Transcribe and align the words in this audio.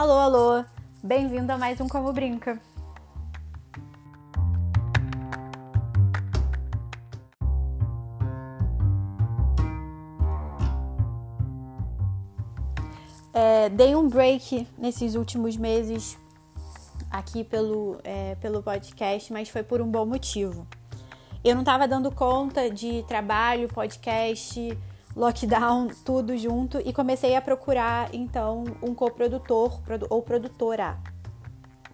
Alô, 0.00 0.12
alô! 0.12 0.64
Bem-vindo 1.02 1.52
a 1.52 1.58
mais 1.58 1.80
um 1.80 1.88
Como 1.88 2.12
Brinca. 2.12 2.62
É, 13.34 13.68
dei 13.70 13.96
um 13.96 14.08
break 14.08 14.68
nesses 14.78 15.16
últimos 15.16 15.56
meses 15.56 16.16
aqui 17.10 17.42
pelo, 17.42 17.98
é, 18.04 18.36
pelo 18.36 18.62
podcast, 18.62 19.32
mas 19.32 19.48
foi 19.48 19.64
por 19.64 19.80
um 19.80 19.90
bom 19.90 20.06
motivo. 20.06 20.64
Eu 21.42 21.56
não 21.56 21.62
estava 21.62 21.88
dando 21.88 22.12
conta 22.12 22.70
de 22.70 23.04
trabalho, 23.08 23.68
podcast, 23.68 24.78
lockdown, 25.18 25.88
tudo 26.04 26.36
junto 26.38 26.78
e 26.78 26.92
comecei 26.92 27.34
a 27.34 27.42
procurar 27.42 28.14
então 28.14 28.62
um 28.80 28.94
coprodutor 28.94 29.80
ou 30.08 30.22
produtora. 30.22 30.96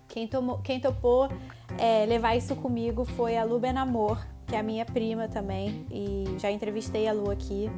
Quem, 0.06 0.28
tomou, 0.28 0.58
quem 0.58 0.78
topou 0.78 1.30
é, 1.78 2.04
levar 2.04 2.36
isso 2.36 2.54
comigo 2.54 3.04
foi 3.04 3.38
a 3.38 3.42
Lu 3.42 3.58
Benamor, 3.58 4.22
que 4.46 4.54
é 4.54 4.58
a 4.58 4.62
minha 4.62 4.84
prima 4.84 5.26
também, 5.26 5.86
e 5.90 6.36
já 6.38 6.50
entrevistei 6.50 7.08
a 7.08 7.12
Lu 7.14 7.30
aqui. 7.30 7.70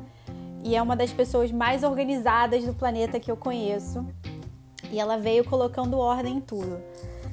E 0.64 0.74
é 0.74 0.82
uma 0.82 0.96
das 0.96 1.12
pessoas 1.12 1.52
mais 1.52 1.84
organizadas 1.84 2.64
do 2.64 2.74
planeta 2.74 3.20
que 3.20 3.30
eu 3.30 3.36
conheço. 3.36 4.04
E 4.90 4.98
ela 4.98 5.16
veio 5.16 5.44
colocando 5.44 5.96
ordem 5.96 6.38
em 6.38 6.40
tudo. 6.40 6.80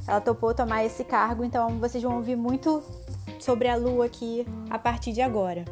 Ela 0.07 0.21
topou 0.21 0.53
tomar 0.53 0.85
esse 0.85 1.03
cargo, 1.03 1.43
então 1.43 1.79
vocês 1.79 2.03
vão 2.03 2.17
ouvir 2.17 2.35
muito 2.35 2.83
sobre 3.39 3.67
a 3.67 3.75
Lu 3.75 4.03
aqui 4.03 4.45
a 4.69 4.77
partir 4.77 5.13
de 5.13 5.21
agora. 5.21 5.65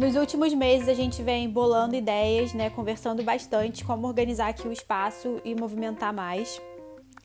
Nos 0.00 0.16
últimos 0.16 0.54
meses 0.54 0.88
a 0.88 0.94
gente 0.94 1.22
vem 1.22 1.46
bolando 1.46 1.94
ideias, 1.94 2.54
né, 2.54 2.70
conversando 2.70 3.22
bastante 3.22 3.84
como 3.84 4.06
organizar 4.06 4.48
aqui 4.48 4.66
o 4.66 4.72
espaço 4.72 5.42
e 5.44 5.54
movimentar 5.54 6.10
mais. 6.10 6.58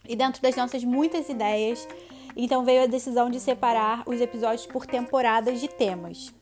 E 0.06 0.14
dentro 0.14 0.42
das 0.42 0.58
nossas 0.58 0.84
muitas 0.84 1.30
ideias, 1.30 1.88
então 2.36 2.66
veio 2.66 2.84
a 2.84 2.86
decisão 2.86 3.30
de 3.30 3.40
separar 3.40 4.04
os 4.06 4.20
episódios 4.20 4.66
por 4.66 4.86
temporadas 4.86 5.62
de 5.62 5.70
temas. 5.70 6.34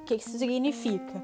O 0.00 0.04
que 0.06 0.14
isso 0.14 0.38
significa? 0.38 1.22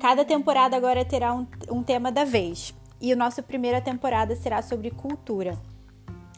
Cada 0.00 0.24
temporada 0.24 0.76
agora 0.76 1.04
terá 1.04 1.32
um, 1.32 1.46
um 1.70 1.84
tema 1.84 2.10
da 2.10 2.24
vez. 2.24 2.74
E 3.00 3.12
a 3.12 3.16
nossa 3.16 3.40
primeira 3.40 3.80
temporada 3.80 4.34
será 4.34 4.62
sobre 4.62 4.90
cultura. 4.90 5.56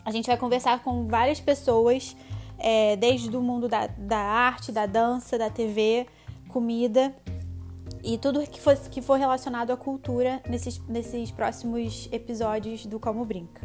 A 0.05 0.11
gente 0.11 0.27
vai 0.27 0.37
conversar 0.37 0.83
com 0.83 1.09
várias 1.09 1.41
pessoas, 1.41 2.15
é, 2.59 2.95
desde 2.97 3.35
o 3.35 3.41
mundo 3.41 3.71
da, 3.71 3.87
da 3.87 4.19
arte, 4.19 4.71
da 4.71 4.85
dança, 4.85 5.39
da 5.39 5.49
TV, 5.49 6.07
comida 6.51 7.15
e 8.03 8.19
tudo 8.19 8.47
que 8.47 8.61
for, 8.61 8.77
que 8.91 9.01
for 9.01 9.19
relacionado 9.19 9.73
à 9.73 9.77
cultura 9.77 10.43
nesses, 10.49 10.79
nesses 10.87 11.31
próximos 11.31 12.09
episódios 12.13 12.85
do 12.87 13.01
Como 13.01 13.25
Brinca. 13.25 13.63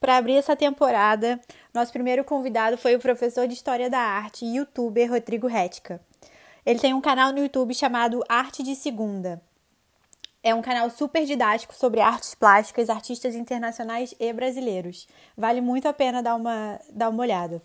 Para 0.00 0.16
abrir 0.16 0.34
essa 0.34 0.56
temporada, 0.56 1.38
nosso 1.72 1.92
primeiro 1.92 2.24
convidado 2.24 2.76
foi 2.76 2.96
o 2.96 2.98
professor 2.98 3.46
de 3.46 3.54
História 3.54 3.88
da 3.88 4.00
Arte 4.00 4.44
e 4.44 4.56
youtuber 4.56 5.10
Rodrigo 5.10 5.46
Retka. 5.46 6.00
Ele 6.64 6.80
tem 6.80 6.94
um 6.94 7.00
canal 7.00 7.32
no 7.32 7.38
YouTube 7.38 7.74
chamado 7.74 8.24
Arte 8.28 8.62
de 8.62 8.74
Segunda. 8.74 9.40
É 10.42 10.54
um 10.54 10.62
canal 10.62 10.88
super 10.88 11.24
didático 11.26 11.74
sobre 11.74 12.00
artes 12.00 12.34
plásticas, 12.34 12.88
artistas 12.88 13.34
internacionais 13.34 14.14
e 14.18 14.32
brasileiros. 14.32 15.06
Vale 15.36 15.60
muito 15.60 15.86
a 15.86 15.92
pena 15.92 16.22
dar 16.22 16.34
uma, 16.34 16.80
dar 16.90 17.10
uma 17.10 17.22
olhada. 17.22 17.62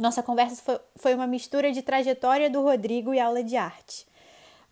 Nossa 0.00 0.22
conversa 0.22 0.80
foi, 0.96 1.14
uma 1.14 1.26
mistura 1.26 1.70
de 1.70 1.82
trajetória 1.82 2.48
do 2.48 2.62
Rodrigo 2.62 3.12
e 3.12 3.20
aula 3.20 3.44
de 3.44 3.54
arte. 3.54 4.06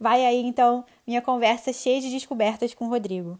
Vai 0.00 0.24
aí 0.24 0.40
então 0.40 0.86
minha 1.06 1.20
conversa 1.20 1.70
cheia 1.70 2.00
de 2.00 2.10
descobertas 2.10 2.72
com 2.72 2.86
o 2.86 2.88
Rodrigo. 2.88 3.38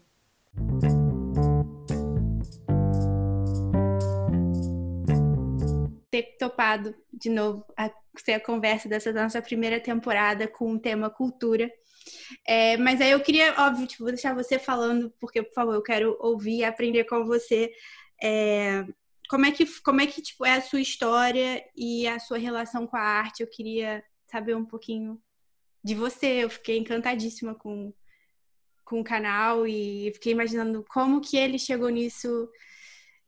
Ter 6.11 6.37
topado 6.37 6.93
de 7.11 7.31
novo 7.31 7.65
a 7.75 7.89
ser 8.19 8.33
a 8.33 8.39
conversa 8.39 8.87
dessa 8.87 9.11
nossa 9.11 9.41
primeira 9.41 9.79
temporada 9.79 10.47
com 10.47 10.73
o 10.73 10.79
tema 10.79 11.09
cultura. 11.09 11.71
É, 12.47 12.77
mas 12.77 13.01
aí 13.01 13.09
eu 13.09 13.19
queria, 13.19 13.55
óbvio, 13.57 13.87
tipo, 13.87 14.03
vou 14.03 14.13
deixar 14.13 14.35
você 14.35 14.59
falando, 14.59 15.11
porque, 15.19 15.41
por 15.41 15.53
favor, 15.55 15.73
eu 15.73 15.81
quero 15.81 16.15
ouvir 16.19 16.57
e 16.57 16.63
aprender 16.63 17.05
com 17.05 17.25
você. 17.25 17.71
É, 18.21 18.85
como 19.29 19.45
é 19.45 19.51
que, 19.51 19.63
como 19.81 20.01
é, 20.01 20.07
que 20.07 20.23
tipo, 20.23 20.43
é 20.43 20.53
a 20.53 20.61
sua 20.61 20.81
história 20.81 21.63
e 21.77 22.07
a 22.07 22.17
sua 22.17 22.39
relação 22.39 22.87
com 22.87 22.97
a 22.97 23.01
arte? 23.01 23.43
Eu 23.43 23.47
queria 23.47 24.03
saber 24.25 24.55
um 24.55 24.65
pouquinho 24.65 25.21
de 25.83 25.93
você. 25.93 26.43
Eu 26.43 26.49
fiquei 26.49 26.79
encantadíssima 26.79 27.53
com, 27.53 27.93
com 28.83 28.99
o 28.99 29.03
canal 29.03 29.67
e 29.67 30.11
fiquei 30.15 30.33
imaginando 30.33 30.83
como 30.89 31.21
que 31.21 31.37
ele 31.37 31.59
chegou 31.59 31.89
nisso. 31.89 32.49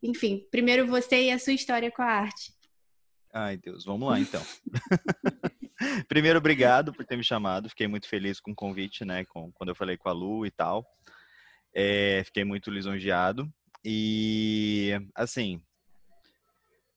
Enfim, 0.02 0.44
primeiro 0.50 0.88
você 0.88 1.22
e 1.22 1.30
a 1.30 1.38
sua 1.38 1.52
história 1.52 1.88
com 1.88 2.02
a 2.02 2.06
arte. 2.06 2.52
Ai, 3.32 3.56
Deus, 3.56 3.84
vamos 3.84 4.08
lá 4.08 4.18
então. 4.18 4.42
primeiro, 6.08 6.38
obrigado 6.38 6.92
por 6.92 7.06
ter 7.06 7.16
me 7.16 7.22
chamado. 7.22 7.68
Fiquei 7.68 7.86
muito 7.86 8.08
feliz 8.08 8.40
com 8.40 8.50
o 8.50 8.56
convite, 8.56 9.04
né? 9.04 9.24
Com, 9.26 9.52
quando 9.52 9.68
eu 9.68 9.76
falei 9.76 9.96
com 9.96 10.08
a 10.08 10.12
Lu 10.12 10.44
e 10.44 10.50
tal. 10.50 10.84
É, 11.72 12.24
fiquei 12.24 12.42
muito 12.42 12.72
lisonjeado. 12.72 13.48
E, 13.84 14.90
assim, 15.14 15.62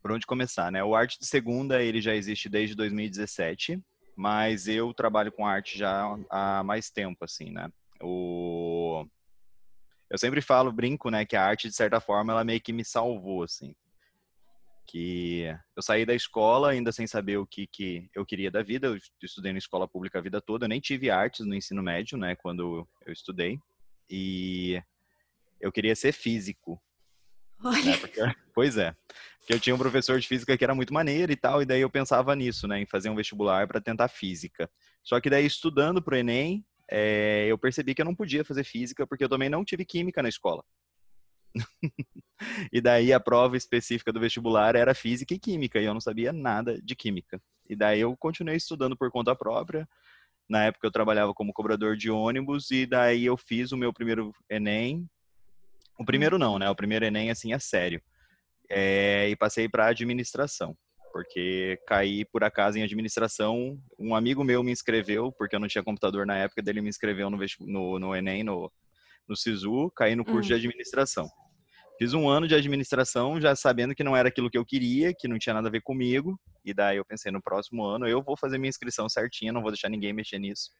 por 0.05 0.11
onde 0.11 0.27
começar, 0.27 0.71
né? 0.71 0.83
O 0.83 0.93
Arte 0.93 1.19
de 1.19 1.25
Segunda, 1.25 1.81
ele 1.81 1.99
já 1.99 2.13
existe 2.13 2.47
desde 2.47 2.75
2017, 2.75 3.81
mas 4.15 4.67
eu 4.67 4.93
trabalho 4.93 5.31
com 5.31 5.47
arte 5.47 5.79
já 5.79 6.15
há 6.29 6.63
mais 6.63 6.91
tempo, 6.91 7.25
assim, 7.25 7.49
né? 7.49 7.71
O... 7.99 9.03
Eu 10.07 10.19
sempre 10.19 10.41
falo, 10.41 10.71
brinco, 10.71 11.09
né, 11.09 11.25
que 11.25 11.35
a 11.35 11.43
arte, 11.43 11.67
de 11.67 11.73
certa 11.73 11.99
forma, 11.99 12.31
ela 12.31 12.43
meio 12.43 12.61
que 12.61 12.71
me 12.71 12.85
salvou, 12.85 13.41
assim. 13.41 13.73
Que 14.87 15.45
eu 15.75 15.81
saí 15.81 16.05
da 16.05 16.13
escola 16.13 16.69
ainda 16.69 16.91
sem 16.91 17.07
saber 17.07 17.37
o 17.37 17.47
que, 17.47 17.65
que 17.65 18.07
eu 18.13 18.23
queria 18.23 18.51
da 18.51 18.61
vida. 18.61 18.85
Eu 18.85 18.99
estudei 19.23 19.53
na 19.53 19.57
escola 19.57 19.87
pública 19.87 20.19
a 20.19 20.21
vida 20.21 20.39
toda. 20.39 20.65
Eu 20.65 20.69
nem 20.69 20.79
tive 20.79 21.09
artes 21.09 21.47
no 21.47 21.55
ensino 21.55 21.81
médio, 21.81 22.15
né, 22.15 22.35
quando 22.35 22.87
eu 23.07 23.11
estudei. 23.11 23.57
E 24.07 24.79
eu 25.59 25.71
queria 25.71 25.95
ser 25.95 26.11
físico. 26.11 26.79
Né? 27.63 27.97
Porque, 27.97 28.21
pois 28.53 28.77
é. 28.77 28.95
Porque 29.39 29.53
eu 29.53 29.59
tinha 29.59 29.75
um 29.75 29.79
professor 29.79 30.19
de 30.19 30.27
física 30.27 30.57
que 30.57 30.63
era 30.63 30.73
muito 30.73 30.93
maneiro 30.93 31.31
e 31.31 31.35
tal, 31.35 31.61
e 31.61 31.65
daí 31.65 31.81
eu 31.81 31.89
pensava 31.89 32.35
nisso, 32.35 32.67
né? 32.67 32.81
Em 32.81 32.85
fazer 32.85 33.09
um 33.09 33.15
vestibular 33.15 33.67
para 33.67 33.79
tentar 33.79 34.07
física. 34.07 34.69
Só 35.03 35.19
que 35.21 35.29
daí, 35.29 35.45
estudando 35.45 36.01
para 36.01 36.15
o 36.15 36.17
Enem, 36.17 36.65
é, 36.89 37.45
eu 37.47 37.57
percebi 37.57 37.93
que 37.93 38.01
eu 38.01 38.05
não 38.05 38.15
podia 38.15 38.43
fazer 38.43 38.63
física, 38.63 39.05
porque 39.05 39.23
eu 39.23 39.29
também 39.29 39.49
não 39.49 39.63
tive 39.63 39.85
química 39.85 40.21
na 40.23 40.29
escola. 40.29 40.63
e 42.73 42.81
daí 42.81 43.13
a 43.13 43.19
prova 43.19 43.55
específica 43.55 44.11
do 44.11 44.19
vestibular 44.19 44.75
era 44.75 44.93
física 44.93 45.33
e 45.33 45.39
química, 45.39 45.79
e 45.79 45.85
eu 45.85 45.93
não 45.93 46.01
sabia 46.01 46.33
nada 46.33 46.81
de 46.81 46.95
química. 46.95 47.41
E 47.69 47.75
daí 47.75 48.01
eu 48.01 48.15
continuei 48.17 48.57
estudando 48.57 48.97
por 48.97 49.11
conta 49.11 49.35
própria. 49.35 49.87
Na 50.49 50.65
época 50.65 50.85
eu 50.85 50.91
trabalhava 50.91 51.33
como 51.33 51.53
cobrador 51.53 51.95
de 51.95 52.09
ônibus, 52.09 52.71
e 52.71 52.85
daí 52.85 53.25
eu 53.25 53.37
fiz 53.37 53.71
o 53.71 53.77
meu 53.77 53.93
primeiro 53.93 54.31
Enem, 54.49 55.07
o 55.97 56.05
primeiro 56.05 56.37
não, 56.37 56.59
né? 56.59 56.69
O 56.69 56.75
primeiro 56.75 57.05
Enem, 57.05 57.31
assim, 57.31 57.53
é 57.53 57.59
sério. 57.59 58.01
É, 58.69 59.29
e 59.29 59.35
passei 59.35 59.69
para 59.69 59.87
administração, 59.87 60.75
porque 61.13 61.79
caí 61.87 62.25
por 62.25 62.43
acaso 62.43 62.77
em 62.77 62.83
administração. 62.83 63.79
Um 63.97 64.15
amigo 64.15 64.43
meu 64.43 64.63
me 64.63 64.71
inscreveu, 64.71 65.31
porque 65.31 65.55
eu 65.55 65.59
não 65.59 65.67
tinha 65.67 65.83
computador 65.83 66.25
na 66.25 66.35
época, 66.37 66.61
dele 66.61 66.81
me 66.81 66.89
inscreveu 66.89 67.29
no, 67.29 67.37
no, 67.61 67.99
no 67.99 68.15
Enem, 68.15 68.43
no, 68.43 68.71
no 69.27 69.35
SISU, 69.35 69.91
caí 69.95 70.15
no 70.15 70.25
curso 70.25 70.47
de 70.47 70.53
administração. 70.55 71.29
Fiz 71.97 72.13
um 72.13 72.27
ano 72.27 72.45
de 72.45 72.53
administração, 72.53 73.39
já 73.39 73.55
sabendo 73.55 73.95
que 73.95 74.03
não 74.03 74.17
era 74.17 74.27
aquilo 74.27 74.49
que 74.49 74.57
eu 74.57 74.65
queria, 74.65 75.13
que 75.17 75.29
não 75.29 75.39
tinha 75.39 75.53
nada 75.53 75.69
a 75.69 75.71
ver 75.71 75.81
comigo. 75.81 76.37
E 76.65 76.73
daí 76.73 76.97
eu 76.97 77.05
pensei, 77.05 77.31
no 77.31 77.41
próximo 77.41 77.85
ano 77.85 78.05
eu 78.05 78.21
vou 78.21 78.35
fazer 78.35 78.57
minha 78.57 78.69
inscrição 78.69 79.07
certinha, 79.07 79.53
não 79.53 79.61
vou 79.61 79.71
deixar 79.71 79.89
ninguém 79.89 80.11
mexer 80.11 80.39
nisso. 80.39 80.71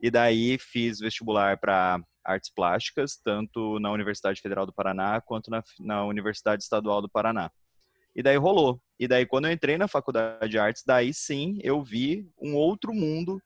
E 0.00 0.10
daí 0.10 0.56
fiz 0.58 1.00
vestibular 1.00 1.58
para 1.58 2.00
artes 2.28 2.50
plásticas, 2.50 3.16
tanto 3.16 3.80
na 3.80 3.90
Universidade 3.90 4.40
Federal 4.40 4.66
do 4.66 4.72
Paraná 4.72 5.20
quanto 5.20 5.50
na, 5.50 5.64
na 5.80 6.04
Universidade 6.04 6.62
Estadual 6.62 7.00
do 7.00 7.08
Paraná. 7.08 7.50
E 8.14 8.22
daí 8.22 8.36
rolou. 8.36 8.80
E 8.98 9.08
daí, 9.08 9.24
quando 9.24 9.46
eu 9.46 9.52
entrei 9.52 9.78
na 9.78 9.88
faculdade 9.88 10.50
de 10.50 10.58
artes, 10.58 10.82
daí 10.86 11.14
sim 11.14 11.58
eu 11.62 11.82
vi 11.82 12.28
um 12.38 12.54
outro 12.54 12.92
mundo 12.92 13.40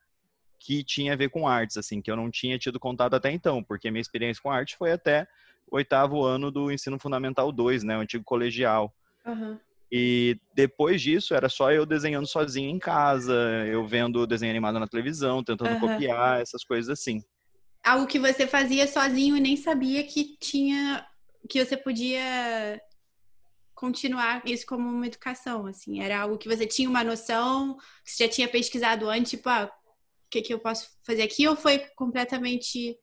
que 0.58 0.82
tinha 0.82 1.12
a 1.12 1.16
ver 1.16 1.28
com 1.28 1.46
artes, 1.46 1.76
assim, 1.76 2.00
que 2.00 2.10
eu 2.10 2.16
não 2.16 2.30
tinha 2.30 2.58
tido 2.58 2.80
contato 2.80 3.14
até 3.14 3.30
então, 3.30 3.62
porque 3.62 3.90
minha 3.90 4.00
experiência 4.00 4.42
com 4.42 4.50
arte 4.50 4.76
foi 4.76 4.92
até 4.92 5.26
o 5.70 5.76
oitavo 5.76 6.24
ano 6.24 6.50
do 6.50 6.70
ensino 6.70 6.98
fundamental 6.98 7.50
2, 7.50 7.82
né, 7.82 7.96
o 7.96 8.00
antigo 8.00 8.24
colegial. 8.24 8.94
Uhum. 9.26 9.58
E 9.90 10.38
depois 10.54 11.02
disso, 11.02 11.34
era 11.34 11.48
só 11.48 11.70
eu 11.72 11.84
desenhando 11.84 12.26
sozinho 12.26 12.70
em 12.70 12.78
casa, 12.78 13.34
eu 13.66 13.86
vendo 13.86 14.26
desenho 14.26 14.50
animado 14.50 14.78
na 14.78 14.86
televisão, 14.86 15.44
tentando 15.44 15.72
uhum. 15.72 15.80
copiar, 15.80 16.40
essas 16.40 16.64
coisas 16.64 16.88
assim 16.88 17.22
algo 17.82 18.06
que 18.06 18.18
você 18.18 18.46
fazia 18.46 18.86
sozinho 18.86 19.36
e 19.36 19.40
nem 19.40 19.56
sabia 19.56 20.04
que 20.04 20.36
tinha 20.38 21.06
que 21.48 21.64
você 21.64 21.76
podia 21.76 22.80
continuar 23.74 24.42
isso 24.46 24.64
como 24.64 24.88
uma 24.88 25.06
educação, 25.06 25.66
assim, 25.66 26.00
era 26.00 26.20
algo 26.20 26.38
que 26.38 26.48
você 26.48 26.64
tinha 26.64 26.88
uma 26.88 27.02
noção, 27.02 27.76
que 28.04 28.12
você 28.12 28.24
já 28.24 28.30
tinha 28.30 28.48
pesquisado 28.48 29.10
antes, 29.10 29.32
tipo, 29.32 29.48
ah, 29.48 29.64
o 29.64 30.30
que 30.30 30.40
que 30.40 30.54
eu 30.54 30.60
posso 30.60 30.88
fazer 31.04 31.22
aqui 31.22 31.48
ou 31.48 31.56
foi 31.56 31.80
completamente 31.96 32.96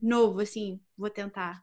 novo, 0.00 0.40
assim, 0.40 0.80
vou 0.96 1.10
tentar? 1.10 1.62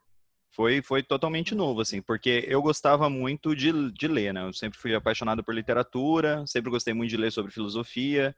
Foi, 0.52 0.82
foi 0.82 1.02
totalmente 1.02 1.56
novo, 1.56 1.82
assim, 1.82 2.00
porque 2.02 2.46
eu 2.48 2.62
gostava 2.62 3.10
muito 3.10 3.56
de, 3.56 3.92
de 3.92 4.08
ler, 4.08 4.34
né? 4.34 4.44
Eu 4.44 4.54
sempre 4.54 4.78
fui 4.78 4.94
apaixonado 4.94 5.44
por 5.44 5.54
literatura, 5.54 6.46
sempre 6.46 6.70
gostei 6.70 6.94
muito 6.94 7.10
de 7.10 7.18
ler 7.18 7.32
sobre 7.32 7.52
filosofia, 7.52 8.36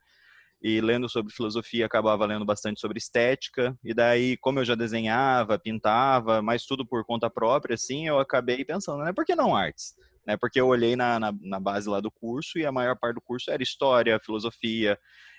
e 0.62 0.80
lendo 0.80 1.08
sobre 1.08 1.32
filosofia 1.32 1.86
acabava 1.86 2.26
lendo 2.26 2.44
bastante 2.44 2.80
sobre 2.80 2.98
estética, 2.98 3.76
e 3.82 3.94
daí, 3.94 4.36
como 4.36 4.58
eu 4.58 4.64
já 4.64 4.74
desenhava, 4.74 5.58
pintava, 5.58 6.42
mas 6.42 6.66
tudo 6.66 6.86
por 6.86 7.04
conta 7.04 7.30
própria, 7.30 7.74
assim, 7.74 8.06
eu 8.06 8.18
acabei 8.18 8.64
pensando, 8.64 9.02
né? 9.02 9.12
Por 9.12 9.24
que 9.24 9.34
não 9.34 9.56
artes? 9.56 9.94
Né? 10.26 10.36
Porque 10.36 10.60
eu 10.60 10.68
olhei 10.68 10.96
na, 10.96 11.18
na, 11.18 11.32
na 11.40 11.58
base 11.58 11.88
lá 11.88 12.00
do 12.00 12.10
curso 12.10 12.58
e 12.58 12.66
a 12.66 12.72
maior 12.72 12.96
parte 12.98 13.14
do 13.14 13.22
curso 13.22 13.50
era 13.50 13.62
história, 13.62 14.20
filosofia, 14.20 14.98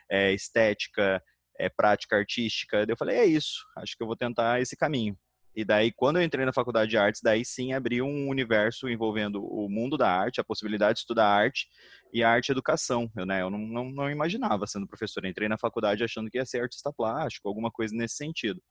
é, 0.10 0.34
estética, 0.34 1.22
é, 1.60 1.70
prática 1.70 2.16
artística. 2.18 2.86
Daí 2.86 2.94
eu 2.94 2.98
falei, 2.98 3.18
é 3.18 3.26
isso, 3.26 3.64
acho 3.78 3.96
que 3.96 4.02
eu 4.02 4.08
vou 4.08 4.16
tentar 4.16 4.60
esse 4.60 4.76
caminho. 4.76 5.16
E 5.54 5.66
daí, 5.66 5.92
quando 5.92 6.18
eu 6.18 6.24
entrei 6.24 6.46
na 6.46 6.54
faculdade 6.54 6.90
de 6.90 6.98
artes, 6.98 7.22
daí 7.22 7.44
sim 7.44 7.74
abriu 7.74 8.06
um 8.06 8.30
universo 8.30 8.88
envolvendo 8.88 9.44
o 9.44 9.68
mundo 9.70 9.98
da 9.98 10.10
arte, 10.10 10.40
a 10.40 10.44
possibilidade 10.44 10.96
de 10.96 11.00
estudar 11.02 11.28
arte 11.28 11.68
e 12.14 12.24
arte 12.24 12.50
e 12.50 12.52
educação. 12.54 13.12
Eu, 13.16 13.26
né, 13.26 13.42
eu 13.42 13.50
não, 13.50 13.60
não, 13.60 13.92
não 13.92 14.10
imaginava 14.10 14.66
sendo 14.66 14.88
professor. 14.88 15.26
Eu 15.26 15.30
entrei 15.30 15.50
na 15.50 15.58
faculdade 15.58 16.04
achando 16.04 16.30
que 16.30 16.38
ia 16.38 16.46
ser 16.46 16.62
artista 16.62 16.92
plástico, 16.94 17.50
alguma 17.50 17.70
coisa 17.70 17.94
nesse 17.94 18.16
sentido. 18.16 18.62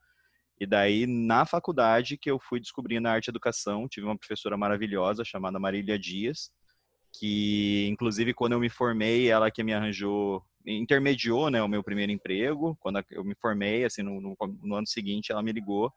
E 0.59 0.67
daí, 0.67 1.07
na 1.07 1.45
faculdade, 1.45 2.17
que 2.17 2.31
eu 2.31 2.39
fui 2.39 2.61
descobrindo 2.61 3.09
a 3.09 3.13
arte 3.13 3.29
e 3.29 3.31
educação, 3.31 3.87
tive 3.89 4.07
uma 4.07 4.19
professora 4.19 4.57
maravilhosa 4.57 5.25
chamada 5.25 5.59
Marília 5.59 5.99
Dias, 5.99 6.51
que, 7.19 7.89
inclusive, 7.91 8.33
quando 8.33 8.53
eu 8.53 8.61
me 8.61 8.71
formei, 8.71 9.29
ela 9.31 9.51
que 9.51 9.63
me 9.63 9.75
arranjou, 9.75 10.43
intermediou 10.67 11.51
né, 11.51 11.63
o 11.63 11.69
meu 11.69 11.83
primeiro 11.83 12.13
emprego. 12.13 12.77
Quando 12.81 13.03
eu 13.11 13.25
me 13.25 13.35
formei, 13.35 13.85
assim, 13.85 14.03
no, 14.03 14.21
no, 14.21 14.37
no 14.63 14.77
ano 14.77 14.87
seguinte, 14.87 15.33
ela 15.33 15.43
me 15.43 15.53
ligou 15.53 15.93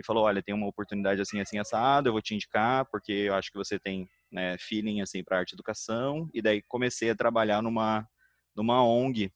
e 0.00 0.04
falou, 0.04 0.24
olha, 0.24 0.42
tem 0.42 0.54
uma 0.54 0.66
oportunidade 0.66 1.20
assim, 1.20 1.40
assim, 1.40 1.58
assado, 1.58 2.08
eu 2.08 2.12
vou 2.12 2.22
te 2.22 2.34
indicar, 2.34 2.86
porque 2.86 3.12
eu 3.12 3.34
acho 3.34 3.52
que 3.52 3.58
você 3.58 3.78
tem 3.78 4.08
né, 4.32 4.56
feeling, 4.58 5.02
assim, 5.02 5.22
para 5.22 5.38
arte 5.38 5.52
e 5.52 5.54
educação. 5.54 6.26
E 6.32 6.40
daí 6.40 6.62
comecei 6.62 7.10
a 7.10 7.14
trabalhar 7.14 7.60
numa, 7.60 8.08
numa 8.56 8.82
ONG 8.82 9.30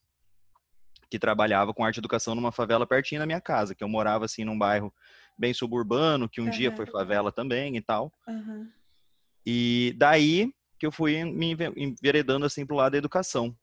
que 1.11 1.19
trabalhava 1.19 1.75
com 1.75 1.85
arte 1.85 1.99
e 1.99 2.01
educação 2.01 2.35
numa 2.35 2.51
favela 2.51 2.87
pertinho 2.87 3.21
da 3.21 3.27
minha 3.27 3.43
casa, 3.43 3.75
que 3.75 3.85
eu 3.85 3.89
morava, 3.89 4.25
assim, 4.25 4.43
num 4.43 4.57
bairro 4.57 4.91
bem 5.39 5.53
suburbano, 5.53 6.31
que 6.31 6.41
um 6.41 6.45
uhum. 6.45 6.51
dia 6.51 6.75
foi 6.75 6.87
favela 6.87 7.31
também 7.31 7.77
e 7.77 7.83
tal. 7.83 8.11
Uhum. 8.27 8.67
E 9.45 9.95
daí 9.99 10.51
que 10.79 10.87
eu 10.87 10.93
fui 10.93 11.23
me 11.25 11.55
enveredando, 11.77 12.47
assim, 12.47 12.65
pro 12.65 12.77
lado 12.77 12.93
da 12.93 12.99
educação. 12.99 13.55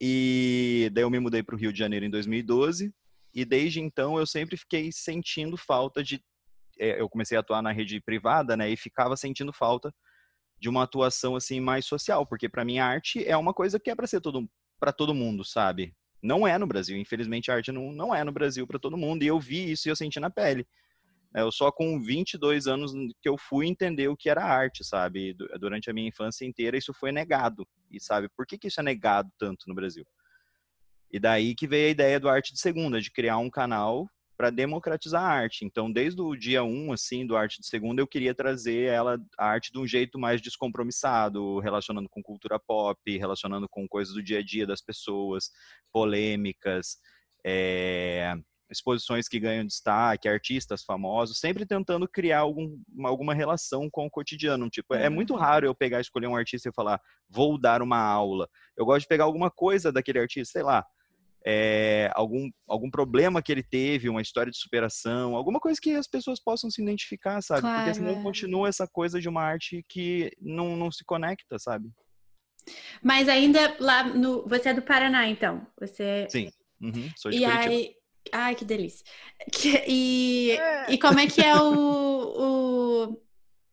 E 0.00 0.88
daí 0.94 1.04
eu 1.04 1.10
me 1.10 1.20
mudei 1.20 1.42
para 1.42 1.54
o 1.54 1.58
Rio 1.58 1.72
de 1.74 1.78
Janeiro 1.78 2.06
em 2.06 2.10
2012, 2.10 2.90
e 3.34 3.44
desde 3.44 3.80
então 3.80 4.18
eu 4.18 4.26
sempre 4.26 4.56
fiquei 4.56 4.90
sentindo 4.90 5.56
falta 5.56 6.02
de 6.02 6.24
eu 6.78 7.08
comecei 7.08 7.36
a 7.36 7.40
atuar 7.40 7.62
na 7.62 7.72
rede 7.72 8.00
privada, 8.00 8.56
né, 8.56 8.68
e 8.70 8.76
ficava 8.76 9.16
sentindo 9.16 9.52
falta 9.52 9.92
de 10.60 10.68
uma 10.68 10.82
atuação 10.82 11.36
assim 11.36 11.60
mais 11.60 11.86
social, 11.86 12.26
porque 12.26 12.48
para 12.48 12.64
mim 12.64 12.78
a 12.78 12.86
arte 12.86 13.24
é 13.24 13.36
uma 13.36 13.54
coisa 13.54 13.78
que 13.78 13.90
é 13.90 13.94
para 13.94 14.06
ser 14.06 14.20
todo 14.20 14.48
para 14.80 14.92
todo 14.92 15.14
mundo, 15.14 15.44
sabe? 15.44 15.92
Não 16.22 16.46
é 16.46 16.56
no 16.56 16.66
Brasil, 16.66 16.96
infelizmente 16.96 17.50
a 17.50 17.54
arte 17.54 17.72
não, 17.72 17.92
não 17.92 18.14
é 18.14 18.22
no 18.22 18.32
Brasil 18.32 18.66
para 18.66 18.78
todo 18.78 18.96
mundo, 18.96 19.22
e 19.22 19.26
eu 19.26 19.40
vi 19.40 19.72
isso 19.72 19.88
e 19.88 19.90
eu 19.90 19.96
senti 19.96 20.20
na 20.20 20.30
pele. 20.30 20.66
É, 21.34 21.42
eu 21.42 21.52
só 21.52 21.70
com 21.70 22.00
22 22.00 22.66
anos 22.66 22.92
que 23.20 23.28
eu 23.28 23.36
fui 23.36 23.66
entender 23.66 24.08
o 24.08 24.16
que 24.16 24.30
era 24.30 24.44
arte, 24.44 24.84
sabe? 24.84 25.34
Durante 25.60 25.90
a 25.90 25.92
minha 25.92 26.08
infância 26.08 26.44
inteira 26.44 26.76
isso 26.76 26.94
foi 26.94 27.12
negado. 27.12 27.66
E 27.90 28.00
sabe, 28.00 28.28
por 28.36 28.46
que, 28.46 28.56
que 28.56 28.68
isso 28.68 28.80
é 28.80 28.82
negado 28.82 29.30
tanto 29.38 29.64
no 29.66 29.74
Brasil? 29.74 30.06
E 31.10 31.18
daí 31.18 31.54
que 31.54 31.66
veio 31.66 31.88
a 31.88 31.90
ideia 31.90 32.20
do 32.20 32.28
Arte 32.28 32.52
de 32.52 32.60
Segunda, 32.60 33.00
de 33.00 33.10
criar 33.10 33.38
um 33.38 33.50
canal 33.50 34.08
para 34.38 34.50
democratizar 34.50 35.20
a 35.20 35.26
arte. 35.28 35.64
Então, 35.64 35.90
desde 35.90 36.22
o 36.22 36.36
dia 36.36 36.62
1, 36.62 36.68
um, 36.68 36.92
assim, 36.92 37.26
do 37.26 37.36
Arte 37.36 37.60
de 37.60 37.66
Segunda, 37.66 38.00
eu 38.00 38.06
queria 38.06 38.32
trazer 38.32 38.84
ela, 38.84 39.18
a 39.36 39.46
arte 39.46 39.72
de 39.72 39.80
um 39.80 39.86
jeito 39.86 40.16
mais 40.16 40.40
descompromissado, 40.40 41.58
relacionando 41.58 42.08
com 42.08 42.22
cultura 42.22 42.56
pop, 42.56 43.18
relacionando 43.18 43.68
com 43.68 43.88
coisas 43.88 44.14
do 44.14 44.22
dia 44.22 44.38
a 44.38 44.42
dia 44.42 44.64
das 44.64 44.80
pessoas, 44.80 45.50
polêmicas, 45.92 46.98
é, 47.44 48.32
exposições 48.70 49.26
que 49.26 49.40
ganham 49.40 49.66
destaque, 49.66 50.28
artistas 50.28 50.84
famosos, 50.84 51.40
sempre 51.40 51.66
tentando 51.66 52.06
criar 52.06 52.38
algum, 52.38 52.78
alguma 53.04 53.34
relação 53.34 53.90
com 53.90 54.06
o 54.06 54.10
cotidiano. 54.10 54.70
Tipo, 54.70 54.94
é 54.94 55.08
muito 55.08 55.32
uhum. 55.32 55.40
raro 55.40 55.66
eu 55.66 55.74
pegar, 55.74 56.00
escolher 56.00 56.28
um 56.28 56.36
artista 56.36 56.68
e 56.68 56.72
falar, 56.72 57.00
vou 57.28 57.58
dar 57.58 57.82
uma 57.82 57.98
aula. 57.98 58.48
Eu 58.76 58.86
gosto 58.86 59.00
de 59.00 59.08
pegar 59.08 59.24
alguma 59.24 59.50
coisa 59.50 59.90
daquele 59.90 60.20
artista, 60.20 60.52
sei 60.52 60.62
lá, 60.62 60.86
é, 61.50 62.10
algum, 62.14 62.50
algum 62.68 62.90
problema 62.90 63.40
que 63.40 63.50
ele 63.50 63.62
teve, 63.62 64.10
uma 64.10 64.20
história 64.20 64.52
de 64.52 64.58
superação, 64.58 65.34
alguma 65.34 65.58
coisa 65.58 65.80
que 65.80 65.92
as 65.94 66.06
pessoas 66.06 66.38
possam 66.38 66.70
se 66.70 66.82
identificar, 66.82 67.40
sabe? 67.40 67.62
Claro. 67.62 67.84
Porque 67.84 67.94
senão 67.94 68.22
continua 68.22 68.68
essa 68.68 68.86
coisa 68.86 69.18
de 69.18 69.30
uma 69.30 69.40
arte 69.40 69.82
que 69.88 70.30
não, 70.38 70.76
não 70.76 70.92
se 70.92 71.02
conecta, 71.06 71.58
sabe? 71.58 71.88
Mas 73.02 73.30
ainda 73.30 73.74
lá 73.80 74.04
no. 74.04 74.46
Você 74.46 74.68
é 74.68 74.74
do 74.74 74.82
Paraná, 74.82 75.26
então? 75.26 75.66
Você. 75.80 76.26
Sim. 76.28 76.50
Uhum, 76.82 77.10
sou 77.16 77.30
de 77.30 77.38
e 77.38 77.40
Curitiba. 77.40 77.70
aí, 77.70 77.94
ai, 78.30 78.54
que 78.54 78.64
delícia. 78.66 79.02
E, 79.88 80.50
é. 80.50 80.92
e 80.92 80.98
como 80.98 81.18
é 81.18 81.26
que 81.26 81.40
é 81.40 81.56
o, 81.56 82.34
o. 82.36 83.22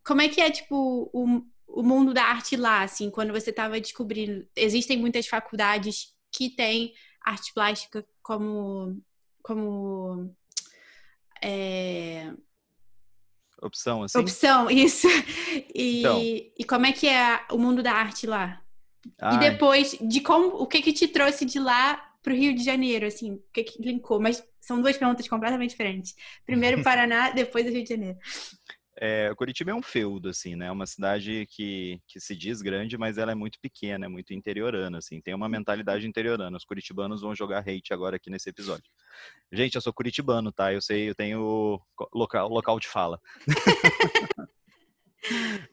Como 0.05 0.21
é 0.21 0.29
que 0.29 0.39
é, 0.39 0.49
tipo, 0.49 1.09
o, 1.11 1.41
o 1.67 1.83
mundo 1.83 2.13
da 2.13 2.23
arte 2.23 2.55
lá, 2.55 2.83
assim, 2.83 3.09
quando 3.09 3.33
você 3.33 3.49
estava 3.49 3.81
descobrindo? 3.81 4.47
Existem 4.55 4.97
muitas 4.97 5.27
faculdades 5.27 6.13
que 6.31 6.49
têm 6.49 6.93
arte 7.25 7.53
plástica 7.53 8.05
como 8.21 9.01
como 9.41 10.35
é... 11.41 12.33
opção 13.61 14.03
assim? 14.03 14.19
opção 14.19 14.69
isso. 14.71 15.07
E, 15.73 15.99
então. 15.99 16.19
e 16.21 16.63
como 16.67 16.85
é 16.85 16.91
que 16.91 17.07
é 17.07 17.45
o 17.51 17.57
mundo 17.57 17.83
da 17.83 17.93
arte 17.93 18.25
lá? 18.25 18.61
Ai. 19.21 19.35
e 19.35 19.51
depois 19.51 19.95
de 20.01 20.19
como 20.21 20.47
o 20.47 20.65
que 20.65 20.81
que 20.81 20.91
te 20.91 21.07
trouxe 21.07 21.45
de 21.45 21.59
lá 21.59 21.95
para 22.23 22.33
o 22.33 22.35
Rio 22.35 22.55
de 22.55 22.63
Janeiro 22.63 23.05
assim? 23.05 23.33
O 23.33 23.43
que 23.53 23.63
que 23.63 23.81
linkou? 23.81 24.19
Mas 24.19 24.43
são 24.59 24.81
duas 24.81 24.97
perguntas 24.97 25.27
completamente 25.27 25.71
diferentes. 25.71 26.15
Primeiro 26.45 26.81
Paraná 26.83 27.29
depois 27.29 27.67
o 27.67 27.69
Rio 27.69 27.83
de 27.83 27.89
Janeiro 27.89 28.17
é, 28.97 29.33
Curitiba 29.35 29.71
é 29.71 29.73
um 29.73 29.81
feudo, 29.81 30.29
assim, 30.29 30.55
né? 30.55 30.67
É 30.67 30.71
uma 30.71 30.85
cidade 30.85 31.45
que, 31.49 31.99
que 32.07 32.19
se 32.19 32.35
diz 32.35 32.61
grande, 32.61 32.97
mas 32.97 33.17
ela 33.17 33.31
é 33.31 33.35
muito 33.35 33.59
pequena, 33.59 34.05
é 34.05 34.09
muito 34.09 34.33
interiorana, 34.33 34.99
assim. 34.99 35.19
Tem 35.21 35.33
uma 35.33 35.49
mentalidade 35.49 36.07
interiorana. 36.07 36.55
Os 36.55 36.63
curitibanos 36.63 37.21
vão 37.21 37.35
jogar 37.35 37.59
hate 37.59 37.93
agora 37.93 38.15
aqui 38.15 38.29
nesse 38.29 38.49
episódio. 38.49 38.89
Gente, 39.51 39.75
eu 39.75 39.81
sou 39.81 39.93
curitibano, 39.93 40.51
tá? 40.51 40.73
Eu 40.73 40.81
sei, 40.81 41.09
eu 41.09 41.15
tenho 41.15 41.79
local, 42.13 42.47
local 42.47 42.79
de 42.79 42.87
fala. 42.87 43.19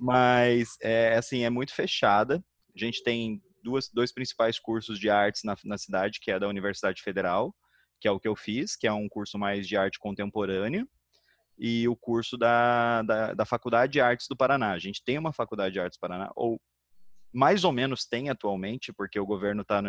mas, 0.01 0.77
é, 0.81 1.15
assim, 1.17 1.45
é 1.45 1.51
muito 1.51 1.73
fechada. 1.73 2.45
A 2.75 2.79
gente 2.79 3.05
tem 3.05 3.41
duas, 3.63 3.89
dois 3.89 4.13
principais 4.13 4.59
cursos 4.59 4.99
de 4.99 5.09
artes 5.09 5.45
na, 5.45 5.57
na 5.65 5.79
cidade, 5.79 6.19
que 6.21 6.33
é 6.33 6.41
da 6.41 6.49
Universidade 6.49 7.01
Federal, 7.03 7.55
que 8.01 8.09
é 8.09 8.11
o 8.11 8.19
que 8.19 8.27
eu 8.27 8.35
fiz, 8.35 8.75
que 8.75 8.87
é 8.87 8.93
um 8.93 9.09
curso 9.09 9.39
mais 9.39 9.69
de 9.69 9.77
arte 9.77 9.99
contemporânea, 10.01 10.85
e 11.59 11.87
o 11.89 11.95
curso 11.95 12.37
da, 12.37 13.03
da, 13.03 13.35
da, 13.35 13.45
Faculdade 13.45 13.93
de 13.93 14.01
Artes 14.01 14.27
do 14.29 14.37
Paraná. 14.37 14.73
A 14.73 14.79
gente 14.79 15.03
tem 15.05 15.19
uma 15.19 15.33
Faculdade 15.33 15.75
de 15.75 15.81
Artes 15.81 15.99
do 15.99 16.01
Paraná, 16.01 16.31
ou 16.35 16.61
mais 17.33 17.65
ou 17.65 17.73
menos 17.73 18.05
tem 18.05 18.31
atualmente, 18.31 18.93
porque 18.93 19.19
o 19.19 19.27
governo 19.27 19.63
está 19.63 19.83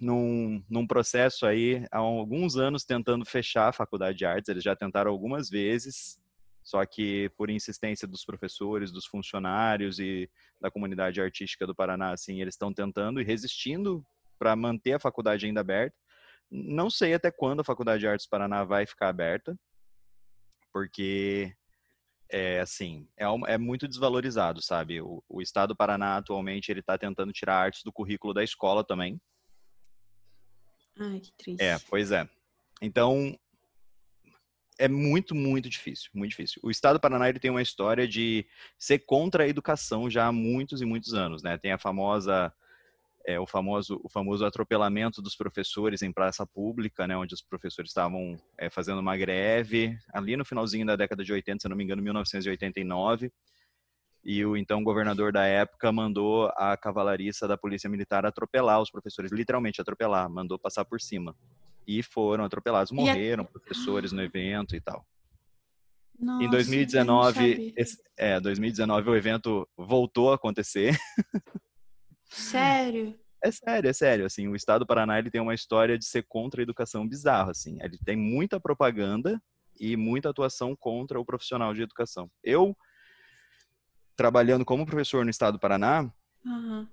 num, 0.00 0.62
num 0.68 0.86
processo 0.86 1.46
aí 1.46 1.86
há 1.90 1.98
alguns 1.98 2.56
anos 2.56 2.84
tentando 2.84 3.24
fechar 3.24 3.68
a 3.68 3.72
Faculdade 3.72 4.18
de 4.18 4.24
Artes. 4.24 4.48
Eles 4.48 4.64
já 4.64 4.74
tentaram 4.74 5.10
algumas 5.10 5.48
vezes, 5.48 6.18
só 6.62 6.84
que 6.84 7.30
por 7.36 7.50
insistência 7.50 8.06
dos 8.06 8.24
professores, 8.24 8.92
dos 8.92 9.06
funcionários 9.06 9.98
e 9.98 10.28
da 10.60 10.70
comunidade 10.70 11.20
artística 11.20 11.66
do 11.66 11.74
Paraná, 11.74 12.12
assim, 12.12 12.40
eles 12.40 12.54
estão 12.54 12.72
tentando 12.72 13.20
e 13.20 13.24
resistindo 13.24 14.04
para 14.38 14.56
manter 14.56 14.94
a 14.94 14.98
faculdade 14.98 15.46
ainda 15.46 15.60
aberta. 15.60 15.96
Não 16.50 16.90
sei 16.90 17.14
até 17.14 17.30
quando 17.30 17.60
a 17.60 17.64
Faculdade 17.64 18.00
de 18.00 18.06
Artes 18.06 18.26
do 18.26 18.30
Paraná 18.30 18.62
vai 18.62 18.84
ficar 18.84 19.08
aberta, 19.08 19.56
porque 20.72 21.54
é 22.30 22.60
assim, 22.60 23.06
é, 23.16 23.24
é 23.46 23.58
muito 23.58 23.86
desvalorizado, 23.86 24.62
sabe? 24.62 25.00
O, 25.00 25.22
o, 25.28 25.42
estado 25.42 25.70
do 25.70 25.76
Paraná 25.76 26.16
atualmente 26.16 26.70
ele 26.70 26.80
está 26.80 26.96
tentando 26.96 27.32
tirar 27.32 27.56
artes 27.56 27.82
do 27.84 27.92
currículo 27.92 28.32
da 28.32 28.42
escola 28.42 28.82
também. 28.82 29.20
Ai, 30.98 31.20
que 31.20 31.32
triste. 31.36 31.62
É, 31.62 31.78
pois 31.90 32.10
é. 32.10 32.26
Então 32.80 33.38
é 34.78 34.88
muito, 34.88 35.34
muito 35.34 35.68
difícil, 35.68 36.10
muito 36.14 36.30
difícil. 36.30 36.60
O 36.64 36.70
estado 36.70 36.96
do 36.96 37.00
Paraná 37.00 37.28
ele 37.28 37.38
tem 37.38 37.50
uma 37.50 37.62
história 37.62 38.08
de 38.08 38.46
ser 38.78 39.00
contra 39.00 39.44
a 39.44 39.48
educação 39.48 40.08
já 40.08 40.26
há 40.26 40.32
muitos 40.32 40.80
e 40.80 40.86
muitos 40.86 41.12
anos, 41.12 41.42
né? 41.42 41.58
Tem 41.58 41.72
a 41.72 41.78
famosa 41.78 42.52
é, 43.26 43.38
o, 43.38 43.46
famoso, 43.46 44.00
o 44.02 44.08
famoso 44.08 44.44
atropelamento 44.44 45.22
dos 45.22 45.36
professores 45.36 46.02
em 46.02 46.12
praça 46.12 46.46
pública, 46.46 47.06
né, 47.06 47.16
onde 47.16 47.34
os 47.34 47.42
professores 47.42 47.90
estavam 47.90 48.36
é, 48.58 48.68
fazendo 48.68 49.00
uma 49.00 49.16
greve, 49.16 49.96
ali 50.12 50.36
no 50.36 50.44
finalzinho 50.44 50.86
da 50.86 50.96
década 50.96 51.24
de 51.24 51.32
80, 51.32 51.62
se 51.62 51.68
não 51.68 51.76
me 51.76 51.84
engano, 51.84 52.02
1989. 52.02 53.32
E 54.24 54.44
o 54.44 54.56
então 54.56 54.84
governador 54.84 55.32
da 55.32 55.44
época 55.44 55.90
mandou 55.90 56.46
a 56.56 56.76
cavalariça 56.76 57.48
da 57.48 57.56
Polícia 57.56 57.90
Militar 57.90 58.24
atropelar 58.24 58.80
os 58.80 58.90
professores, 58.90 59.32
literalmente 59.32 59.80
atropelar, 59.80 60.30
mandou 60.30 60.58
passar 60.58 60.84
por 60.84 61.00
cima. 61.00 61.34
e 61.84 62.00
foram 62.00 62.44
atropelados, 62.44 62.92
morreram, 62.92 63.42
a... 63.42 63.46
professores 63.46 64.12
no 64.12 64.22
evento 64.22 64.76
e 64.76 64.80
tal. 64.80 65.04
Nossa, 66.16 66.44
em 66.44 66.48
2019, 66.48 67.74
esse, 67.76 68.00
é, 68.16 68.38
2019 68.38 69.10
o 69.10 69.16
evento 69.16 69.68
voltou 69.76 70.30
a 70.30 70.36
acontecer. 70.36 70.96
Sério? 72.32 73.18
É 73.42 73.50
sério, 73.50 73.90
é 73.90 73.92
sério. 73.92 74.26
Assim, 74.26 74.48
o 74.48 74.56
Estado 74.56 74.80
do 74.80 74.86
Paraná 74.86 75.18
ele 75.18 75.30
tem 75.30 75.40
uma 75.40 75.54
história 75.54 75.98
de 75.98 76.04
ser 76.04 76.22
contra 76.22 76.60
a 76.60 76.64
educação 76.64 77.06
bizarra. 77.06 77.50
Assim, 77.50 77.78
ele 77.82 77.98
tem 77.98 78.16
muita 78.16 78.60
propaganda 78.60 79.42
e 79.78 79.96
muita 79.96 80.30
atuação 80.30 80.76
contra 80.76 81.20
o 81.20 81.24
profissional 81.24 81.74
de 81.74 81.82
educação. 81.82 82.30
Eu 82.42 82.76
trabalhando 84.16 84.64
como 84.64 84.86
professor 84.86 85.24
no 85.24 85.30
Estado 85.30 85.54
do 85.54 85.60
Paraná, 85.60 86.10
uhum. 86.44 86.86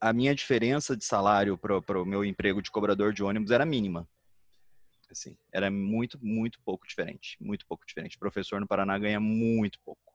a 0.00 0.12
minha 0.12 0.34
diferença 0.34 0.96
de 0.96 1.04
salário 1.04 1.58
para 1.58 2.00
o 2.00 2.04
meu 2.04 2.24
emprego 2.24 2.62
de 2.62 2.70
cobrador 2.70 3.12
de 3.12 3.24
ônibus 3.24 3.50
era 3.50 3.66
mínima. 3.66 4.08
Assim, 5.10 5.36
era 5.52 5.70
muito, 5.70 6.18
muito 6.22 6.60
pouco 6.60 6.86
diferente. 6.86 7.36
Muito 7.40 7.66
pouco 7.66 7.84
diferente. 7.84 8.16
O 8.16 8.20
professor 8.20 8.60
no 8.60 8.68
Paraná 8.68 8.96
ganha 8.98 9.18
muito 9.18 9.80
pouco. 9.84 10.12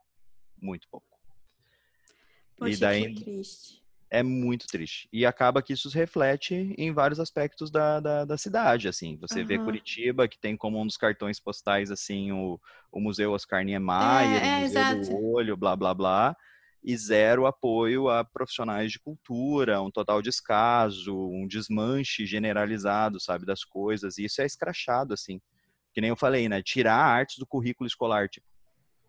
Muito 0.62 0.88
pouco. 0.90 1.08
Poxa, 2.56 2.72
e 2.72 2.78
daí, 2.78 3.14
que 3.14 3.24
triste. 3.24 3.83
É 4.14 4.22
muito 4.22 4.68
triste. 4.68 5.10
E 5.12 5.26
acaba 5.26 5.60
que 5.64 5.74
isso 5.74 5.90
se 5.90 5.98
reflete 5.98 6.76
em 6.78 6.94
vários 6.94 7.20
aspectos 7.20 7.72
da, 7.72 8.00
da, 8.00 8.26
da 8.26 8.38
cidade, 8.38 8.88
assim. 8.88 9.18
Você 9.20 9.42
uhum. 9.42 9.48
vê 9.48 9.58
Curitiba, 9.58 10.28
que 10.28 10.38
tem 10.38 10.56
como 10.56 10.80
um 10.80 10.86
dos 10.86 10.98
cartões 10.98 11.40
postais, 11.40 11.90
assim, 11.90 12.32
o, 12.32 12.60
o 12.92 13.00
Museu 13.00 13.32
Oscar 13.32 13.66
Niemeyer, 13.66 14.44
é, 14.44 14.48
é, 14.48 14.58
o 14.58 14.62
Museu 14.62 14.82
exato. 14.82 15.10
do 15.10 15.26
Olho, 15.26 15.58
blá, 15.58 15.76
blá, 15.76 15.96
blá 15.96 16.38
e 16.84 16.96
zero 16.96 17.48
apoio 17.48 18.10
a 18.10 18.24
profissionais 18.24 18.92
de 18.92 19.00
cultura, 19.00 19.82
um 19.82 19.90
total 19.90 20.22
descaso, 20.22 21.16
um 21.16 21.48
desmanche 21.48 22.26
generalizado, 22.26 23.20
sabe, 23.20 23.46
das 23.46 23.64
coisas. 23.64 24.18
E 24.18 24.26
isso 24.26 24.42
é 24.42 24.46
escrachado, 24.46 25.14
assim. 25.14 25.42
Que 25.94 26.02
nem 26.02 26.10
eu 26.10 26.16
falei, 26.16 26.50
né? 26.50 26.62
Tirar 26.62 26.98
artes 26.98 27.38
do 27.38 27.48
currículo 27.48 27.88
escolar. 27.88 28.28
Tipo, 28.28 28.46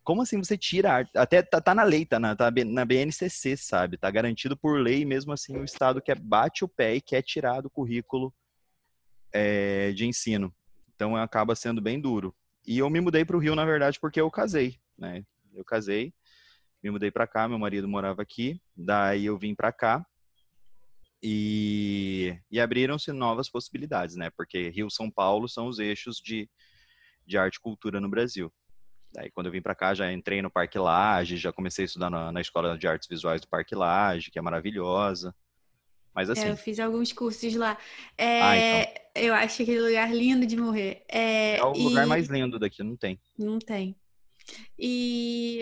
como 0.04 0.22
assim 0.22 0.38
você 0.38 0.56
tira? 0.56 1.08
Até 1.14 1.42
tá, 1.42 1.60
tá, 1.60 1.74
na 1.74 1.82
lei, 1.82 2.06
tá 2.06 2.20
na, 2.20 2.36
tá 2.36 2.52
na 2.66 2.84
BNCC, 2.84 3.56
sabe? 3.56 3.96
Tá 3.96 4.10
garantido 4.10 4.56
por 4.56 4.78
lei, 4.78 5.04
mesmo 5.04 5.32
assim, 5.32 5.56
o 5.56 5.64
Estado 5.64 6.00
quer 6.00 6.18
bate 6.18 6.64
o 6.64 6.68
pé 6.68 6.94
e 6.94 7.00
quer 7.00 7.22
tirar 7.22 7.62
do 7.62 7.70
currículo 7.70 8.32
é, 9.32 9.92
de 9.92 10.06
ensino. 10.06 10.54
Então 10.94 11.16
acaba 11.16 11.56
sendo 11.56 11.80
bem 11.80 12.00
duro. 12.00 12.34
E 12.66 12.78
eu 12.78 12.88
me 12.88 13.00
mudei 13.00 13.24
para 13.24 13.36
o 13.36 13.40
Rio, 13.40 13.54
na 13.54 13.64
verdade, 13.64 13.98
porque 13.98 14.20
eu 14.20 14.30
casei, 14.30 14.78
né? 14.96 15.24
Eu 15.52 15.64
casei 15.64 16.12
me 16.84 16.90
mudei 16.90 17.10
para 17.10 17.26
cá, 17.26 17.48
meu 17.48 17.58
marido 17.58 17.88
morava 17.88 18.20
aqui, 18.20 18.60
daí 18.76 19.24
eu 19.24 19.38
vim 19.38 19.54
para 19.54 19.72
cá 19.72 20.04
e, 21.22 22.38
e 22.50 22.60
abriram-se 22.60 23.10
novas 23.10 23.48
possibilidades, 23.48 24.16
né? 24.16 24.28
Porque 24.36 24.68
Rio 24.68 24.90
São 24.90 25.10
Paulo 25.10 25.48
são 25.48 25.66
os 25.66 25.78
eixos 25.78 26.18
de, 26.18 26.46
de 27.26 27.38
arte 27.38 27.56
e 27.56 27.60
cultura 27.60 28.02
no 28.02 28.10
Brasil. 28.10 28.52
Daí 29.14 29.30
quando 29.30 29.46
eu 29.46 29.52
vim 29.52 29.62
para 29.62 29.74
cá 29.74 29.94
já 29.94 30.12
entrei 30.12 30.42
no 30.42 30.50
Parque 30.50 30.78
Lage, 30.78 31.36
já 31.36 31.52
comecei 31.52 31.84
a 31.84 31.86
estudar 31.86 32.10
na, 32.10 32.32
na 32.32 32.40
Escola 32.40 32.76
de 32.76 32.88
Artes 32.88 33.08
Visuais 33.08 33.40
do 33.40 33.48
Parque 33.48 33.74
Lage, 33.74 34.30
que 34.30 34.38
é 34.38 34.42
maravilhosa. 34.42 35.32
Mas 36.12 36.28
assim. 36.28 36.46
É, 36.46 36.50
eu 36.50 36.56
fiz 36.56 36.80
alguns 36.80 37.12
cursos 37.12 37.54
lá. 37.54 37.78
É, 38.18 38.42
ah, 38.42 38.56
então. 38.56 38.94
Eu 39.14 39.34
acho 39.34 39.62
aquele 39.62 39.80
lugar 39.80 40.12
lindo 40.12 40.44
de 40.44 40.56
morrer. 40.56 41.04
É, 41.08 41.56
é 41.56 41.64
o 41.64 41.74
e... 41.74 41.82
lugar 41.84 42.06
mais 42.06 42.26
lindo 42.26 42.58
daqui, 42.58 42.82
não 42.82 42.96
tem. 42.96 43.20
Não 43.38 43.58
tem. 43.58 43.94
E 44.78 45.60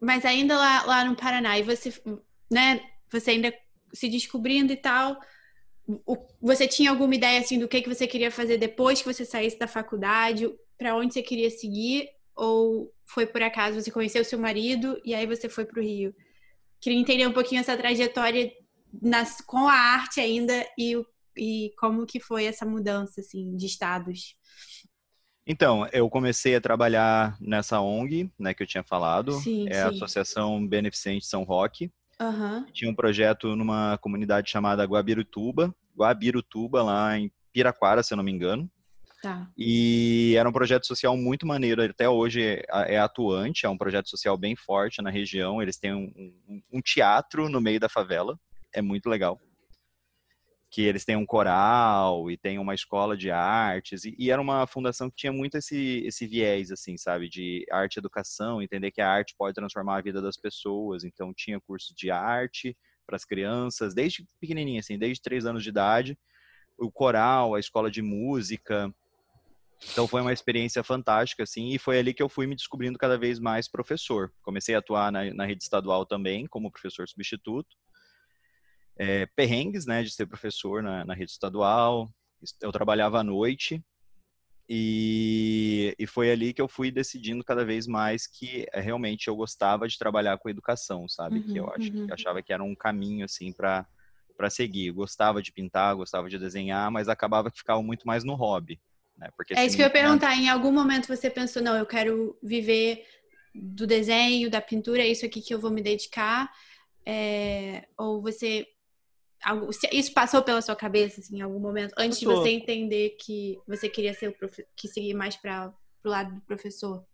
mas 0.00 0.24
ainda 0.24 0.56
lá, 0.56 0.84
lá 0.84 1.04
no 1.04 1.16
Paraná, 1.16 1.58
e 1.58 1.62
você, 1.62 1.92
né, 2.50 2.80
você 3.10 3.32
ainda 3.32 3.52
se 3.92 4.08
descobrindo 4.08 4.72
e 4.72 4.76
tal, 4.76 5.18
você 6.40 6.66
tinha 6.66 6.90
alguma 6.90 7.14
ideia 7.14 7.40
assim 7.40 7.58
do 7.58 7.68
que, 7.68 7.80
que 7.80 7.88
você 7.88 8.06
queria 8.06 8.30
fazer 8.30 8.58
depois 8.58 9.00
que 9.00 9.12
você 9.12 9.24
saísse 9.24 9.58
da 9.58 9.66
faculdade, 9.66 10.50
para 10.76 10.96
onde 10.96 11.14
você 11.14 11.22
queria 11.22 11.50
seguir, 11.50 12.08
ou 12.36 12.92
foi 13.06 13.26
por 13.26 13.42
acaso 13.42 13.80
você 13.80 13.90
conheceu 13.90 14.24
seu 14.24 14.38
marido 14.38 15.00
e 15.04 15.14
aí 15.14 15.26
você 15.26 15.48
foi 15.48 15.64
para 15.64 15.80
o 15.80 15.82
Rio? 15.82 16.14
Queria 16.80 16.98
entender 16.98 17.26
um 17.26 17.32
pouquinho 17.32 17.60
essa 17.60 17.76
trajetória 17.76 18.52
nas, 19.02 19.40
com 19.40 19.66
a 19.66 19.72
arte 19.72 20.20
ainda 20.20 20.66
e, 20.78 20.94
e 21.36 21.72
como 21.78 22.06
que 22.06 22.20
foi 22.20 22.44
essa 22.44 22.66
mudança 22.66 23.20
assim 23.20 23.56
de 23.56 23.66
estados. 23.66 24.36
Então, 25.46 25.88
eu 25.92 26.10
comecei 26.10 26.56
a 26.56 26.60
trabalhar 26.60 27.36
nessa 27.40 27.80
ONG, 27.80 28.28
né, 28.36 28.52
que 28.52 28.64
eu 28.64 28.66
tinha 28.66 28.82
falado. 28.82 29.32
Sim, 29.34 29.68
é 29.68 29.74
sim. 29.74 29.80
a 29.80 29.88
Associação 29.90 30.66
Beneficente 30.66 31.24
São 31.24 31.44
Roque. 31.44 31.90
Uhum. 32.20 32.64
Tinha 32.72 32.90
um 32.90 32.94
projeto 32.94 33.54
numa 33.54 33.96
comunidade 33.98 34.50
chamada 34.50 34.84
Guabirutuba, 34.84 35.72
Guabirutuba, 35.96 36.82
lá 36.82 37.16
em 37.16 37.30
Piraquara, 37.52 38.02
se 38.02 38.12
eu 38.12 38.16
não 38.16 38.24
me 38.24 38.32
engano. 38.32 38.68
Tá. 39.26 39.50
E 39.58 40.36
era 40.38 40.48
um 40.48 40.52
projeto 40.52 40.86
social 40.86 41.16
muito 41.16 41.44
maneiro, 41.48 41.82
até 41.82 42.08
hoje 42.08 42.44
é, 42.44 42.94
é 42.94 42.96
atuante, 42.96 43.66
é 43.66 43.68
um 43.68 43.76
projeto 43.76 44.08
social 44.08 44.38
bem 44.38 44.54
forte 44.54 45.02
na 45.02 45.10
região. 45.10 45.60
Eles 45.60 45.76
têm 45.76 45.92
um, 45.92 46.12
um, 46.48 46.62
um 46.74 46.80
teatro 46.80 47.48
no 47.48 47.60
meio 47.60 47.80
da 47.80 47.88
favela, 47.88 48.38
é 48.72 48.80
muito 48.80 49.08
legal 49.08 49.40
que 50.70 50.82
eles 50.82 51.04
têm 51.04 51.16
um 51.16 51.26
coral 51.26 52.30
e 52.30 52.36
tem 52.36 52.58
uma 52.58 52.74
escola 52.74 53.16
de 53.16 53.30
artes 53.30 54.04
e, 54.04 54.14
e, 54.18 54.30
era 54.30 54.42
uma 54.42 54.66
fundação 54.66 55.08
que 55.08 55.16
tinha 55.16 55.32
muito 55.32 55.56
esse 55.56 56.02
esse 56.04 56.26
viés 56.26 56.70
assim 56.70 56.98
sabe 56.98 57.28
de 57.28 57.64
arte 57.70 57.98
educação 57.98 58.60
entender 58.60 58.90
que 58.90 59.00
a 59.00 59.08
arte 59.08 59.34
pode 59.38 59.54
transformar 59.54 59.96
a 59.96 60.02
vida 60.02 60.20
das 60.20 60.36
pessoas 60.36 61.04
então 61.04 61.32
tinha 61.32 61.60
curso 61.60 61.94
de 61.96 62.10
arte 62.10 62.76
para 63.06 63.14
as 63.16 63.24
crianças 63.24 63.94
desde 63.94 64.26
pequenininha 64.40 64.80
assim 64.80 64.98
desde 64.98 65.22
três 65.22 65.46
anos 65.46 65.62
de 65.62 65.68
idade 65.68 66.18
o 66.76 66.90
coral 66.90 67.54
a 67.54 67.60
escola 67.60 67.88
de 67.88 68.02
música 68.02 68.92
então 69.90 70.06
foi 70.06 70.20
uma 70.20 70.32
experiência 70.32 70.82
fantástica 70.82 71.42
assim 71.42 71.68
e 71.68 71.78
foi 71.78 71.98
ali 71.98 72.12
que 72.12 72.22
eu 72.22 72.28
fui 72.28 72.46
me 72.46 72.54
descobrindo 72.54 72.98
cada 72.98 73.16
vez 73.16 73.38
mais 73.38 73.68
professor 73.68 74.32
comecei 74.42 74.74
a 74.74 74.78
atuar 74.78 75.10
na, 75.10 75.32
na 75.32 75.44
rede 75.46 75.62
estadual 75.62 76.04
também 76.04 76.46
como 76.46 76.70
professor 76.70 77.08
substituto 77.08 77.76
é, 78.96 79.26
perrengues, 79.26 79.86
né, 79.86 80.02
de 80.02 80.10
ser 80.10 80.26
professor 80.26 80.82
na, 80.82 81.04
na, 81.04 81.14
rede 81.14 81.30
estadual. 81.30 82.10
Eu 82.60 82.72
trabalhava 82.72 83.20
à 83.20 83.24
noite 83.24 83.84
e, 84.68 85.94
e 85.98 86.06
foi 86.06 86.30
ali 86.30 86.52
que 86.52 86.60
eu 86.60 86.68
fui 86.68 86.90
decidindo 86.90 87.44
cada 87.44 87.64
vez 87.64 87.86
mais 87.86 88.26
que 88.26 88.66
é, 88.72 88.80
realmente 88.80 89.28
eu 89.28 89.36
gostava 89.36 89.86
de 89.86 89.98
trabalhar 89.98 90.38
com 90.38 90.48
educação, 90.48 91.06
sabe? 91.08 91.36
Uhum, 91.36 91.42
que 91.42 91.58
eu 91.58 91.64
uhum, 91.64 91.72
acho, 91.72 91.92
uhum. 91.92 92.06
achava 92.10 92.42
que 92.42 92.52
era 92.52 92.64
um 92.64 92.74
caminho 92.74 93.24
assim 93.24 93.52
para 93.52 93.86
para 94.36 94.50
seguir. 94.50 94.88
Eu 94.88 94.94
gostava 94.94 95.40
de 95.40 95.50
pintar, 95.50 95.96
gostava 95.96 96.28
de 96.28 96.38
desenhar, 96.38 96.90
mas 96.90 97.08
acabava 97.08 97.50
que 97.50 97.56
ficava 97.56 97.82
muito 97.82 98.06
mais 98.06 98.22
no 98.22 98.34
hobby. 98.34 98.78
Né? 99.16 99.28
Porque, 99.36 99.54
é 99.54 99.58
assim, 99.58 99.66
isso 99.66 99.76
que 99.76 99.82
eu 99.82 99.86
ia 99.86 99.92
perguntar. 99.92 100.36
Em 100.36 100.48
algum 100.48 100.72
momento 100.72 101.08
você 101.08 101.30
pensou, 101.30 101.62
não, 101.62 101.76
eu 101.76 101.86
quero 101.86 102.38
viver 102.42 103.04
do 103.54 103.86
desenho, 103.86 104.50
da 104.50 104.60
pintura, 104.60 105.02
é 105.02 105.08
isso 105.08 105.24
aqui 105.24 105.40
que 105.40 105.54
eu 105.54 105.58
vou 105.58 105.70
me 105.70 105.82
dedicar? 105.82 106.50
É... 107.04 107.86
Ou 107.98 108.20
você 108.20 108.66
isso 109.92 110.12
passou 110.12 110.42
pela 110.42 110.62
sua 110.62 110.74
cabeça 110.74 111.20
assim, 111.20 111.38
em 111.38 111.40
algum 111.42 111.60
momento 111.60 111.92
antes 111.98 112.18
passou. 112.18 112.34
de 112.34 112.40
você 112.40 112.50
entender 112.50 113.10
que 113.20 113.58
você 113.68 113.88
queria 113.88 114.14
ser 114.14 114.28
o 114.28 114.32
prof... 114.32 114.64
que 114.74 114.88
seguir 114.88 115.14
mais 115.14 115.36
para 115.36 115.72
o 116.04 116.08
lado 116.08 116.34
do 116.34 116.40
professor? 116.40 117.04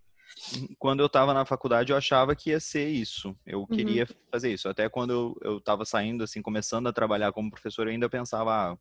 Quando 0.78 1.00
eu 1.00 1.06
estava 1.06 1.34
na 1.34 1.44
faculdade, 1.44 1.92
eu 1.92 1.96
achava 1.96 2.34
que 2.34 2.50
ia 2.50 2.60
ser 2.60 2.88
isso. 2.88 3.36
Eu 3.44 3.60
uhum. 3.60 3.66
queria 3.66 4.06
fazer 4.30 4.52
isso. 4.52 4.68
Até 4.68 4.88
quando 4.88 5.38
eu 5.42 5.58
estava 5.58 5.84
saindo, 5.84 6.24
assim, 6.24 6.40
começando 6.40 6.86
a 6.86 6.92
trabalhar 6.92 7.32
como 7.32 7.50
professor, 7.50 7.86
eu 7.86 7.92
ainda 7.92 8.08
pensava, 8.08 8.72
ah, 8.72 8.78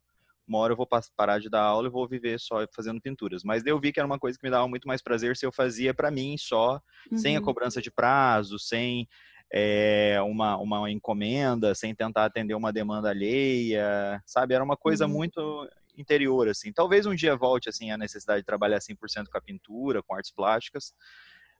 uma 0.52 0.58
hora 0.58 0.72
eu 0.72 0.76
vou 0.76 0.88
parar 1.16 1.38
de 1.38 1.48
dar 1.48 1.62
aula 1.62 1.88
e 1.88 1.90
vou 1.90 2.06
viver 2.06 2.38
só 2.38 2.66
fazendo 2.74 3.00
pinturas. 3.00 3.42
Mas 3.42 3.64
eu 3.64 3.80
vi 3.80 3.92
que 3.92 3.98
era 3.98 4.06
uma 4.06 4.18
coisa 4.18 4.38
que 4.38 4.44
me 4.44 4.50
dava 4.50 4.68
muito 4.68 4.86
mais 4.86 5.02
prazer 5.02 5.36
se 5.36 5.46
eu 5.46 5.52
fazia 5.52 5.94
para 5.94 6.10
mim 6.10 6.36
só, 6.36 6.80
uhum. 7.10 7.16
sem 7.16 7.36
a 7.36 7.38
uhum. 7.38 7.44
cobrança 7.44 7.80
de 7.80 7.90
prazo, 7.90 8.58
sem 8.58 9.08
é, 9.50 10.18
uma, 10.22 10.56
uma 10.58 10.90
encomenda, 10.90 11.74
sem 11.74 11.94
tentar 11.94 12.26
atender 12.26 12.54
uma 12.54 12.72
demanda 12.72 13.08
alheia, 13.08 14.22
sabe? 14.26 14.54
Era 14.54 14.62
uma 14.62 14.76
coisa 14.76 15.06
uhum. 15.06 15.12
muito 15.12 15.68
interior, 15.96 16.48
assim. 16.48 16.72
Talvez 16.72 17.06
um 17.06 17.14
dia 17.14 17.36
volte, 17.36 17.68
assim, 17.68 17.90
a 17.90 17.98
necessidade 17.98 18.40
de 18.40 18.46
trabalhar 18.46 18.78
100% 18.78 19.28
com 19.30 19.38
a 19.38 19.42
pintura, 19.42 20.02
com 20.02 20.14
artes 20.14 20.30
plásticas, 20.30 20.94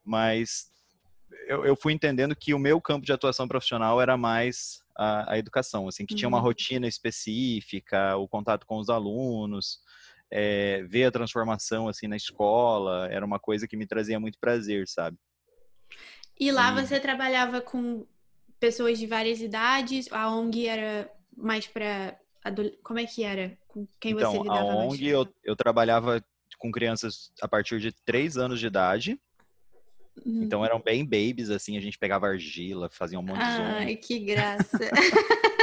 mas 0.05 0.71
eu, 1.47 1.65
eu, 1.65 1.77
fui 1.77 1.93
entendendo 1.93 2.37
que 2.37 2.55
o 2.55 2.59
meu 2.59 2.81
campo 2.81 3.07
de 3.07 3.13
atuação 3.13 3.49
profissional 3.49 4.01
era 4.01 4.17
mais 4.17 4.82
a, 4.97 5.33
a 5.33 5.39
educação, 5.39 5.89
assim, 5.89 6.05
que 6.05 6.15
uhum. 6.15 6.19
tinha 6.19 6.29
uma 6.29 6.39
uhum. 6.39 6.45
rotina 6.45 6.87
específica, 6.87 8.17
o 8.17 8.29
contato 8.29 8.67
com 8.67 8.79
os 8.79 8.89
alunos, 8.89 9.81
é, 10.31 10.83
ver 10.85 11.05
a 11.05 11.11
transformação, 11.11 11.89
assim, 11.89 12.07
na 12.07 12.17
escola, 12.17 13.09
era 13.11 13.25
uma 13.25 13.39
coisa 13.39 13.69
que 13.69 13.77
me 13.77 13.87
trazia 13.87 14.19
muito 14.19 14.39
prazer, 14.39 14.89
sabe? 14.89 15.17
E 16.39 16.51
lá 16.51 16.73
você 16.73 16.99
trabalhava 16.99 17.61
com 17.61 18.07
pessoas 18.59 18.99
de 18.99 19.07
várias 19.07 19.41
idades? 19.41 20.11
A 20.11 20.31
ONG 20.31 20.67
era 20.67 21.11
mais 21.37 21.67
para 21.67 22.17
como 22.83 22.99
é 22.99 23.07
que 23.07 23.23
era? 23.23 23.57
Com 23.69 23.87
quem 24.01 24.13
então, 24.13 24.33
você 24.33 24.39
lidava 24.39 24.73
a 24.73 24.77
ONG 24.77 25.07
eu, 25.07 25.29
eu 25.45 25.55
trabalhava 25.55 26.25
com 26.59 26.73
crianças 26.73 27.33
a 27.41 27.47
partir 27.47 27.81
de 27.81 27.93
3 28.05 28.37
anos 28.37 28.59
de 28.59 28.67
idade. 28.67 29.21
Uhum. 30.25 30.43
Então 30.43 30.65
eram 30.65 30.81
bem 30.81 31.05
babies, 31.05 31.51
assim, 31.51 31.77
a 31.77 31.81
gente 31.81 31.99
pegava 31.99 32.29
argila, 32.29 32.91
fazia 32.91 33.19
um 33.19 33.23
monte 33.23 33.39
de 33.39 33.45
Ai, 33.45 33.97
que 33.97 34.19
graça! 34.19 34.79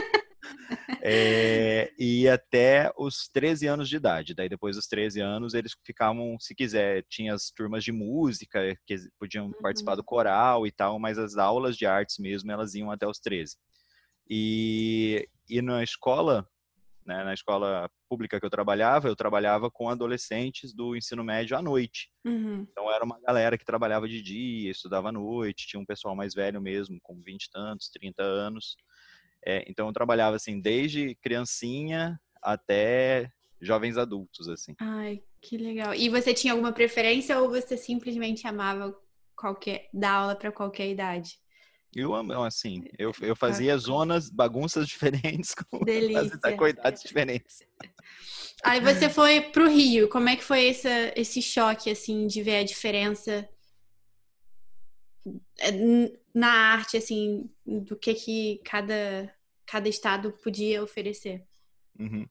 É, 1.02 1.92
e 1.98 2.28
até 2.28 2.92
os 2.98 3.30
13 3.30 3.68
anos 3.68 3.90
de 3.90 3.96
idade. 3.96 4.34
Daí, 4.34 4.50
depois 4.50 4.76
dos 4.76 4.88
13 4.88 5.22
anos, 5.22 5.54
eles 5.54 5.76
ficavam, 5.86 6.38
se 6.40 6.54
quiser, 6.54 7.06
tinha 7.10 7.34
as 7.34 7.52
turmas 7.52 7.84
de 7.84 7.92
música, 7.92 8.78
que 8.86 8.96
podiam 9.18 9.48
uhum. 9.48 9.54
participar 9.62 9.96
do 9.96 10.04
coral 10.04 10.68
e 10.68 10.72
tal, 10.72 11.00
mas 11.00 11.18
as 11.18 11.38
aulas 11.38 11.78
de 11.78 11.86
artes 11.86 12.18
mesmo, 12.18 12.52
elas 12.52 12.74
iam 12.76 12.92
até 12.92 13.08
os 13.08 13.20
13. 13.20 13.56
E, 14.30 15.28
e 15.50 15.62
na 15.62 15.84
escola, 15.84 16.48
né, 17.10 17.24
na 17.24 17.34
escola 17.34 17.90
pública 18.08 18.40
que 18.40 18.46
eu 18.46 18.52
trabalhava, 18.52 19.08
eu 19.08 19.16
trabalhava 19.16 19.72
com 19.72 19.90
adolescentes 19.90 20.72
do 20.72 20.96
ensino 20.96 21.24
médio 21.24 21.58
à 21.58 21.62
noite. 21.62 22.12
Uhum. 22.24 22.68
Então 22.70 22.92
era 22.92 23.04
uma 23.04 23.20
galera 23.20 23.58
que 23.58 23.66
trabalhava 23.66 24.08
de 24.08 24.22
dia, 24.22 24.70
estudava 24.70 25.10
à 25.10 25.12
noite, 25.12 25.68
tinha 25.68 25.80
um 25.80 25.86
pessoal 25.86 26.16
mais 26.16 26.36
velho 26.36 26.62
mesmo, 26.62 27.00
com 27.02 27.20
20 27.20 27.46
e 27.46 27.50
tantos, 27.50 27.90
30 27.90 28.22
anos. 28.22 28.78
É, 29.44 29.66
então 29.68 29.88
eu 29.88 29.94
trabalhava 29.94 30.36
assim 30.36 30.62
desde 30.62 31.16
criancinha 31.16 32.20
até 32.44 33.32
jovens 33.60 33.98
adultos 33.98 34.48
assim. 34.48 34.76
Ai, 34.80 35.24
que 35.42 35.58
legal. 35.58 35.96
E 35.96 36.10
você 36.10 36.32
tinha 36.32 36.54
alguma 36.54 36.72
preferência 36.72 37.40
ou 37.40 37.50
você 37.50 37.76
simplesmente 37.76 38.46
amava 38.46 38.96
qualquer 39.36 39.90
dar 39.92 40.12
aula 40.12 40.36
para 40.36 40.52
qualquer 40.52 40.88
idade? 40.92 41.40
Eu 41.96 42.14
amo, 42.14 42.34
assim, 42.44 42.84
eu, 43.00 43.12
eu 43.22 43.36
fazia 43.36 43.76
zonas, 43.78 44.30
bagunças 44.30 44.88
diferentes 44.88 45.56
com 45.56 46.68
idades 46.68 47.02
diferentes. 47.02 47.64
Aí 48.64 48.82
você 48.82 49.10
foi 49.10 49.40
pro 49.40 49.70
Rio, 49.70 50.10
como 50.10 50.28
é 50.28 50.36
que 50.36 50.44
foi 50.44 50.66
esse, 50.66 50.90
esse 51.16 51.42
choque, 51.42 51.90
assim, 51.90 52.28
de 52.28 52.44
ver 52.44 52.58
a 52.58 52.64
diferença 52.64 53.48
é, 55.60 55.72
na 56.34 56.52
arte, 56.74 56.98
assim, 56.98 57.50
do 57.66 57.96
que 57.96 58.14
que 58.14 58.62
cada, 58.66 59.34
cada 59.66 59.88
estado 59.88 60.34
podia 60.44 60.84
oferecer? 60.84 61.42
Uhum. 61.98 62.28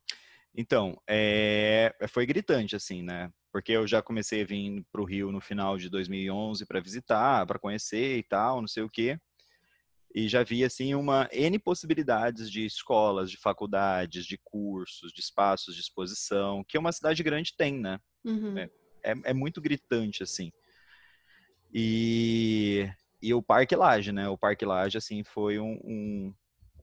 Então, 0.55 1.01
é, 1.09 1.95
foi 2.07 2.27
gritante, 2.27 2.75
assim, 2.75 3.01
né? 3.01 3.31
Porque 3.51 3.71
eu 3.71 3.87
já 3.87 3.99
comecei 3.99 4.43
a 4.43 4.45
vir 4.45 4.85
para 4.91 5.01
o 5.01 5.05
Rio 5.05 5.31
no 5.31 5.41
final 5.41 5.79
de 5.79 5.89
2011 5.89 6.63
para 6.67 6.79
visitar, 6.79 7.43
para 7.47 7.57
conhecer 7.57 8.17
e 8.17 8.23
tal, 8.23 8.61
não 8.61 8.67
sei 8.67 8.83
o 8.83 8.89
quê 8.89 9.19
e 10.13 10.27
já 10.27 10.43
vi 10.43 10.63
assim 10.63 10.95
uma 10.95 11.29
n 11.31 11.59
possibilidades 11.59 12.49
de 12.49 12.65
escolas, 12.65 13.29
de 13.29 13.37
faculdades, 13.37 14.25
de 14.25 14.37
cursos, 14.43 15.11
de 15.11 15.21
espaços 15.21 15.75
de 15.75 15.81
exposição 15.81 16.63
que 16.67 16.77
uma 16.77 16.91
cidade 16.91 17.21
grande 17.21 17.55
tem, 17.55 17.79
né? 17.79 17.99
Uhum. 18.25 18.57
É, 18.57 18.69
é, 19.03 19.13
é, 19.25 19.33
muito 19.33 19.61
gritante 19.61 20.23
assim. 20.23 20.51
E, 21.71 22.89
e 23.21 23.33
o 23.33 23.41
Parque 23.41 23.75
Laje, 23.75 24.11
né? 24.11 24.27
O 24.27 24.37
Parque 24.37 24.65
Laje 24.65 24.97
assim 24.97 25.23
foi 25.23 25.59
um, 25.59 25.79
um, 25.83 26.33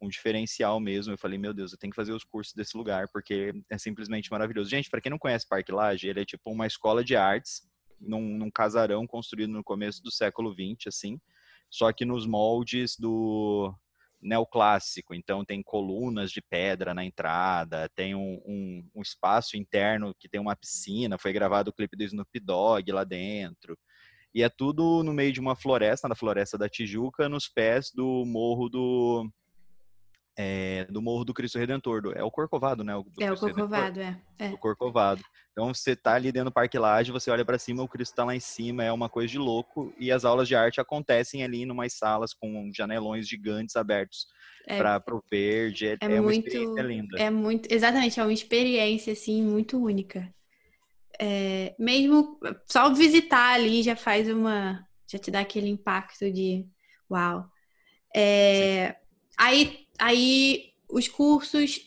um, 0.03 0.09
diferencial 0.09 0.79
mesmo. 0.79 1.13
Eu 1.13 1.19
falei, 1.19 1.37
meu 1.37 1.53
Deus, 1.53 1.73
eu 1.73 1.79
tenho 1.79 1.91
que 1.91 1.97
fazer 1.97 2.13
os 2.13 2.23
cursos 2.23 2.55
desse 2.55 2.77
lugar 2.77 3.09
porque 3.13 3.53
é 3.69 3.77
simplesmente 3.77 4.31
maravilhoso. 4.31 4.71
Gente, 4.71 4.89
para 4.89 5.01
quem 5.01 5.11
não 5.11 5.19
conhece 5.19 5.49
Parque 5.49 5.73
Laje, 5.73 6.07
ele 6.07 6.21
é 6.21 6.25
tipo 6.25 6.53
uma 6.53 6.67
escola 6.67 7.03
de 7.03 7.17
artes 7.17 7.63
num, 8.01 8.39
num 8.39 8.51
casarão 8.53 9.05
construído 9.05 9.51
no 9.51 9.65
começo 9.65 10.01
do 10.01 10.13
século 10.13 10.55
XX, 10.55 10.87
assim 10.87 11.21
só 11.77 11.93
que 11.93 12.07
nos 12.07 12.27
moldes 12.27 12.97
do 12.99 13.71
neoclássico. 14.21 15.15
Então, 15.15 15.45
tem 15.45 15.63
colunas 15.63 16.31
de 16.31 16.41
pedra 16.41 16.95
na 16.95 17.05
entrada, 17.05 17.89
tem 17.95 18.15
um, 18.15 18.41
um, 18.47 18.91
um, 18.95 19.03
espaço 19.03 19.59
interno 19.59 20.15
que 20.19 20.29
tem 20.29 20.41
uma 20.41 20.57
piscina. 20.57 21.19
Foi 21.19 21.33
gravado 21.35 21.69
o 21.71 21.73
clipe 21.73 21.97
do 21.97 22.03
Snoop 22.03 22.41
Dogg 22.41 22.91
lá 22.91 23.05
dentro. 23.05 23.79
E 24.35 24.43
é 24.43 24.49
tudo 24.49 25.03
no 25.03 25.13
meio 25.13 25.33
de 25.33 25.41
uma 25.41 25.55
floresta, 25.55 26.09
na 26.09 26.15
floresta 26.15 26.57
da 26.57 26.69
Tijuca, 26.69 27.29
nos 27.29 27.47
pés 27.47 27.91
do 27.95 28.25
morro 28.27 28.69
do 28.71 29.31
é, 30.37 30.87
do 30.91 31.01
Morro 31.01 31.25
do 31.25 31.35
Cristo 31.35 31.59
Redentor. 31.59 32.03
Do, 32.03 32.13
é 32.13 32.23
o 32.23 32.31
Corcovado, 32.31 32.85
né? 32.85 32.95
O, 32.95 33.05
é 33.19 33.33
o 33.33 33.37
Corcovado, 33.37 34.01
é, 34.01 34.21
é. 34.39 34.49
O 34.51 34.59
Corcovado. 34.59 35.23
Então 35.53 35.73
você 35.73 35.97
tá 35.97 36.15
ali 36.15 36.31
dentro 36.31 36.51
do 36.51 36.53
Parque 36.53 36.79
Laje, 36.79 37.11
você 37.11 37.31
olha 37.31 37.45
para 37.45 37.59
cima, 37.59 37.83
o 37.83 37.89
Cristo 37.89 38.15
tá 38.15 38.25
lá 38.25 38.37
em 38.37 38.41
cima, 38.41 38.85
é 38.85 38.93
uma 38.93 39.09
coisa 39.09 39.29
de 39.29 39.39
louco. 39.39 39.95
E 39.99 40.13
as 40.13 40.27
aulas 40.27 40.47
de 40.47 40.55
arte 40.55 40.81
acontecem 40.81 41.43
ali 41.43 41.63
em 41.63 41.71
umas 41.71 41.95
salas 41.95 42.35
com 42.35 42.71
janelões 42.75 43.27
gigantes 43.27 43.75
abertos 43.75 44.27
é, 44.67 44.77
para 44.77 45.17
o 45.17 45.23
verde. 45.31 45.87
É, 45.87 45.93
é, 45.93 45.97
é 46.01 46.09
muito, 46.09 46.21
uma 46.21 46.33
experiência 46.35 46.83
linda. 46.83 47.19
É 47.19 47.31
muito, 47.31 47.73
exatamente, 47.73 48.21
é 48.21 48.23
uma 48.23 48.33
experiência 48.33 49.15
assim 49.15 49.43
muito 49.43 49.83
única. 49.83 50.31
É, 51.19 51.75
mesmo 51.79 52.39
só 52.67 52.93
visitar 52.93 53.55
ali 53.55 53.83
já 53.83 53.97
faz 53.97 54.29
uma, 54.29 54.87
já 55.11 55.19
te 55.19 55.31
dá 55.31 55.41
aquele 55.41 55.69
impacto 55.69 56.31
de 56.31 56.67
uau. 57.11 57.51
É, 58.15 58.97
aí 59.39 59.86
aí 59.99 60.73
os 60.89 61.09
cursos. 61.09 61.81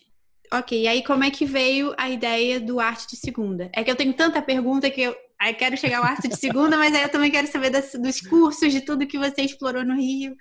Ok, 0.52 0.82
e 0.82 0.88
aí 0.88 1.04
como 1.04 1.24
é 1.24 1.30
que 1.30 1.46
veio 1.46 1.94
a 1.98 2.10
ideia 2.10 2.60
do 2.60 2.80
arte 2.80 3.08
de 3.10 3.18
segunda? 3.18 3.70
É 3.74 3.84
que 3.84 3.92
eu 3.92 3.96
tenho 3.96 4.14
tanta 4.14 4.42
pergunta 4.42 4.90
que 4.90 5.02
eu 5.02 5.16
aí 5.40 5.54
quero 5.54 5.78
chegar 5.78 6.00
ao 6.00 6.04
arte 6.04 6.28
de 6.28 6.36
segunda, 6.36 6.78
mas 6.78 6.94
aí 6.94 7.04
eu 7.04 7.10
também 7.10 7.32
quero 7.32 7.48
saber 7.48 7.70
das, 7.70 7.94
dos 7.94 8.20
cursos, 8.20 8.72
de 8.74 8.82
tudo 8.82 9.08
que 9.08 9.18
você 9.18 9.42
explorou 9.42 9.86
no 9.86 9.96
Rio. 9.96 10.36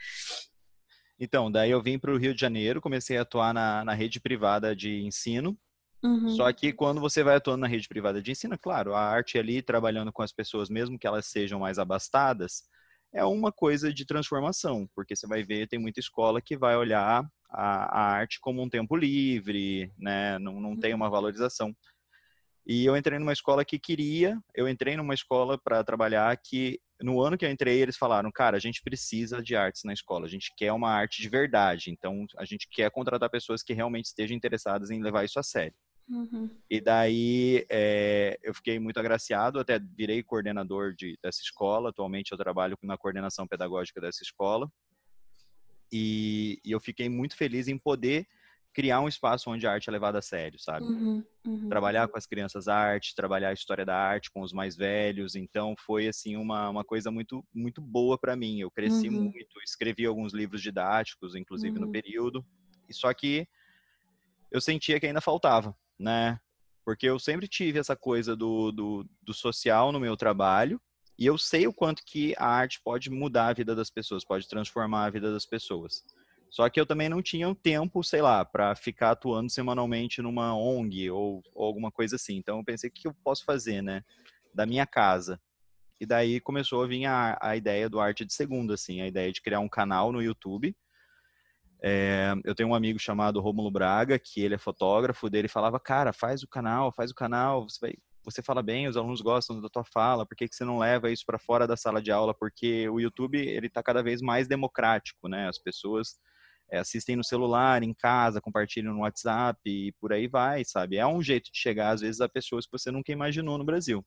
Então, 1.20 1.50
daí 1.50 1.70
eu 1.70 1.82
vim 1.82 1.98
para 1.98 2.12
o 2.12 2.16
Rio 2.16 2.34
de 2.34 2.40
Janeiro, 2.40 2.80
comecei 2.80 3.16
a 3.16 3.22
atuar 3.22 3.54
na, 3.54 3.84
na 3.84 3.92
rede 3.94 4.20
privada 4.20 4.74
de 4.74 5.02
ensino. 5.02 5.56
Uhum. 6.02 6.28
Só 6.30 6.52
que 6.52 6.72
quando 6.72 7.00
você 7.00 7.24
vai 7.24 7.36
atuando 7.36 7.62
na 7.62 7.66
rede 7.66 7.88
privada 7.88 8.22
de 8.22 8.30
ensino, 8.30 8.56
claro, 8.58 8.94
a 8.94 9.00
arte 9.00 9.36
ali, 9.36 9.60
trabalhando 9.62 10.12
com 10.12 10.22
as 10.22 10.32
pessoas, 10.32 10.68
mesmo 10.68 10.98
que 10.98 11.06
elas 11.06 11.26
sejam 11.26 11.58
mais 11.58 11.78
abastadas, 11.78 12.62
é 13.12 13.24
uma 13.24 13.50
coisa 13.50 13.92
de 13.92 14.04
transformação, 14.04 14.88
porque 14.94 15.16
você 15.16 15.26
vai 15.26 15.42
ver, 15.42 15.66
tem 15.66 15.78
muita 15.78 15.98
escola 15.98 16.40
que 16.40 16.56
vai 16.56 16.76
olhar 16.76 17.24
a, 17.48 18.00
a 18.00 18.12
arte 18.12 18.38
como 18.40 18.62
um 18.62 18.68
tempo 18.68 18.96
livre, 18.96 19.92
né? 19.98 20.38
Não, 20.38 20.60
não 20.60 20.76
tem 20.76 20.94
uma 20.94 21.06
uhum. 21.06 21.10
valorização. 21.10 21.74
E 22.66 22.84
eu 22.84 22.96
entrei 22.96 23.18
numa 23.18 23.32
escola 23.32 23.64
que 23.64 23.78
queria, 23.78 24.38
eu 24.54 24.68
entrei 24.68 24.94
numa 24.96 25.14
escola 25.14 25.56
para 25.56 25.82
trabalhar 25.82 26.36
que 26.36 26.78
no 27.00 27.22
ano 27.22 27.38
que 27.38 27.46
eu 27.46 27.50
entrei 27.50 27.80
eles 27.80 27.96
falaram, 27.96 28.30
cara, 28.30 28.58
a 28.58 28.60
gente 28.60 28.82
precisa 28.82 29.42
de 29.42 29.56
artes 29.56 29.84
na 29.84 29.92
escola, 29.94 30.26
a 30.26 30.28
gente 30.28 30.52
quer 30.54 30.72
uma 30.72 30.90
arte 30.90 31.22
de 31.22 31.28
verdade, 31.30 31.90
então 31.90 32.26
a 32.36 32.44
gente 32.44 32.68
quer 32.70 32.90
contratar 32.90 33.30
pessoas 33.30 33.62
que 33.62 33.72
realmente 33.72 34.06
estejam 34.06 34.36
interessadas 34.36 34.90
em 34.90 35.02
levar 35.02 35.24
isso 35.24 35.38
a 35.38 35.42
sério. 35.42 35.74
Uhum. 36.08 36.48
E 36.70 36.80
daí 36.80 37.66
é, 37.68 38.38
eu 38.42 38.54
fiquei 38.54 38.78
muito 38.78 38.98
agraciado, 38.98 39.60
até 39.60 39.78
virei 39.78 40.22
coordenador 40.22 40.94
de, 40.94 41.18
dessa 41.22 41.42
escola. 41.42 41.90
Atualmente 41.90 42.32
eu 42.32 42.38
trabalho 42.38 42.78
na 42.82 42.96
coordenação 42.96 43.46
pedagógica 43.46 44.00
dessa 44.00 44.22
escola. 44.22 44.70
E, 45.92 46.60
e, 46.64 46.70
eu 46.70 46.80
fiquei 46.80 47.08
muito 47.08 47.36
feliz 47.36 47.68
em 47.68 47.78
poder 47.78 48.26
criar 48.72 49.00
um 49.00 49.08
espaço 49.08 49.50
onde 49.50 49.66
a 49.66 49.72
arte 49.72 49.88
é 49.88 49.92
levada 49.92 50.18
a 50.18 50.22
sério, 50.22 50.58
sabe? 50.58 50.84
Uhum, 50.86 51.24
uhum. 51.44 51.68
Trabalhar 51.68 52.06
com 52.06 52.16
as 52.16 52.26
crianças 52.26 52.68
arte, 52.68 53.14
trabalhar 53.14 53.48
a 53.48 53.52
história 53.52 53.84
da 53.84 53.96
arte 53.96 54.30
com 54.30 54.40
os 54.42 54.52
mais 54.52 54.76
velhos. 54.76 55.34
Então 55.34 55.74
foi 55.78 56.06
assim 56.06 56.36
uma, 56.36 56.68
uma 56.68 56.84
coisa 56.84 57.10
muito 57.10 57.44
muito 57.52 57.80
boa 57.80 58.16
para 58.18 58.36
mim. 58.36 58.60
Eu 58.60 58.70
cresci 58.70 59.08
uhum. 59.08 59.24
muito, 59.24 59.60
escrevi 59.64 60.06
alguns 60.06 60.32
livros 60.32 60.62
didáticos, 60.62 61.34
inclusive 61.34 61.78
no 61.78 61.86
uhum. 61.86 61.92
período. 61.92 62.46
E 62.88 62.94
só 62.94 63.12
que 63.12 63.48
eu 64.50 64.60
sentia 64.60 65.00
que 65.00 65.06
ainda 65.06 65.20
faltava, 65.20 65.74
né? 65.98 66.38
Porque 66.84 67.06
eu 67.06 67.18
sempre 67.18 67.48
tive 67.48 67.78
essa 67.78 67.96
coisa 67.96 68.36
do, 68.36 68.70
do, 68.72 69.06
do 69.22 69.34
social 69.34 69.92
no 69.92 70.00
meu 70.00 70.16
trabalho 70.16 70.80
e 71.18 71.26
eu 71.26 71.36
sei 71.36 71.66
o 71.66 71.72
quanto 71.72 72.04
que 72.04 72.34
a 72.38 72.46
arte 72.46 72.80
pode 72.82 73.10
mudar 73.10 73.48
a 73.48 73.52
vida 73.52 73.74
das 73.74 73.90
pessoas, 73.90 74.24
pode 74.24 74.48
transformar 74.48 75.06
a 75.06 75.10
vida 75.10 75.32
das 75.32 75.44
pessoas. 75.44 76.04
Só 76.50 76.68
que 76.70 76.80
eu 76.80 76.86
também 76.86 77.08
não 77.08 77.20
tinha 77.20 77.48
o 77.48 77.54
tempo, 77.54 78.02
sei 78.02 78.22
lá, 78.22 78.44
para 78.44 78.74
ficar 78.74 79.10
atuando 79.10 79.50
semanalmente 79.50 80.22
numa 80.22 80.56
ONG 80.56 81.10
ou, 81.10 81.42
ou, 81.54 81.66
alguma 81.66 81.90
coisa 81.90 82.16
assim. 82.16 82.36
Então 82.36 82.58
eu 82.58 82.64
pensei, 82.64 82.88
o 82.88 82.92
que 82.92 83.08
eu 83.08 83.14
posso 83.24 83.44
fazer, 83.44 83.82
né? 83.82 84.02
Da 84.54 84.64
minha 84.64 84.86
casa. 84.86 85.40
E 86.00 86.06
daí 86.06 86.40
começou 86.40 86.82
a 86.82 86.86
vir 86.86 87.04
a, 87.04 87.36
a 87.42 87.56
ideia 87.56 87.88
do 87.88 88.00
Arte 88.00 88.24
de 88.24 88.32
Segunda, 88.32 88.74
assim, 88.74 89.00
a 89.00 89.06
ideia 89.08 89.32
de 89.32 89.42
criar 89.42 89.60
um 89.60 89.68
canal 89.68 90.12
no 90.12 90.22
YouTube. 90.22 90.74
É, 91.82 92.32
eu 92.44 92.54
tenho 92.54 92.70
um 92.70 92.74
amigo 92.74 92.98
chamado 92.98 93.40
Rômulo 93.40 93.70
Braga, 93.70 94.18
que 94.18 94.40
ele 94.40 94.54
é 94.54 94.58
fotógrafo, 94.58 95.28
dele 95.28 95.48
falava, 95.48 95.78
cara, 95.78 96.12
faz 96.12 96.42
o 96.42 96.48
canal, 96.48 96.92
faz 96.92 97.10
o 97.10 97.14
canal, 97.14 97.68
você 97.68 97.78
vai 97.80 97.94
você 98.24 98.42
fala 98.42 98.62
bem, 98.62 98.88
os 98.88 98.96
alunos 98.96 99.20
gostam 99.20 99.60
da 99.60 99.68
tua 99.68 99.84
fala, 99.84 100.26
por 100.26 100.36
que, 100.36 100.48
que 100.48 100.54
você 100.54 100.64
não 100.64 100.78
leva 100.78 101.10
isso 101.10 101.24
para 101.26 101.38
fora 101.38 101.66
da 101.66 101.76
sala 101.76 102.02
de 102.02 102.10
aula? 102.10 102.34
Porque 102.34 102.88
o 102.88 103.00
YouTube, 103.00 103.38
ele 103.38 103.66
está 103.66 103.82
cada 103.82 104.02
vez 104.02 104.20
mais 104.20 104.46
democrático, 104.46 105.28
né? 105.28 105.48
As 105.48 105.58
pessoas 105.58 106.16
é, 106.70 106.78
assistem 106.78 107.16
no 107.16 107.24
celular, 107.24 107.82
em 107.82 107.94
casa, 107.94 108.40
compartilham 108.40 108.92
no 108.92 109.00
WhatsApp 109.00 109.58
e 109.64 109.92
por 110.00 110.12
aí 110.12 110.28
vai, 110.28 110.64
sabe? 110.64 110.96
É 110.96 111.06
um 111.06 111.22
jeito 111.22 111.50
de 111.50 111.58
chegar, 111.58 111.90
às 111.90 112.00
vezes, 112.00 112.20
a 112.20 112.28
pessoas 112.28 112.66
que 112.66 112.72
você 112.72 112.90
nunca 112.90 113.12
imaginou 113.12 113.56
no 113.56 113.64
Brasil. 113.64 114.04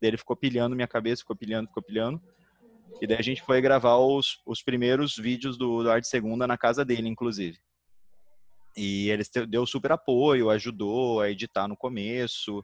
Ele 0.00 0.16
ficou 0.16 0.36
pilhando 0.36 0.74
minha 0.74 0.88
cabeça, 0.88 1.20
ficou 1.20 1.36
pilhando, 1.36 1.68
ficou 1.68 1.82
pilhando. 1.82 2.20
E 3.00 3.06
daí 3.06 3.18
a 3.18 3.22
gente 3.22 3.42
foi 3.42 3.60
gravar 3.60 3.96
os, 3.96 4.40
os 4.44 4.62
primeiros 4.62 5.16
vídeos 5.16 5.56
do, 5.56 5.82
do 5.82 5.90
Arte 5.90 6.08
Segunda 6.08 6.46
na 6.46 6.58
casa 6.58 6.84
dele, 6.84 7.08
inclusive. 7.08 7.58
E 8.76 9.10
ele 9.10 9.22
deu 9.48 9.66
super 9.66 9.92
apoio, 9.92 10.50
ajudou 10.50 11.20
a 11.20 11.30
editar 11.30 11.68
no 11.68 11.76
começo. 11.76 12.62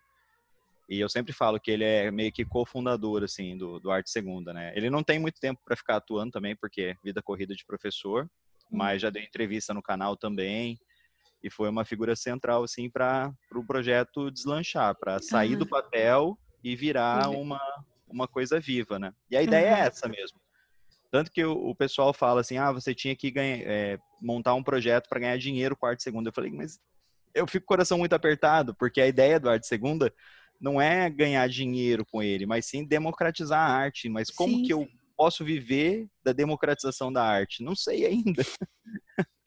E 0.89 0.99
eu 0.99 1.09
sempre 1.09 1.35
falo 1.35 1.61
que 1.61 1.71
ele 1.71 1.85
é 1.85 2.11
meio 2.11 2.33
que 2.33 2.45
cofundador 2.45 3.23
assim 3.23 3.57
do, 3.59 3.79
do 3.79 3.91
Arte 3.91 4.11
Segunda, 4.11 4.55
né? 4.55 4.73
Ele 4.75 4.89
não 4.89 5.03
tem 5.03 5.19
muito 5.19 5.39
tempo 5.39 5.61
para 5.63 5.77
ficar 5.77 5.97
atuando 5.97 6.33
também, 6.33 6.57
porque 6.57 6.81
é 6.81 6.95
vida 7.05 7.21
corrida 7.23 7.55
de 7.55 7.65
professor, 7.67 8.29
mas 8.71 9.03
já 9.03 9.11
deu 9.11 9.23
entrevista 9.23 9.75
no 9.75 9.83
canal 9.83 10.17
também. 10.17 10.79
e 11.43 11.51
foi 11.51 11.69
uma 11.69 11.85
figura 11.85 12.17
central 12.17 12.65
assim 12.65 12.89
para 12.89 13.29
o 13.29 13.49
pro 13.49 13.67
projeto 13.67 14.31
deslanchar, 14.31 14.95
para 14.99 15.21
sair 15.21 15.53
uhum. 15.53 15.59
do 15.59 15.67
papel 15.67 16.39
e 16.65 16.75
virar 16.75 17.29
uhum. 17.29 17.43
uma, 17.43 17.61
uma 18.09 18.27
coisa 18.27 18.59
viva, 18.59 18.99
né? 18.99 19.13
E 19.31 19.37
a 19.37 19.43
ideia 19.43 19.73
uhum. 19.73 19.77
é 19.77 19.81
essa 19.81 20.09
mesmo. 20.09 20.41
Tanto 21.11 21.31
que 21.31 21.45
o, 21.45 21.53
o, 21.53 21.75
pessoal 21.75 22.13
fala 22.13 22.41
assim, 22.41 22.59
ah, 22.59 22.73
você 22.73 22.95
tinha 22.95 23.17
que 23.17 23.31
ganhar, 23.31 23.61
é, 23.67 23.99
montar 24.21 24.55
um 24.55 24.63
projeto 24.63 25.09
para 25.09 25.21
ganhar 25.21 25.39
dinheiro 25.39 25.77
quarto 25.77 26.03
segunda. 26.03 26.29
Eu 26.29 26.35
falei, 26.35 26.51
mas 26.51 26.79
eu 27.35 27.47
fico 27.47 27.65
com 27.67 27.73
o 27.73 27.77
coração 27.77 27.99
muito 27.99 28.13
apertado, 28.13 28.75
porque 28.75 29.01
a 29.01 29.07
ideia 29.07 29.39
do 29.41 29.49
Arte 29.49 29.67
Segunda 29.67 30.13
não 30.61 30.81
é 30.81 31.09
ganhar 31.09 31.49
dinheiro 31.49 32.05
com 32.05 32.23
ele, 32.23 32.47
mas 32.47 32.67
sim 32.67 32.85
democratizar 32.85 33.61
a 33.61 33.73
arte. 33.73 34.09
Mas 34.09 34.31
como 34.31 34.57
sim. 34.57 34.63
que 34.65 34.73
eu 34.73 34.87
posso 35.17 35.45
viver 35.45 36.07
da 36.23 36.33
democratização 36.33 37.13
da 37.13 37.25
arte? 37.25 37.63
Não 37.63 37.75
sei 37.75 38.07
ainda. 38.07 38.43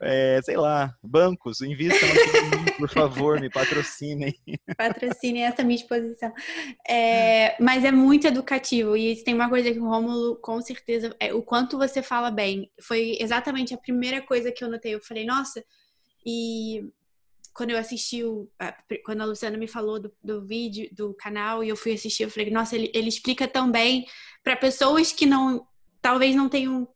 É, 0.00 0.40
sei 0.42 0.56
lá, 0.56 0.94
bancos, 1.02 1.60
invistam 1.60 2.08
aqui 2.08 2.72
por 2.78 2.88
favor, 2.88 3.40
me 3.40 3.50
patrocinem. 3.50 4.34
Patrocinem 4.78 5.44
essa 5.44 5.64
minha 5.64 5.76
exposição. 5.76 6.32
É, 6.88 7.60
mas 7.60 7.84
é 7.84 7.90
muito 7.90 8.26
educativo 8.26 8.96
e 8.96 9.16
tem 9.24 9.34
uma 9.34 9.48
coisa 9.48 9.72
que 9.72 9.78
o 9.78 9.88
Rômulo, 9.88 10.36
com 10.36 10.60
certeza, 10.60 11.14
é, 11.18 11.32
o 11.34 11.42
quanto 11.42 11.78
você 11.78 12.02
fala 12.02 12.30
bem. 12.30 12.70
Foi 12.80 13.16
exatamente 13.20 13.74
a 13.74 13.78
primeira 13.78 14.22
coisa 14.22 14.52
que 14.52 14.62
eu 14.62 14.70
notei. 14.70 14.94
Eu 14.94 15.00
falei, 15.02 15.24
nossa, 15.24 15.64
e 16.24 16.82
quando 17.56 17.70
eu 17.70 17.78
assisti 17.78 18.22
o, 18.22 18.48
quando 19.04 19.22
a 19.22 19.24
Luciana 19.24 19.56
me 19.56 19.66
falou 19.66 19.98
do, 19.98 20.12
do 20.22 20.44
vídeo 20.44 20.88
do 20.92 21.14
canal 21.14 21.64
e 21.64 21.70
eu 21.70 21.76
fui 21.76 21.94
assistir, 21.94 22.24
eu 22.24 22.30
falei, 22.30 22.50
nossa, 22.50 22.76
ele, 22.76 22.90
ele 22.92 23.08
explica 23.08 23.48
tão 23.48 23.70
bem 23.70 24.06
para 24.44 24.54
pessoas 24.54 25.10
que 25.10 25.24
não 25.24 25.66
talvez 26.02 26.36
não 26.36 26.50
tenham 26.50 26.86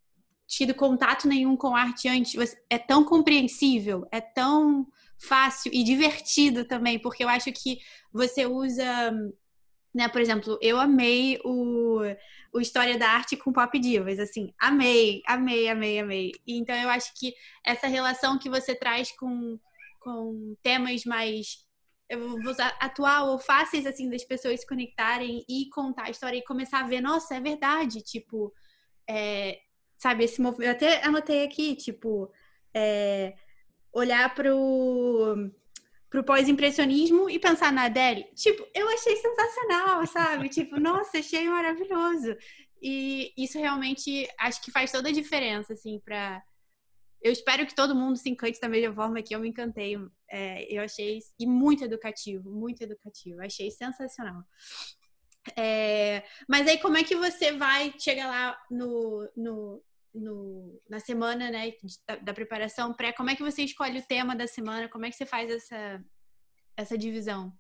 tido 0.47 0.75
contato 0.75 1.27
nenhum 1.27 1.57
com 1.57 1.75
arte 1.75 2.09
antes. 2.09 2.35
É 2.69 2.79
tão 2.79 3.05
compreensível, 3.05 4.07
é 4.13 4.21
tão 4.21 4.87
fácil 5.17 5.73
e 5.73 5.83
divertido 5.83 6.65
também, 6.65 6.99
porque 6.99 7.25
eu 7.25 7.29
acho 7.29 7.51
que 7.53 7.79
você 8.13 8.45
usa, 8.45 9.13
né, 9.95 10.09
por 10.09 10.21
exemplo, 10.21 10.59
eu 10.61 10.79
amei 10.79 11.39
o, 11.43 12.01
o 12.53 12.61
História 12.61 12.99
da 12.99 13.09
Arte 13.09 13.37
com 13.37 13.53
Pop 13.53 13.79
Divas, 13.79 14.19
assim, 14.19 14.53
amei, 14.61 15.23
amei, 15.27 15.69
amei, 15.69 15.99
amei. 15.99 16.33
Então 16.47 16.75
eu 16.75 16.91
acho 16.91 17.13
que 17.19 17.35
essa 17.65 17.87
relação 17.87 18.39
que 18.39 18.51
você 18.51 18.75
traz 18.75 19.11
com 19.13 19.59
com 20.01 20.57
temas 20.63 21.05
mais 21.05 21.69
eu 22.11 22.29
vou 22.29 22.51
usar 22.51 22.77
atual 22.81 23.29
ou 23.29 23.39
fáceis 23.39 23.87
assim 23.87 24.11
das 24.11 24.25
pessoas 24.25 24.61
se 24.61 24.67
conectarem 24.67 25.45
e 25.49 25.69
contar 25.71 26.07
a 26.07 26.11
história 26.11 26.37
e 26.37 26.45
começar 26.45 26.81
a 26.81 26.89
ver, 26.89 27.01
nossa, 27.01 27.37
é 27.37 27.41
verdade, 27.41 28.03
tipo, 28.03 28.53
é, 29.09 29.61
sabe, 29.97 30.25
esse 30.25 30.43
movimento. 30.43 30.67
Eu 30.67 30.73
até 30.73 31.05
anotei 31.05 31.45
aqui, 31.45 31.77
tipo, 31.77 32.29
é, 32.75 33.35
olhar 33.93 34.35
pro 34.35 35.51
pro 36.11 36.25
pós-impressionismo 36.25 37.31
e 37.31 37.39
pensar 37.39 37.73
na 37.73 37.85
Adele, 37.85 38.25
tipo, 38.35 38.67
eu 38.75 38.89
achei 38.89 39.15
sensacional, 39.15 40.05
sabe? 40.09 40.49
tipo, 40.51 40.81
nossa, 40.81 41.19
achei 41.19 41.49
maravilhoso. 41.49 42.37
E 42.83 43.33
isso 43.39 43.57
realmente 43.57 44.29
acho 44.37 44.61
que 44.61 44.73
faz 44.73 44.91
toda 44.91 45.09
a 45.09 45.13
diferença, 45.13 45.73
assim, 45.75 46.01
para 46.05 46.43
eu 47.23 47.33
espero 47.33 47.67
que 47.67 47.75
todo 47.75 47.95
mundo 47.95 48.17
se 48.17 48.31
encante 48.31 48.61
da 48.61 48.69
mesma 48.69 48.95
forma 48.95 49.23
que 49.23 49.35
eu 49.35 49.41
me 49.41 49.49
encantei. 49.49 49.97
É, 50.29 50.75
eu 50.75 50.83
achei 50.83 51.21
e 51.39 51.47
muito 51.47 51.85
educativo, 51.85 52.51
muito 52.51 52.83
educativo. 52.83 53.43
Achei 53.43 53.71
sensacional. 53.71 54.43
É, 55.57 56.23
mas 56.49 56.67
aí 56.67 56.79
como 56.79 56.97
é 56.97 57.05
que 57.05 57.17
você 57.17 57.53
vai 57.53 57.95
chegar 57.99 58.29
lá 58.29 58.59
no, 58.71 59.29
no, 59.37 59.83
no 60.15 60.83
na 60.89 61.01
semana 61.01 61.51
né, 61.51 61.73
da, 62.07 62.17
da 62.17 62.35
preparação 62.35 62.95
pré? 62.95 63.13
Como 63.13 63.31
é 63.31 63.37
que 63.37 63.43
você 63.43 63.63
escolhe 63.63 63.99
o 63.99 64.07
tema 64.07 64.35
da 64.35 64.47
semana? 64.47 64.89
Como 64.89 65.05
é 65.05 65.11
que 65.11 65.17
você 65.17 65.27
faz 65.27 65.51
essa, 65.51 66.03
essa 66.77 66.97
divisão? 66.97 67.53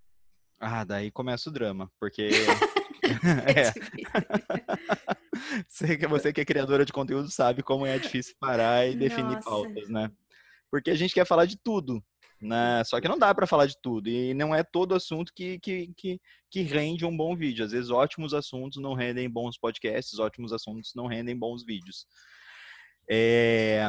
Ah, 0.59 0.85
daí 0.85 1.11
começa 1.11 1.49
o 1.49 1.53
drama, 1.53 1.91
porque 1.99 2.29
é. 3.47 3.73
você, 5.69 5.97
você 5.97 6.33
que 6.33 6.41
é 6.41 6.45
criadora 6.45 6.85
de 6.85 6.93
conteúdo 6.93 7.31
sabe 7.31 7.63
como 7.63 7.87
é 7.87 7.99
difícil 7.99 8.35
parar 8.39 8.87
e 8.87 8.95
definir 8.95 9.35
Nossa. 9.35 9.51
pautas, 9.51 9.89
né? 9.89 10.11
Porque 10.71 10.91
a 10.91 10.95
gente 10.95 11.15
quer 11.15 11.27
falar 11.27 11.47
de 11.47 11.57
tudo, 11.57 12.03
né? 12.41 12.83
Só 12.85 13.01
que 13.01 13.09
não 13.09 13.19
dá 13.19 13.35
para 13.35 13.47
falar 13.47 13.67
de 13.67 13.77
tudo 13.83 14.09
e 14.09 14.33
não 14.35 14.55
é 14.55 14.63
todo 14.63 14.95
assunto 14.95 15.33
que, 15.35 15.59
que, 15.59 15.93
que, 15.97 16.21
que, 16.51 16.63
rende 16.63 17.05
um 17.05 17.17
bom 17.17 17.37
vídeo. 17.37 17.65
Às 17.65 17.73
vezes 17.73 17.91
ótimos 17.91 18.33
assuntos 18.33 18.81
não 18.81 18.95
rendem 18.95 19.29
bons 19.29 19.59
podcasts, 19.59 20.19
ótimos 20.19 20.53
assuntos 20.53 20.93
não 20.95 21.07
rendem 21.07 21.37
bons 21.37 21.65
vídeos. 21.65 22.07
É, 23.11 23.89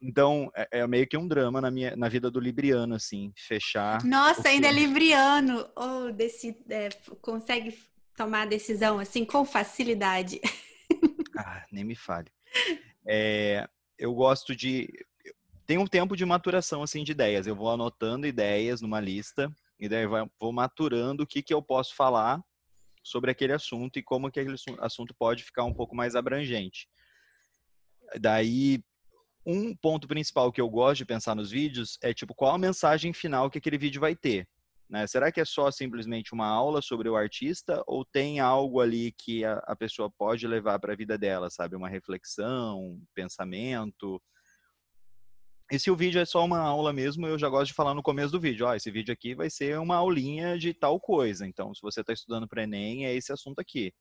então, 0.00 0.50
é, 0.54 0.80
é, 0.80 0.86
meio 0.86 1.06
que 1.06 1.16
um 1.16 1.26
drama 1.26 1.60
na, 1.60 1.70
minha, 1.70 1.96
na 1.96 2.08
vida 2.08 2.30
do 2.30 2.38
Libriano, 2.38 2.94
assim, 2.94 3.32
fechar. 3.36 4.04
Nossa, 4.04 4.48
ainda 4.48 4.68
é 4.68 4.72
Libriano! 4.72 5.68
Oh, 5.76 6.12
desse, 6.12 6.56
é, 6.70 6.88
consegue 7.20 7.76
tomar 8.18 8.42
a 8.42 8.46
decisão 8.46 8.98
assim 8.98 9.24
com 9.24 9.44
facilidade. 9.44 10.40
Ah, 11.40 11.64
nem 11.70 11.84
me 11.84 11.94
fale. 11.94 12.32
É, 13.06 13.68
eu 13.96 14.12
gosto 14.12 14.56
de. 14.56 14.88
Tem 15.64 15.78
um 15.78 15.86
tempo 15.86 16.16
de 16.16 16.24
maturação 16.24 16.82
assim 16.82 17.04
de 17.04 17.12
ideias. 17.12 17.46
Eu 17.46 17.54
vou 17.54 17.70
anotando 17.70 18.26
ideias 18.26 18.80
numa 18.80 18.98
lista 18.98 19.48
e 19.78 19.88
daí 19.88 20.04
vou 20.04 20.52
maturando 20.52 21.22
o 21.22 21.26
que, 21.26 21.40
que 21.40 21.54
eu 21.54 21.62
posso 21.62 21.94
falar 21.94 22.42
sobre 23.04 23.30
aquele 23.30 23.52
assunto 23.52 24.00
e 24.00 24.02
como 24.02 24.32
que 24.32 24.40
aquele 24.40 24.56
assunto 24.80 25.14
pode 25.16 25.44
ficar 25.44 25.62
um 25.62 25.72
pouco 25.72 25.94
mais 25.94 26.16
abrangente. 26.16 26.88
Daí, 28.20 28.82
um 29.46 29.76
ponto 29.76 30.08
principal 30.08 30.50
que 30.50 30.60
eu 30.60 30.68
gosto 30.68 30.98
de 30.98 31.06
pensar 31.06 31.36
nos 31.36 31.52
vídeos 31.52 31.98
é 32.02 32.12
tipo 32.12 32.34
qual 32.34 32.56
a 32.56 32.58
mensagem 32.58 33.12
final 33.12 33.48
que 33.48 33.58
aquele 33.58 33.78
vídeo 33.78 34.00
vai 34.00 34.16
ter. 34.16 34.48
Né? 34.88 35.06
Será 35.06 35.30
que 35.30 35.40
é 35.40 35.44
só 35.44 35.70
simplesmente 35.70 36.32
uma 36.32 36.46
aula 36.46 36.80
sobre 36.80 37.08
o 37.10 37.16
artista 37.16 37.82
ou 37.86 38.04
tem 38.06 38.40
algo 38.40 38.80
ali 38.80 39.12
que 39.12 39.44
a, 39.44 39.58
a 39.66 39.76
pessoa 39.76 40.10
pode 40.10 40.46
levar 40.46 40.78
para 40.78 40.94
a 40.94 40.96
vida 40.96 41.18
dela, 41.18 41.50
sabe? 41.50 41.76
Uma 41.76 41.90
reflexão, 41.90 42.80
um 42.80 43.04
pensamento. 43.14 44.20
E 45.70 45.78
se 45.78 45.90
o 45.90 45.96
vídeo 45.96 46.18
é 46.18 46.24
só 46.24 46.42
uma 46.42 46.58
aula 46.58 46.90
mesmo, 46.94 47.26
eu 47.26 47.38
já 47.38 47.50
gosto 47.50 47.66
de 47.66 47.74
falar 47.74 47.92
no 47.92 48.02
começo 48.02 48.32
do 48.32 48.40
vídeo, 48.40 48.66
ó, 48.66 48.74
esse 48.74 48.90
vídeo 48.90 49.12
aqui 49.12 49.34
vai 49.34 49.50
ser 49.50 49.78
uma 49.78 49.96
aulinha 49.96 50.58
de 50.58 50.72
tal 50.72 50.98
coisa. 50.98 51.46
Então, 51.46 51.74
se 51.74 51.82
você 51.82 52.00
está 52.00 52.14
estudando 52.14 52.48
para 52.48 52.62
Enem, 52.62 53.04
é 53.04 53.14
esse 53.14 53.30
assunto 53.30 53.58
aqui. 53.58 53.92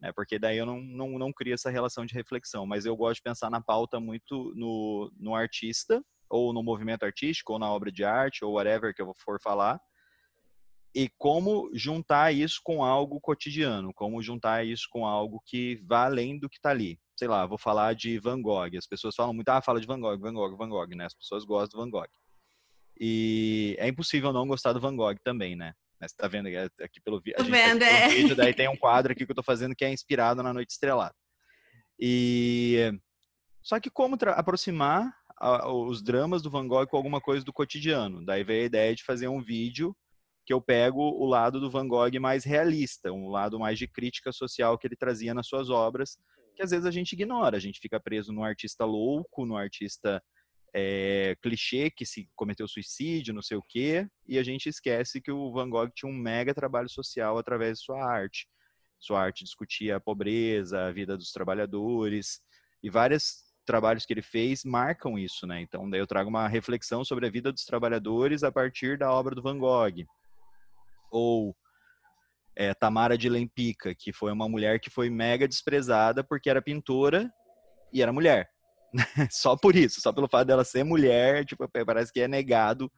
Né? 0.00 0.12
Porque 0.12 0.38
daí 0.38 0.56
eu 0.56 0.66
não, 0.66 0.80
não, 0.80 1.18
não 1.18 1.32
crio 1.32 1.54
essa 1.54 1.70
relação 1.70 2.06
de 2.06 2.14
reflexão. 2.14 2.64
Mas 2.64 2.86
eu 2.86 2.96
gosto 2.96 3.16
de 3.16 3.22
pensar 3.22 3.50
na 3.50 3.60
pauta 3.60 3.98
muito 3.98 4.52
no, 4.54 5.12
no 5.18 5.34
artista, 5.34 6.00
ou 6.30 6.52
no 6.52 6.62
movimento 6.62 7.02
artístico, 7.02 7.54
ou 7.54 7.58
na 7.58 7.68
obra 7.68 7.90
de 7.90 8.04
arte, 8.04 8.44
ou 8.44 8.52
whatever 8.52 8.94
que 8.94 9.02
eu 9.02 9.12
for 9.16 9.40
falar 9.42 9.80
e 10.94 11.08
como 11.18 11.70
juntar 11.74 12.32
isso 12.32 12.60
com 12.64 12.82
algo 12.82 13.20
cotidiano, 13.20 13.92
como 13.94 14.22
juntar 14.22 14.66
isso 14.66 14.88
com 14.90 15.04
algo 15.06 15.42
que 15.44 15.82
vá 15.86 16.04
além 16.06 16.38
do 16.38 16.48
que 16.48 16.56
está 16.56 16.70
ali. 16.70 16.98
Sei 17.16 17.28
lá, 17.28 17.46
vou 17.46 17.58
falar 17.58 17.94
de 17.94 18.18
Van 18.18 18.40
Gogh. 18.40 18.76
As 18.76 18.86
pessoas 18.86 19.14
falam 19.14 19.34
muito, 19.34 19.48
ah, 19.48 19.60
fala 19.60 19.80
de 19.80 19.86
Van 19.86 20.00
Gogh, 20.00 20.18
Van 20.18 20.32
Gogh, 20.32 20.56
Van 20.56 20.68
Gogh, 20.68 20.94
né? 20.94 21.06
As 21.06 21.14
pessoas 21.14 21.44
gostam 21.44 21.78
do 21.78 21.84
Van 21.84 21.90
Gogh. 21.90 22.08
E 23.00 23.76
é 23.78 23.88
impossível 23.88 24.32
não 24.32 24.46
gostar 24.46 24.72
do 24.72 24.80
Van 24.80 24.96
Gogh 24.96 25.16
também, 25.22 25.54
né? 25.54 25.74
Você 26.00 26.14
tá 26.16 26.28
vendo 26.28 26.46
aqui 26.80 27.00
pelo, 27.00 27.20
a 27.36 27.42
gente, 27.42 27.50
vendo, 27.50 27.80
pelo 27.80 27.90
é. 27.90 28.08
vídeo, 28.08 28.36
daí 28.36 28.54
tem 28.54 28.68
um 28.68 28.76
quadro 28.78 29.12
aqui 29.12 29.26
que 29.26 29.32
eu 29.32 29.36
tô 29.36 29.42
fazendo 29.42 29.74
que 29.74 29.84
é 29.84 29.92
inspirado 29.92 30.42
na 30.42 30.52
Noite 30.52 30.70
Estrelada. 30.70 31.14
E 31.98 32.92
só 33.62 33.80
que 33.80 33.90
como 33.90 34.16
aproximar 34.36 35.12
os 35.66 36.02
dramas 36.02 36.40
do 36.40 36.50
Van 36.50 36.66
Gogh 36.66 36.86
com 36.86 36.96
alguma 36.96 37.20
coisa 37.20 37.44
do 37.44 37.52
cotidiano? 37.52 38.24
Daí 38.24 38.44
veio 38.44 38.62
a 38.62 38.66
ideia 38.66 38.94
de 38.94 39.04
fazer 39.04 39.26
um 39.28 39.42
vídeo 39.42 39.94
que 40.48 40.52
eu 40.54 40.62
pego 40.62 41.02
o 41.02 41.26
lado 41.26 41.60
do 41.60 41.70
Van 41.70 41.86
Gogh 41.86 42.18
mais 42.18 42.42
realista, 42.42 43.12
um 43.12 43.28
lado 43.28 43.58
mais 43.58 43.78
de 43.78 43.86
crítica 43.86 44.32
social 44.32 44.78
que 44.78 44.86
ele 44.86 44.96
trazia 44.96 45.34
nas 45.34 45.46
suas 45.46 45.68
obras, 45.68 46.16
que 46.56 46.62
às 46.62 46.70
vezes 46.70 46.86
a 46.86 46.90
gente 46.90 47.12
ignora, 47.12 47.58
a 47.58 47.60
gente 47.60 47.78
fica 47.78 48.00
preso 48.00 48.32
no 48.32 48.42
artista 48.42 48.86
louco, 48.86 49.44
no 49.44 49.58
artista 49.58 50.22
é, 50.72 51.36
clichê 51.42 51.90
que 51.90 52.06
se 52.06 52.30
cometeu 52.34 52.66
suicídio, 52.66 53.34
não 53.34 53.42
sei 53.42 53.58
o 53.58 53.62
quê, 53.62 54.08
e 54.26 54.38
a 54.38 54.42
gente 54.42 54.70
esquece 54.70 55.20
que 55.20 55.30
o 55.30 55.52
Van 55.52 55.68
Gogh 55.68 55.90
tinha 55.94 56.10
um 56.10 56.16
mega 56.16 56.54
trabalho 56.54 56.88
social 56.88 57.36
através 57.36 57.76
de 57.76 57.84
sua 57.84 58.02
arte. 58.02 58.48
Sua 58.98 59.20
arte 59.20 59.44
discutia 59.44 59.96
a 59.96 60.00
pobreza, 60.00 60.86
a 60.86 60.90
vida 60.90 61.14
dos 61.14 61.30
trabalhadores, 61.30 62.40
e 62.82 62.88
vários 62.88 63.44
trabalhos 63.66 64.06
que 64.06 64.14
ele 64.14 64.22
fez 64.22 64.64
marcam 64.64 65.18
isso, 65.18 65.46
né? 65.46 65.60
Então, 65.60 65.90
daí 65.90 66.00
eu 66.00 66.06
trago 66.06 66.30
uma 66.30 66.48
reflexão 66.48 67.04
sobre 67.04 67.26
a 67.26 67.30
vida 67.30 67.52
dos 67.52 67.66
trabalhadores 67.66 68.42
a 68.42 68.50
partir 68.50 68.96
da 68.96 69.12
obra 69.12 69.34
do 69.34 69.42
Van 69.42 69.58
Gogh 69.58 70.06
ou 71.10 71.56
é, 72.56 72.74
Tamara 72.74 73.16
de 73.16 73.28
Lempica, 73.28 73.94
que 73.94 74.12
foi 74.12 74.32
uma 74.32 74.48
mulher 74.48 74.80
que 74.80 74.90
foi 74.90 75.08
mega 75.08 75.46
desprezada 75.46 76.24
porque 76.24 76.50
era 76.50 76.62
pintora 76.62 77.32
e 77.92 78.02
era 78.02 78.12
mulher. 78.12 78.50
só 79.30 79.56
por 79.56 79.76
isso, 79.76 80.00
só 80.00 80.12
pelo 80.12 80.28
fato 80.28 80.46
dela 80.46 80.64
ser 80.64 80.84
mulher, 80.84 81.44
tipo, 81.44 81.68
parece 81.84 82.12
que 82.12 82.20
é 82.20 82.28
negado 82.28 82.90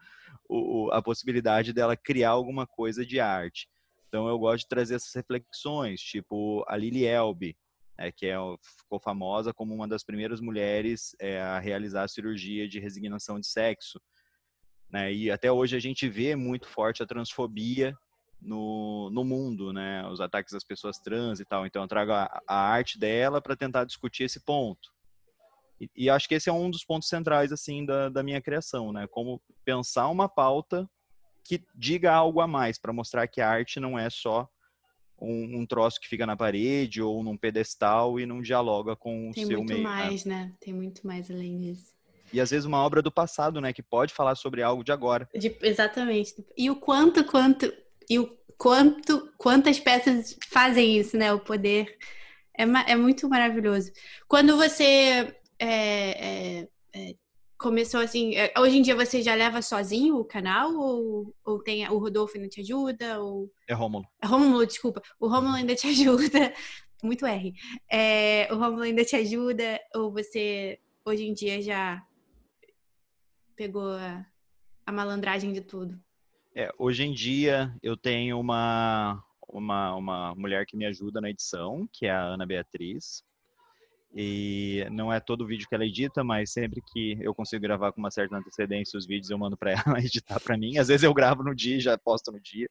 o, 0.49 0.91
a 0.93 1.03
possibilidade 1.03 1.73
dela 1.73 1.97
criar 1.97 2.31
alguma 2.31 2.67
coisa 2.67 3.05
de 3.05 3.21
arte. 3.21 3.69
Então 4.09 4.29
eu 4.29 4.39
gosto 4.39 4.63
de 4.63 4.69
trazer 4.69 4.97
essas 4.97 5.15
reflexões, 5.15 6.01
tipo 6.01 6.65
a 6.67 6.77
Lily 6.77 7.05
Elbe, 7.05 7.57
é, 7.99 8.11
que 8.11 8.27
é, 8.27 8.37
ficou 8.79 8.99
famosa 8.99 9.53
como 9.53 9.75
uma 9.75 9.87
das 9.87 10.03
primeiras 10.03 10.41
mulheres 10.41 11.15
é, 11.21 11.41
a 11.41 11.59
realizar 11.59 12.05
a 12.05 12.09
cirurgia 12.09 12.67
de 12.67 12.81
resignação 12.81 13.39
de 13.39 13.47
sexo. 13.47 14.01
Né? 14.93 15.13
E 15.13 15.31
até 15.31 15.51
hoje 15.51 15.77
a 15.77 15.81
gente 15.81 16.09
vê 16.09 16.35
muito 16.35 16.67
forte 16.67 17.03
a 17.03 17.07
transfobia 17.07 17.97
no, 18.41 19.11
no 19.11 19.25
mundo, 19.25 19.73
né? 19.73 20.07
Os 20.09 20.21
ataques 20.21 20.55
às 20.55 20.65
pessoas 20.65 20.99
trans 20.99 21.41
e 21.41 21.45
tal. 21.45 21.67
Então 21.67 21.83
eu 21.83 21.89
trago 21.89 22.13
a, 22.13 22.43
a 22.47 22.57
arte 22.57 22.99
dela 22.99 23.41
para 23.41 23.57
tentar 23.57 23.85
discutir 23.85 24.25
esse 24.25 24.41
ponto. 24.41 24.91
E, 25.81 25.91
e, 25.97 26.11
acho 26.11 26.29
que 26.29 26.35
esse 26.35 26.49
é 26.49 26.53
um 26.53 26.71
dos 26.71 26.85
pontos 26.85 27.09
centrais 27.09 27.53
assim 27.53 27.85
da, 27.87 28.09
da 28.09 28.23
minha 28.23 28.41
criação, 28.41 28.93
né? 28.93 29.07
Como 29.07 29.41
pensar 29.65 30.09
uma 30.09 30.29
pauta 30.29 30.89
que 31.45 31.63
diga 31.75 32.13
algo 32.13 32.41
a 32.41 32.47
mais 32.47 32.79
para 32.79 32.93
mostrar 32.93 33.27
que 33.27 33.41
a 33.41 33.49
arte 33.49 33.81
não 33.81 33.99
é 33.99 34.11
só 34.11 34.49
um, 35.19 35.61
um, 35.61 35.67
troço 35.67 36.01
que 36.01 36.09
fica 36.09 36.27
na 36.27 36.37
parede 36.37 37.03
ou 37.03 37.23
num 37.23 37.37
pedestal 37.37 38.19
e 38.19 38.27
não 38.27 38.41
dialoga 38.41 38.97
com 38.97 39.31
o 39.31 39.33
Tem 39.33 39.47
seu 39.47 39.59
meio. 39.59 39.67
Tem 39.67 39.77
muito 39.77 39.89
mais, 39.89 40.25
né? 40.25 40.45
né? 40.47 40.57
Tem 40.61 40.73
muito 40.73 41.07
mais 41.07 41.31
além 41.31 41.59
disso. 41.59 41.95
E 42.33 42.41
às 42.41 42.51
vezes 42.51 42.65
uma 42.65 42.85
obra 42.85 43.03
do 43.03 43.11
passado, 43.11 43.61
né? 43.61 43.73
Que 43.73 43.83
pode 43.83 44.13
falar 44.15 44.35
sobre 44.35 44.63
algo 44.63 44.85
de 44.85 44.93
agora. 44.93 45.29
De, 45.35 45.57
exatamente. 45.63 46.35
E 46.57 46.71
o 46.71 46.77
quanto, 46.77 47.25
quanto, 47.25 47.73
e 48.09 48.19
o 48.19 48.37
quanto, 48.57 49.33
quantas 49.37 49.79
peças 49.79 50.37
fazem 50.49 50.99
isso, 50.99 51.17
né? 51.17 51.33
O 51.33 51.41
poder 51.41 51.97
é, 52.57 52.93
é 52.93 52.97
muito 52.97 53.29
maravilhoso. 53.29 53.91
Quando 54.29 54.57
você 54.57 55.35
é, 55.59 56.59
é, 56.59 56.69
é 56.95 57.15
começou 57.59 58.01
assim, 58.01 58.35
é, 58.37 58.53
hoje 58.59 58.79
em 58.79 58.83
dia 58.83 58.97
você 58.97 59.23
já 59.23 59.35
leva 59.35 59.61
sozinho 59.61 60.17
o 60.17 60.25
canal 60.25 60.75
ou, 60.75 61.35
ou 61.45 61.63
tem 61.63 61.87
o 61.91 61.99
Rodolfo 61.99 62.37
ainda 62.37 62.49
te 62.49 62.63
ajuda? 62.63 63.21
Ou... 63.21 63.51
É 63.69 63.75
Rômulo. 63.75 64.07
É 64.23 64.27
Rômulo, 64.27 64.67
desculpa. 64.67 65.03
O 65.19 65.29
Rômulo 65.29 65.55
ainda 65.55 65.75
te 65.75 65.87
ajuda. 65.87 66.55
Muito 67.03 67.25
R. 67.27 67.55
O 68.51 68.57
Rômulo 68.57 68.83
ainda 68.83 69.05
te 69.05 69.17
ajuda 69.17 69.81
ou 69.95 70.13
você 70.13 70.79
hoje 71.05 71.25
em 71.25 71.33
dia 71.33 71.63
já 71.63 72.03
pegou 73.61 73.93
a, 73.93 74.25
a 74.87 74.91
malandragem 74.91 75.53
de 75.53 75.61
tudo? 75.61 76.01
É, 76.57 76.73
hoje 76.79 77.05
em 77.05 77.13
dia 77.13 77.71
eu 77.83 77.95
tenho 77.95 78.41
uma, 78.41 79.23
uma, 79.47 79.95
uma 79.97 80.35
mulher 80.35 80.65
que 80.65 80.79
me 80.79 80.87
ajuda 80.87 81.21
na 81.21 81.29
edição, 81.29 81.87
que 81.93 82.07
é 82.07 82.11
a 82.11 82.23
Ana 82.23 82.47
Beatriz. 82.47 83.23
E 84.15 84.87
não 84.91 85.13
é 85.13 85.21
todo 85.21 85.47
vídeo 85.47 85.69
que 85.69 85.75
ela 85.75 85.85
edita, 85.85 86.25
mas 86.25 86.51
sempre 86.51 86.81
que 86.91 87.19
eu 87.21 87.35
consigo 87.35 87.61
gravar 87.61 87.93
com 87.93 88.01
uma 88.01 88.11
certa 88.11 88.35
antecedência 88.35 88.99
os 88.99 89.07
vídeos, 89.07 89.29
eu 89.29 89.37
mando 89.37 89.59
para 89.59 89.73
ela 89.87 89.99
editar 89.99 90.41
para 90.41 90.57
mim. 90.57 90.79
Às 90.79 90.89
vezes 90.89 91.05
eu 91.05 91.13
gravo 91.13 91.45
no 91.45 91.55
dia 91.55 91.77
e 91.77 91.81
já 91.81 91.99
posto 91.99 92.33
no 92.33 92.41
dia, 92.41 92.69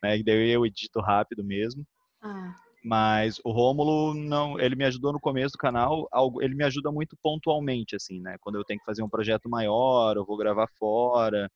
né? 0.00 0.16
E 0.16 0.22
daí 0.22 0.48
eu 0.48 0.64
edito 0.64 1.00
rápido 1.00 1.42
mesmo. 1.42 1.84
Ah. 2.22 2.54
Mas 2.82 3.38
o 3.44 3.50
Rômulo 3.50 4.14
não, 4.14 4.58
ele 4.58 4.74
me 4.74 4.84
ajudou 4.84 5.12
no 5.12 5.20
começo 5.20 5.52
do 5.52 5.58
canal, 5.58 6.08
ele 6.40 6.54
me 6.54 6.64
ajuda 6.64 6.90
muito 6.90 7.16
pontualmente 7.22 7.94
assim, 7.94 8.20
né? 8.20 8.36
Quando 8.40 8.56
eu 8.56 8.64
tenho 8.64 8.80
que 8.80 8.86
fazer 8.86 9.02
um 9.02 9.08
projeto 9.08 9.48
maior, 9.50 10.16
eu 10.16 10.24
vou 10.24 10.36
gravar 10.36 10.66
fora. 10.78 11.50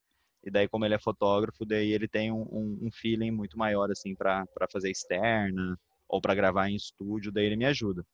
E 0.44 0.50
daí 0.50 0.68
como 0.68 0.84
ele 0.84 0.94
é 0.94 0.98
fotógrafo, 0.98 1.64
daí 1.64 1.92
ele 1.92 2.06
tem 2.06 2.30
um, 2.30 2.46
um 2.82 2.90
feeling 2.92 3.30
muito 3.30 3.58
maior 3.58 3.90
assim 3.90 4.14
para 4.14 4.46
fazer 4.70 4.90
externa 4.90 5.78
ou 6.08 6.20
para 6.20 6.34
gravar 6.34 6.68
em 6.68 6.76
estúdio, 6.76 7.32
daí 7.32 7.46
ele 7.46 7.56
me 7.56 7.64
ajuda. 7.64 8.04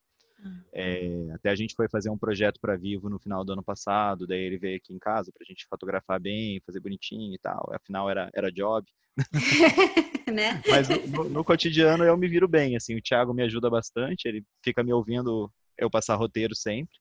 É, 0.73 1.31
até 1.35 1.51
a 1.51 1.55
gente 1.55 1.75
foi 1.75 1.89
fazer 1.89 2.11
um 2.11 2.19
projeto 2.19 2.61
para 2.61 2.77
Vivo 2.77 3.09
no 3.09 3.19
final 3.19 3.45
do 3.45 3.53
ano 3.53 3.63
passado, 3.63 4.27
daí 4.27 4.41
ele 4.41 4.59
veio 4.59 4.77
aqui 4.77 4.93
em 4.93 4.99
casa 4.99 5.33
para 5.33 5.43
a 5.45 5.47
gente 5.47 5.67
fotografar 5.67 6.21
bem, 6.21 6.61
fazer 6.65 6.81
bonitinho 6.81 7.35
e 7.35 7.39
tal. 7.39 7.71
Afinal 7.75 8.09
era 8.09 8.31
era 8.35 8.53
job. 8.53 8.87
né? 10.33 10.63
Mas 10.69 10.89
no, 10.89 11.25
no, 11.25 11.45
cotidiano 11.45 12.05
eu 12.05 12.17
me 12.17 12.29
viro 12.29 12.49
bem, 12.49 12.77
assim. 12.77 12.97
O 12.97 13.03
Thiago 13.03 13.35
me 13.35 13.43
ajuda 13.43 13.69
bastante, 13.69 14.27
ele 14.27 14.45
fica 14.63 14.83
me 14.83 14.93
ouvindo 14.93 15.51
eu 15.77 15.91
passar 15.91 16.17
roteiro 16.17 16.55
sempre. 16.55 16.97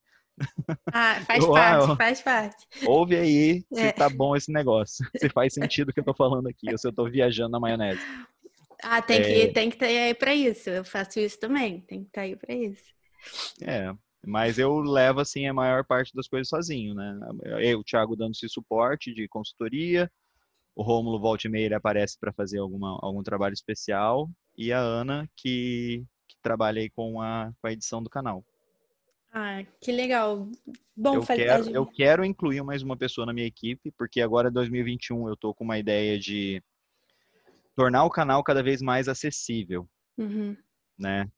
Ah, 0.91 1.21
faz 1.25 1.43
eu, 1.43 1.51
parte, 1.51 1.91
ah, 1.91 1.95
faz 1.95 2.21
parte. 2.21 2.67
Ouve 2.85 3.15
aí 3.15 3.63
se 3.71 3.81
é. 3.81 3.91
tá 3.91 4.09
bom 4.09 4.35
esse 4.35 4.51
negócio, 4.51 5.05
se 5.15 5.29
faz 5.29 5.53
sentido 5.53 5.89
o 5.89 5.93
que 5.93 5.99
eu 5.99 6.05
tô 6.05 6.13
falando 6.13 6.47
aqui, 6.47 6.71
ou 6.71 6.77
se 6.77 6.87
eu 6.87 6.93
tô 6.93 7.09
viajando 7.09 7.51
na 7.51 7.59
maionese. 7.59 8.01
Ah, 8.81 9.01
tem 9.01 9.21
que, 9.21 9.41
é... 9.41 9.47
tem 9.51 9.69
que 9.69 9.75
estar 9.75 9.87
aí 9.87 10.13
para 10.13 10.33
isso. 10.33 10.69
Eu 10.69 10.85
faço 10.85 11.19
isso 11.19 11.39
também, 11.39 11.81
tem 11.81 12.03
que 12.03 12.07
estar 12.07 12.21
aí 12.21 12.35
para 12.35 12.55
isso. 12.55 12.98
É, 13.61 13.93
mas 14.25 14.57
eu 14.57 14.79
levo 14.79 15.19
assim 15.19 15.47
a 15.47 15.53
maior 15.53 15.85
parte 15.85 16.13
das 16.13 16.27
coisas 16.27 16.49
sozinho, 16.49 16.93
né? 16.93 17.19
Eu, 17.61 17.79
o 17.79 17.83
Thiago 17.83 18.15
dando 18.15 18.31
esse 18.31 18.49
suporte 18.49 19.13
de 19.13 19.27
consultoria, 19.27 20.11
o 20.75 20.83
Rômulo 20.83 21.19
volta 21.19 21.47
e 21.47 21.49
meia 21.49 21.65
ele 21.65 21.75
aparece 21.75 22.17
para 22.19 22.33
fazer 22.33 22.59
alguma, 22.59 22.97
algum 23.01 23.23
trabalho 23.23 23.53
especial 23.53 24.29
e 24.57 24.71
a 24.71 24.79
Ana 24.79 25.29
que, 25.35 26.05
que 26.27 26.35
trabalha 26.41 26.81
aí 26.81 26.89
com 26.89 27.21
a, 27.21 27.51
com 27.61 27.67
a 27.67 27.71
edição 27.71 28.01
do 28.01 28.09
canal. 28.09 28.43
Ah, 29.31 29.63
que 29.79 29.91
legal. 29.91 30.49
Bom 30.95 31.15
eu. 31.15 31.23
Quero, 31.23 31.69
eu 31.69 31.85
quero 31.85 32.25
incluir 32.25 32.63
mais 32.63 32.81
uma 32.81 32.97
pessoa 32.97 33.27
na 33.27 33.33
minha 33.33 33.45
equipe, 33.45 33.91
porque 33.91 34.21
agora 34.21 34.49
2021 34.49 35.29
eu 35.29 35.37
tô 35.37 35.53
com 35.53 35.63
uma 35.63 35.77
ideia 35.77 36.17
de 36.17 36.63
tornar 37.75 38.03
o 38.05 38.09
canal 38.09 38.43
cada 38.43 38.63
vez 38.63 38.81
mais 38.81 39.07
acessível, 39.07 39.87
uhum. 40.17 40.57
né? 40.97 41.29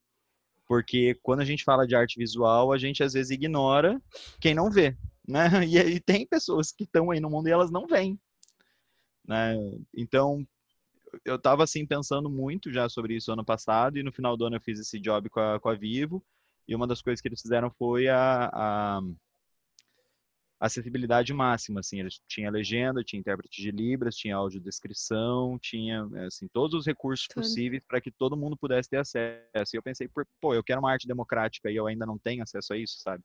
Porque 0.66 1.18
quando 1.22 1.40
a 1.40 1.44
gente 1.44 1.64
fala 1.64 1.86
de 1.86 1.94
arte 1.94 2.18
visual, 2.18 2.72
a 2.72 2.78
gente 2.78 3.02
às 3.02 3.12
vezes 3.12 3.30
ignora 3.30 4.00
quem 4.40 4.54
não 4.54 4.70
vê, 4.70 4.96
né? 5.26 5.48
E, 5.68 5.76
e 5.78 6.00
tem 6.00 6.26
pessoas 6.26 6.72
que 6.72 6.84
estão 6.84 7.10
aí 7.10 7.20
no 7.20 7.30
mundo 7.30 7.48
e 7.48 7.52
elas 7.52 7.70
não 7.70 7.86
veem, 7.86 8.18
né? 9.26 9.54
Então, 9.94 10.46
eu 11.24 11.36
estava 11.36 11.64
assim 11.64 11.86
pensando 11.86 12.30
muito 12.30 12.72
já 12.72 12.88
sobre 12.88 13.16
isso 13.16 13.32
ano 13.32 13.44
passado 13.44 13.98
e 13.98 14.02
no 14.02 14.12
final 14.12 14.36
do 14.36 14.46
ano 14.46 14.56
eu 14.56 14.60
fiz 14.60 14.78
esse 14.78 14.98
job 14.98 15.28
com 15.28 15.40
a, 15.40 15.60
com 15.60 15.68
a 15.68 15.74
Vivo 15.74 16.24
e 16.66 16.74
uma 16.74 16.86
das 16.86 17.02
coisas 17.02 17.20
que 17.20 17.28
eles 17.28 17.40
fizeram 17.40 17.70
foi 17.70 18.08
a, 18.08 18.50
a 18.52 19.00
acessibilidade 20.62 21.34
máxima, 21.34 21.80
assim, 21.80 21.98
eles 21.98 22.20
tinha 22.28 22.48
legenda, 22.48 23.02
tinha 23.02 23.18
intérprete 23.18 23.60
de 23.60 23.72
libras, 23.72 24.14
tinha 24.14 24.36
audiodescrição, 24.36 25.58
tinha, 25.58 26.08
assim, 26.24 26.46
todos 26.46 26.78
os 26.78 26.86
recursos 26.86 27.26
Tudo. 27.26 27.42
possíveis 27.42 27.82
para 27.86 28.00
que 28.00 28.12
todo 28.12 28.36
mundo 28.36 28.56
pudesse 28.56 28.88
ter 28.88 28.98
acesso. 28.98 29.74
E 29.74 29.76
eu 29.76 29.82
pensei, 29.82 30.08
pô, 30.40 30.54
eu 30.54 30.62
quero 30.62 30.78
uma 30.78 30.92
arte 30.92 31.08
democrática 31.08 31.68
e 31.68 31.74
eu 31.74 31.88
ainda 31.88 32.06
não 32.06 32.16
tenho 32.16 32.44
acesso 32.44 32.72
a 32.72 32.78
isso, 32.78 33.00
sabe? 33.00 33.24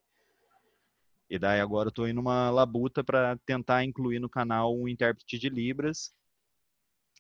E 1.30 1.38
daí 1.38 1.60
agora 1.60 1.90
eu 1.90 1.94
tô 1.94 2.08
indo 2.08 2.20
uma 2.20 2.50
labuta 2.50 3.04
para 3.04 3.38
tentar 3.46 3.84
incluir 3.84 4.18
no 4.18 4.30
canal 4.30 4.76
um 4.76 4.88
intérprete 4.88 5.38
de 5.38 5.50
libras 5.50 6.12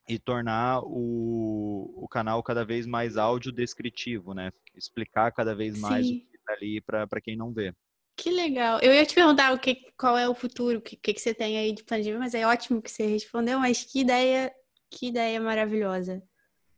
e 0.09 0.17
tornar 0.17 0.81
o, 0.83 1.93
o 1.95 2.07
canal 2.07 2.41
cada 2.41 2.65
vez 2.65 2.87
mais 2.87 3.17
audiodescritivo, 3.17 4.33
né? 4.33 4.51
Explicar 4.75 5.31
cada 5.31 5.53
vez 5.53 5.79
mais 5.79 6.07
Sim. 6.07 6.15
o 6.15 6.31
que 6.31 6.37
tá 6.43 6.53
ali 6.53 6.81
para 6.81 7.21
quem 7.21 7.35
não 7.35 7.53
vê. 7.53 7.71
Que 8.17 8.31
legal. 8.31 8.79
Eu 8.81 8.91
ia 8.91 9.05
te 9.05 9.13
perguntar 9.13 9.53
o 9.53 9.59
que, 9.59 9.75
qual 9.95 10.17
é 10.17 10.27
o 10.27 10.33
futuro, 10.33 10.79
o 10.79 10.81
que, 10.81 10.97
que, 10.97 11.19
você 11.19 11.35
tem 11.35 11.57
aí 11.57 11.71
de 11.71 11.83
vida, 11.83 12.17
mas 12.17 12.33
é 12.33 12.47
ótimo 12.47 12.81
que 12.81 12.89
você 12.89 13.05
respondeu, 13.05 13.59
mas 13.59 13.83
que 13.83 13.99
ideia, 13.99 14.51
que 14.89 15.09
ideia 15.09 15.39
maravilhosa. 15.39 16.13
É, 16.13 16.21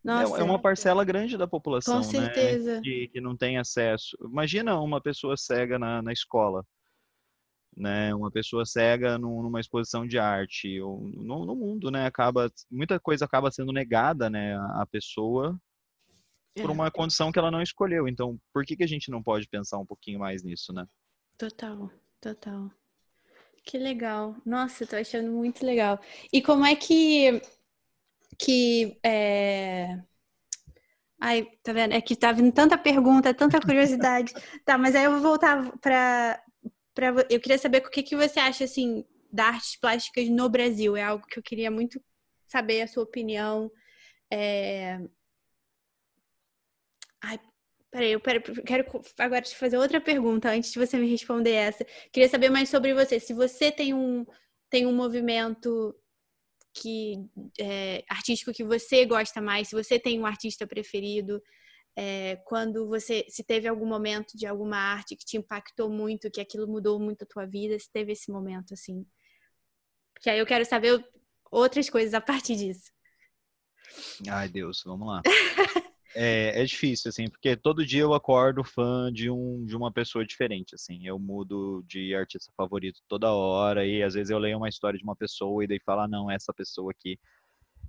Nossa. 0.03 0.37
É 0.37 0.43
uma 0.43 0.59
parcela 0.59 1.05
grande 1.05 1.37
da 1.37 1.47
população, 1.47 2.01
Com 2.01 2.05
né, 2.05 2.11
certeza. 2.11 2.75
Né, 2.75 2.81
que, 2.83 3.07
que 3.13 3.21
não 3.21 3.37
tem 3.37 3.57
acesso. 3.57 4.17
Imagina 4.21 4.79
uma 4.81 4.99
pessoa 4.99 5.37
cega 5.37 5.79
na, 5.79 6.01
na 6.01 6.11
escola, 6.11 6.65
né? 7.75 8.13
Uma 8.13 8.29
pessoa 8.29 8.65
cega 8.65 9.17
numa 9.17 9.61
exposição 9.61 10.05
de 10.05 10.19
arte, 10.19 10.81
ou 10.81 10.99
no, 10.99 11.45
no 11.45 11.55
mundo, 11.55 11.89
né? 11.89 12.05
Acaba, 12.05 12.51
muita 12.69 12.99
coisa 12.99 13.23
acaba 13.23 13.49
sendo 13.49 13.71
negada, 13.71 14.29
né? 14.29 14.57
A 14.73 14.85
pessoa 14.85 15.57
por 16.55 16.69
é. 16.69 16.73
uma 16.73 16.91
condição 16.91 17.31
que 17.31 17.39
ela 17.39 17.51
não 17.51 17.61
escolheu. 17.61 18.07
Então, 18.07 18.37
por 18.53 18.65
que, 18.65 18.75
que 18.75 18.83
a 18.83 18.87
gente 18.87 19.09
não 19.09 19.23
pode 19.23 19.47
pensar 19.47 19.77
um 19.77 19.85
pouquinho 19.85 20.19
mais 20.19 20.43
nisso, 20.43 20.73
né? 20.73 20.85
Total, 21.39 21.89
total. 22.19 22.69
Que 23.63 23.77
legal. 23.77 24.35
Nossa, 24.45 24.85
tô 24.85 24.97
achando 24.97 25.31
muito 25.31 25.65
legal. 25.65 25.97
E 26.33 26.41
como 26.41 26.65
é 26.65 26.75
que. 26.75 27.41
que 28.37 28.99
é... 29.01 29.97
Ai, 31.21 31.45
tá 31.63 31.71
vendo? 31.71 31.93
É 31.93 32.01
que 32.01 32.15
tá 32.15 32.33
vindo 32.33 32.51
tanta 32.53 32.77
pergunta, 32.77 33.33
tanta 33.33 33.61
curiosidade. 33.61 34.33
tá, 34.65 34.77
mas 34.77 34.95
aí 34.95 35.05
eu 35.05 35.13
vou 35.13 35.21
voltar 35.21 35.71
para. 35.79 36.43
Pra... 36.93 37.07
Eu 37.29 37.39
queria 37.39 37.57
saber 37.57 37.85
o 37.85 37.89
que, 37.89 38.03
que 38.03 38.17
você 38.17 38.39
acha, 38.39 38.65
assim, 38.65 39.05
das 39.31 39.47
artes 39.55 39.75
plásticas 39.77 40.27
no 40.29 40.49
Brasil. 40.49 40.97
É 40.97 41.03
algo 41.03 41.25
que 41.25 41.39
eu 41.39 41.43
queria 41.43 41.71
muito 41.71 42.01
saber 42.47 42.81
a 42.81 42.87
sua 42.87 43.03
opinião. 43.03 43.71
É... 44.29 44.99
Ai, 47.21 47.39
Peraí, 47.91 48.11
eu 48.11 48.21
quero 48.21 48.43
agora 49.17 49.41
te 49.41 49.55
fazer 49.55 49.77
outra 49.77 49.99
pergunta 49.99 50.51
antes 50.51 50.71
de 50.71 50.77
você 50.77 50.97
me 50.97 51.09
responder 51.09 51.53
essa. 51.53 51.83
Queria 52.11 52.29
saber 52.29 52.49
mais 52.49 52.69
sobre 52.69 52.93
você. 52.93 53.19
Se 53.19 53.33
você 53.33 53.71
tem 53.71 53.93
um, 53.93 54.25
tem 54.69 54.85
um 54.85 54.95
movimento 54.95 55.95
que 56.71 57.15
é, 57.59 58.03
artístico 58.07 58.53
que 58.53 58.63
você 58.63 59.05
gosta 59.05 59.41
mais, 59.41 59.69
se 59.69 59.75
você 59.75 59.99
tem 59.99 60.19
um 60.19 60.25
artista 60.25 60.67
preferido, 60.67 61.41
é, 61.95 62.35
quando 62.45 62.87
você 62.87 63.25
se 63.27 63.43
teve 63.43 63.67
algum 63.67 63.87
momento 63.87 64.37
de 64.37 64.45
alguma 64.45 64.77
arte 64.77 65.15
que 65.15 65.25
te 65.25 65.37
impactou 65.37 65.89
muito, 65.89 66.29
que 66.29 66.39
aquilo 66.39 66.67
mudou 66.67 66.99
muito 66.99 67.23
a 67.23 67.27
tua 67.27 67.45
vida, 67.45 67.77
se 67.79 67.91
teve 67.91 68.11
esse 68.11 68.31
momento 68.31 68.73
assim. 68.73 69.03
Porque 70.13 70.29
aí 70.29 70.37
eu 70.37 70.45
quero 70.45 70.63
saber 70.63 71.03
outras 71.51 71.89
coisas 71.89 72.13
a 72.13 72.21
partir 72.21 72.55
disso. 72.55 72.91
Ai, 74.29 74.47
Deus, 74.47 74.83
vamos 74.85 75.07
lá. 75.07 75.21
é, 76.21 76.61
é, 76.61 76.65
difícil, 76.65 77.07
assim, 77.07 77.29
porque 77.29 77.55
todo 77.55 77.85
dia 77.85 78.01
eu 78.01 78.13
acordo 78.13 78.61
fã 78.61 79.09
de, 79.09 79.29
um, 79.29 79.63
de 79.65 79.73
uma 79.73 79.89
pessoa 79.89 80.25
diferente, 80.25 80.75
assim. 80.75 81.07
Eu 81.07 81.17
mudo 81.17 81.81
de 81.87 82.13
artista 82.13 82.51
favorito 82.57 82.99
toda 83.07 83.31
hora 83.31 83.85
e 83.87 84.03
às 84.03 84.15
vezes 84.15 84.29
eu 84.29 84.37
leio 84.37 84.57
uma 84.57 84.67
história 84.67 84.97
de 84.97 85.03
uma 85.05 85.15
pessoa 85.15 85.63
e 85.63 85.67
daí 85.67 85.79
fala, 85.79 86.03
ah, 86.03 86.07
não, 86.09 86.29
essa 86.29 86.53
pessoa 86.53 86.91
aqui 86.91 87.17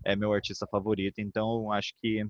é 0.04 0.14
meu 0.14 0.32
artista 0.32 0.64
favorito. 0.64 1.18
Então, 1.18 1.72
acho 1.72 1.92
que 1.96 2.24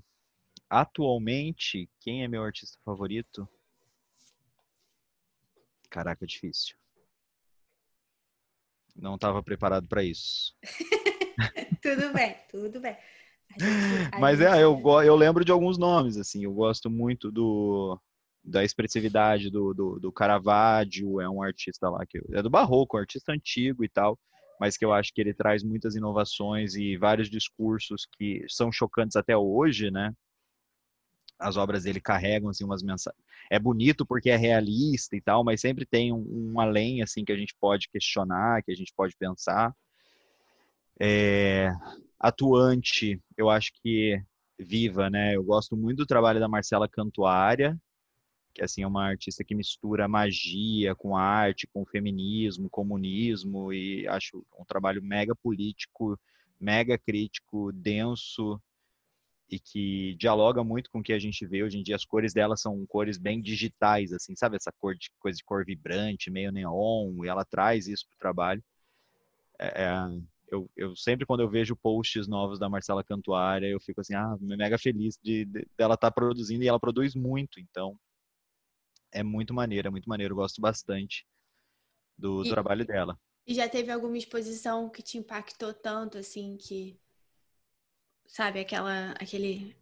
atualmente, 0.70 1.86
quem 2.00 2.24
é 2.24 2.28
meu 2.28 2.44
artista 2.44 2.78
favorito? 2.82 3.46
Caraca, 5.90 6.26
difícil. 6.26 6.76
Não 8.96 9.16
estava 9.16 9.42
preparado 9.42 9.86
para 9.86 10.02
isso. 10.02 10.56
tudo 11.82 12.10
bem, 12.14 12.36
tudo 12.50 12.80
bem. 12.80 12.96
Gente, 13.58 14.18
Mas 14.18 14.40
é, 14.40 14.62
eu, 14.62 14.80
eu 15.04 15.16
lembro 15.16 15.44
de 15.44 15.52
alguns 15.52 15.76
nomes, 15.76 16.16
assim. 16.16 16.44
Eu 16.44 16.52
gosto 16.52 16.88
muito 16.88 17.30
do, 17.30 17.98
da 18.44 18.64
expressividade 18.64 19.50
do, 19.50 19.74
do, 19.74 19.98
do 19.98 20.12
Caravaggio, 20.12 21.20
é 21.20 21.28
um 21.28 21.42
artista 21.42 21.88
lá 21.88 22.04
que 22.06 22.20
é 22.32 22.42
do 22.42 22.50
barroco, 22.50 22.96
um 22.96 23.00
artista 23.00 23.32
antigo 23.32 23.84
e 23.84 23.88
tal, 23.88 24.18
mas 24.58 24.76
que 24.76 24.84
eu 24.84 24.92
acho 24.92 25.12
que 25.12 25.20
ele 25.20 25.34
traz 25.34 25.62
muitas 25.62 25.94
inovações 25.94 26.74
e 26.74 26.96
vários 26.96 27.28
discursos 27.28 28.06
que 28.16 28.44
são 28.48 28.70
chocantes 28.70 29.16
até 29.16 29.36
hoje, 29.36 29.90
né? 29.90 30.14
As 31.38 31.56
obras 31.56 31.84
dele 31.84 32.00
carregam 32.00 32.50
assim 32.50 32.64
umas 32.64 32.82
mensagens. 32.82 33.22
É 33.50 33.58
bonito 33.58 34.04
porque 34.04 34.28
é 34.28 34.36
realista 34.36 35.16
e 35.16 35.20
tal, 35.20 35.42
mas 35.42 35.60
sempre 35.60 35.86
tem 35.86 36.12
um, 36.12 36.52
um 36.52 36.60
além 36.60 37.02
assim 37.02 37.24
que 37.24 37.32
a 37.32 37.36
gente 37.36 37.54
pode 37.58 37.88
questionar, 37.88 38.62
que 38.62 38.70
a 38.70 38.76
gente 38.76 38.92
pode 38.94 39.16
pensar. 39.16 39.74
É, 41.00 41.72
atuante, 42.20 43.20
eu 43.36 43.48
acho 43.48 43.72
que 43.82 44.22
viva, 44.58 45.08
né? 45.08 45.34
Eu 45.34 45.42
gosto 45.42 45.76
muito 45.76 45.98
do 45.98 46.06
trabalho 46.06 46.38
da 46.38 46.48
Marcela 46.48 46.88
Cantuária, 46.88 47.80
que 48.52 48.62
assim 48.62 48.82
é 48.82 48.86
uma 48.86 49.06
artista 49.06 49.42
que 49.42 49.54
mistura 49.54 50.06
magia 50.06 50.94
com 50.94 51.16
arte, 51.16 51.66
com 51.66 51.86
feminismo, 51.86 52.68
comunismo 52.68 53.72
e 53.72 54.06
acho 54.08 54.44
um 54.58 54.64
trabalho 54.64 55.02
mega 55.02 55.34
político, 55.34 56.18
mega 56.60 56.98
crítico, 56.98 57.72
denso 57.72 58.60
e 59.48 59.58
que 59.58 60.14
dialoga 60.16 60.62
muito 60.62 60.90
com 60.90 61.00
o 61.00 61.02
que 61.02 61.12
a 61.12 61.18
gente 61.18 61.44
vê 61.46 61.62
hoje 61.62 61.78
em 61.78 61.82
dia. 61.82 61.96
As 61.96 62.04
cores 62.04 62.32
dela 62.32 62.56
são 62.56 62.84
cores 62.86 63.18
bem 63.18 63.40
digitais, 63.40 64.12
assim, 64.12 64.36
sabe 64.36 64.56
essa 64.56 64.72
cor 64.78 64.94
de 64.94 65.10
coisa 65.18 65.36
de 65.36 65.44
cor 65.44 65.64
vibrante, 65.64 66.30
meio 66.30 66.52
neon, 66.52 67.24
e 67.24 67.28
ela 67.28 67.44
traz 67.44 67.88
isso 67.88 68.06
para 68.06 68.14
o 68.14 68.18
trabalho. 68.18 68.62
É, 69.58 69.84
é 69.84 69.90
eu, 70.50 70.70
eu, 70.76 70.96
sempre 70.96 71.24
quando 71.24 71.40
eu 71.40 71.48
vejo 71.48 71.76
posts 71.76 72.26
novos 72.26 72.58
da 72.58 72.68
Marcela 72.68 73.04
Cantuária, 73.04 73.66
eu 73.66 73.80
fico 73.80 74.00
assim, 74.00 74.14
ah, 74.14 74.36
mega 74.40 74.78
feliz 74.78 75.18
de, 75.22 75.44
de 75.44 75.66
dela 75.76 75.94
estar 75.94 76.10
tá 76.10 76.10
produzindo 76.10 76.64
e 76.64 76.68
ela 76.68 76.80
produz 76.80 77.14
muito, 77.14 77.60
então 77.60 77.98
é 79.12 79.22
muito 79.22 79.54
maneiro, 79.54 79.88
é 79.88 79.90
muito 79.90 80.08
maneiro, 80.08 80.32
eu 80.32 80.36
gosto 80.36 80.60
bastante 80.60 81.26
do 82.18 82.44
e, 82.44 82.50
trabalho 82.50 82.84
dela. 82.84 83.18
E 83.46 83.54
já 83.54 83.68
teve 83.68 83.90
alguma 83.90 84.18
exposição 84.18 84.88
que 84.88 85.02
te 85.02 85.18
impactou 85.18 85.72
tanto 85.72 86.18
assim 86.18 86.56
que 86.56 86.98
sabe, 88.26 88.60
aquela 88.60 89.12
aquele 89.12 89.76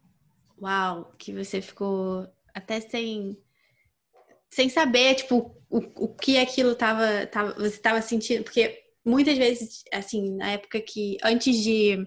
uau, 0.61 1.13
que 1.19 1.33
você 1.33 1.61
ficou 1.61 2.29
até 2.55 2.81
sem 2.81 3.37
sem 4.51 4.69
saber, 4.69 5.15
tipo, 5.15 5.55
o, 5.69 5.79
o 6.05 6.15
que 6.15 6.39
aquilo 6.39 6.75
tava, 6.75 7.27
tava 7.27 7.53
você 7.55 7.77
estava 7.77 8.01
sentindo, 8.01 8.45
porque 8.45 8.88
muitas 9.05 9.37
vezes, 9.39 9.83
assim, 9.93 10.37
na 10.37 10.53
época 10.53 10.81
que, 10.81 11.17
antes 11.23 11.57
de. 11.57 12.07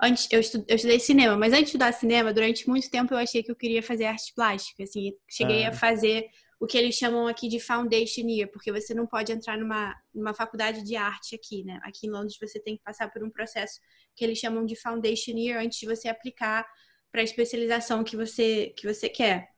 Antes, 0.00 0.28
eu, 0.30 0.40
eu 0.68 0.76
estudei 0.76 1.00
cinema, 1.00 1.36
mas 1.38 1.52
antes 1.52 1.64
de 1.64 1.68
estudar 1.68 1.92
cinema, 1.92 2.32
durante 2.32 2.68
muito 2.68 2.90
tempo 2.90 3.14
eu 3.14 3.18
achei 3.18 3.42
que 3.42 3.50
eu 3.50 3.56
queria 3.56 3.82
fazer 3.82 4.04
arte 4.04 4.34
plástica, 4.34 4.82
assim, 4.82 5.12
cheguei 5.26 5.64
a 5.64 5.72
fazer 5.72 6.26
o 6.60 6.66
que 6.66 6.76
eles 6.76 6.94
chamam 6.94 7.26
aqui 7.26 7.48
de 7.48 7.60
foundation 7.60 8.22
year, 8.28 8.50
porque 8.50 8.72
você 8.72 8.94
não 8.94 9.06
pode 9.06 9.32
entrar 9.32 9.58
numa, 9.58 9.94
numa 10.14 10.34
faculdade 10.34 10.82
de 10.82 10.96
arte 10.96 11.34
aqui, 11.34 11.64
né? 11.64 11.78
Aqui 11.82 12.06
em 12.06 12.10
Londres 12.10 12.36
você 12.40 12.60
tem 12.60 12.76
que 12.76 12.82
passar 12.82 13.10
por 13.10 13.22
um 13.22 13.30
processo 13.30 13.78
que 14.14 14.24
eles 14.24 14.38
chamam 14.38 14.64
de 14.64 14.74
foundation 14.76 15.32
year 15.32 15.62
antes 15.62 15.78
de 15.78 15.86
você 15.86 16.08
aplicar 16.08 16.66
para 17.12 17.20
a 17.20 17.24
especialização 17.24 18.02
que 18.02 18.16
você, 18.16 18.72
que 18.76 18.86
você 18.86 19.08
quer. 19.08 19.48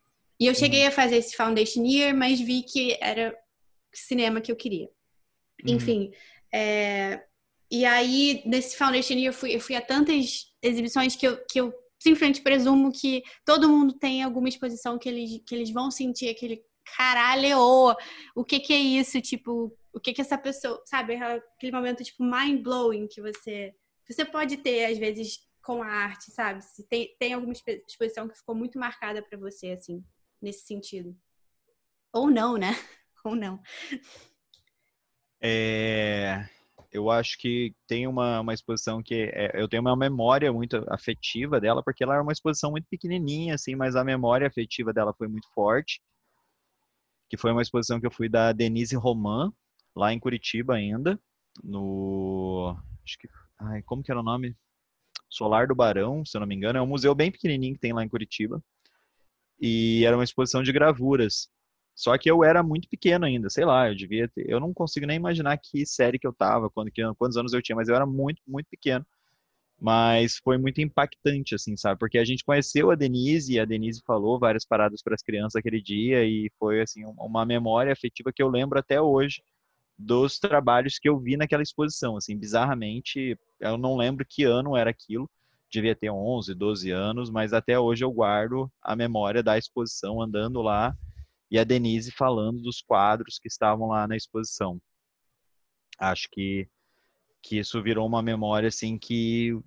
E 0.40 0.46
eu 0.46 0.54
cheguei 0.54 0.82
uhum. 0.82 0.88
a 0.88 0.92
fazer 0.92 1.16
esse 1.16 1.36
foundation 1.36 1.84
year, 1.84 2.16
mas 2.16 2.40
vi 2.40 2.62
que 2.62 2.96
era 3.00 3.36
cinema 3.92 4.40
que 4.40 4.50
eu 4.50 4.56
queria. 4.56 4.86
Uhum. 5.64 5.74
Enfim, 5.74 6.10
é, 6.52 7.24
e 7.70 7.84
aí, 7.84 8.42
nesse 8.46 8.76
Foundation 8.76 9.14
Year, 9.14 9.26
eu 9.26 9.32
fui, 9.32 9.54
eu 9.54 9.60
fui 9.60 9.76
a 9.76 9.80
tantas 9.80 10.52
exibições 10.62 11.14
que 11.14 11.26
eu, 11.26 11.44
que 11.46 11.60
eu 11.60 11.72
simplesmente 11.98 12.40
presumo 12.40 12.92
que 12.92 13.22
todo 13.44 13.68
mundo 13.68 13.94
tem 13.98 14.22
alguma 14.22 14.48
exposição 14.48 14.98
que 14.98 15.08
eles, 15.08 15.42
que 15.46 15.54
eles 15.54 15.70
vão 15.70 15.90
sentir 15.90 16.28
aquele 16.28 16.64
caralho, 16.96 17.94
o 18.34 18.44
que 18.44 18.60
que 18.60 18.72
é 18.72 18.78
isso? 18.78 19.20
Tipo, 19.20 19.76
o 19.92 20.00
que 20.00 20.14
que 20.14 20.20
essa 20.20 20.38
pessoa, 20.38 20.82
sabe? 20.86 21.16
Aquele 21.16 21.72
momento, 21.72 22.02
tipo, 22.02 22.22
mind-blowing 22.22 23.06
que 23.08 23.20
você, 23.20 23.74
você 24.08 24.24
pode 24.24 24.56
ter, 24.58 24.86
às 24.86 24.96
vezes, 24.96 25.40
com 25.62 25.82
a 25.82 25.86
arte, 25.86 26.30
sabe? 26.30 26.64
Se 26.64 26.86
tem, 26.88 27.14
tem 27.18 27.34
alguma 27.34 27.52
exposição 27.52 28.28
que 28.28 28.38
ficou 28.38 28.54
muito 28.54 28.78
marcada 28.78 29.22
para 29.22 29.38
você, 29.38 29.72
assim, 29.72 30.02
nesse 30.40 30.66
sentido. 30.66 31.14
Ou 32.12 32.30
não, 32.30 32.56
né? 32.56 32.70
Ou 33.24 33.36
não. 33.36 33.60
É, 35.40 36.48
eu 36.90 37.10
acho 37.10 37.38
que 37.38 37.74
tem 37.86 38.06
uma, 38.06 38.40
uma 38.40 38.54
exposição 38.54 39.02
que 39.02 39.30
é, 39.34 39.50
eu 39.54 39.68
tenho 39.68 39.82
uma 39.82 39.96
memória 39.96 40.52
muito 40.52 40.84
afetiva 40.88 41.60
dela, 41.60 41.82
porque 41.82 42.02
ela 42.02 42.14
era 42.14 42.22
uma 42.22 42.32
exposição 42.32 42.70
muito 42.70 42.86
pequenininha, 42.88 43.54
assim, 43.54 43.74
mas 43.74 43.94
a 43.94 44.04
memória 44.04 44.46
afetiva 44.46 44.92
dela 44.92 45.14
foi 45.14 45.28
muito 45.28 45.48
forte. 45.52 46.00
Que 47.28 47.36
foi 47.36 47.52
uma 47.52 47.62
exposição 47.62 48.00
que 48.00 48.06
eu 48.06 48.10
fui 48.10 48.28
da 48.28 48.52
Denise 48.52 48.96
Roman, 48.96 49.52
lá 49.94 50.12
em 50.12 50.18
Curitiba 50.18 50.74
ainda, 50.74 51.20
no. 51.62 52.76
Acho 53.04 53.18
que. 53.18 53.28
Ai, 53.58 53.82
como 53.82 54.02
que 54.02 54.10
era 54.10 54.20
o 54.20 54.22
nome? 54.22 54.56
Solar 55.28 55.66
do 55.66 55.74
Barão, 55.74 56.24
se 56.24 56.36
eu 56.36 56.40
não 56.40 56.46
me 56.46 56.54
engano. 56.54 56.78
É 56.78 56.82
um 56.82 56.86
museu 56.86 57.14
bem 57.14 57.30
pequenininho 57.30 57.74
que 57.74 57.80
tem 57.80 57.92
lá 57.92 58.02
em 58.02 58.08
Curitiba. 58.08 58.62
E 59.60 60.04
era 60.06 60.16
uma 60.16 60.24
exposição 60.24 60.62
de 60.62 60.72
gravuras. 60.72 61.50
Só 61.98 62.16
que 62.16 62.30
eu 62.30 62.44
era 62.44 62.62
muito 62.62 62.88
pequeno 62.88 63.26
ainda, 63.26 63.50
sei 63.50 63.64
lá, 63.64 63.88
eu 63.88 63.94
devia 63.96 64.28
ter, 64.28 64.48
eu 64.48 64.60
não 64.60 64.72
consigo 64.72 65.04
nem 65.04 65.16
imaginar 65.16 65.58
que 65.58 65.84
série 65.84 66.16
que 66.16 66.28
eu 66.28 66.32
tava, 66.32 66.70
quando, 66.70 66.92
que, 66.92 67.02
quantos 67.18 67.36
anos 67.36 67.52
eu 67.52 67.60
tinha, 67.60 67.74
mas 67.74 67.88
eu 67.88 67.96
era 67.96 68.06
muito, 68.06 68.40
muito 68.46 68.68
pequeno. 68.70 69.04
Mas 69.80 70.38
foi 70.38 70.58
muito 70.58 70.80
impactante, 70.80 71.56
assim, 71.56 71.76
sabe? 71.76 71.98
Porque 71.98 72.18
a 72.18 72.24
gente 72.24 72.44
conheceu 72.44 72.92
a 72.92 72.94
Denise 72.94 73.54
e 73.54 73.60
a 73.60 73.64
Denise 73.64 74.00
falou 74.06 74.38
várias 74.38 74.64
paradas 74.64 75.02
para 75.02 75.16
as 75.16 75.22
crianças 75.22 75.56
aquele 75.56 75.82
dia 75.82 76.24
e 76.24 76.52
foi, 76.58 76.80
assim, 76.80 77.04
uma 77.18 77.44
memória 77.44 77.92
afetiva 77.92 78.32
que 78.32 78.42
eu 78.42 78.48
lembro 78.48 78.78
até 78.78 79.00
hoje 79.00 79.42
dos 79.98 80.38
trabalhos 80.38 81.00
que 81.00 81.08
eu 81.08 81.18
vi 81.18 81.36
naquela 81.36 81.64
exposição, 81.64 82.16
assim, 82.16 82.36
bizarramente, 82.38 83.36
eu 83.60 83.76
não 83.76 83.96
lembro 83.96 84.24
que 84.28 84.44
ano 84.44 84.76
era 84.76 84.90
aquilo, 84.90 85.28
devia 85.70 85.96
ter 85.96 86.10
11, 86.10 86.54
12 86.54 86.92
anos, 86.92 87.30
mas 87.30 87.52
até 87.52 87.78
hoje 87.78 88.04
eu 88.04 88.12
guardo 88.12 88.70
a 88.82 88.94
memória 88.94 89.42
da 89.42 89.58
exposição 89.58 90.22
andando 90.22 90.62
lá 90.62 90.96
e 91.50 91.58
a 91.58 91.64
Denise 91.64 92.10
falando 92.12 92.60
dos 92.60 92.82
quadros 92.82 93.38
que 93.38 93.48
estavam 93.48 93.88
lá 93.88 94.06
na 94.06 94.16
exposição. 94.16 94.80
Acho 95.98 96.28
que, 96.30 96.68
que 97.42 97.58
isso 97.58 97.82
virou 97.82 98.06
uma 98.06 98.22
memória 98.22 98.68
assim 98.68 98.98
que 98.98 99.58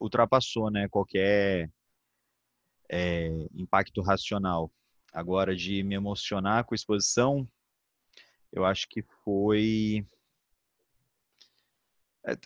ultrapassou 0.00 0.70
né, 0.70 0.88
qualquer 0.88 1.70
é, 2.90 3.28
impacto 3.54 4.02
racional. 4.02 4.72
Agora, 5.12 5.54
de 5.54 5.82
me 5.82 5.94
emocionar 5.94 6.64
com 6.64 6.74
a 6.74 6.76
exposição, 6.76 7.48
eu 8.52 8.64
acho 8.64 8.88
que 8.88 9.02
foi 9.24 10.04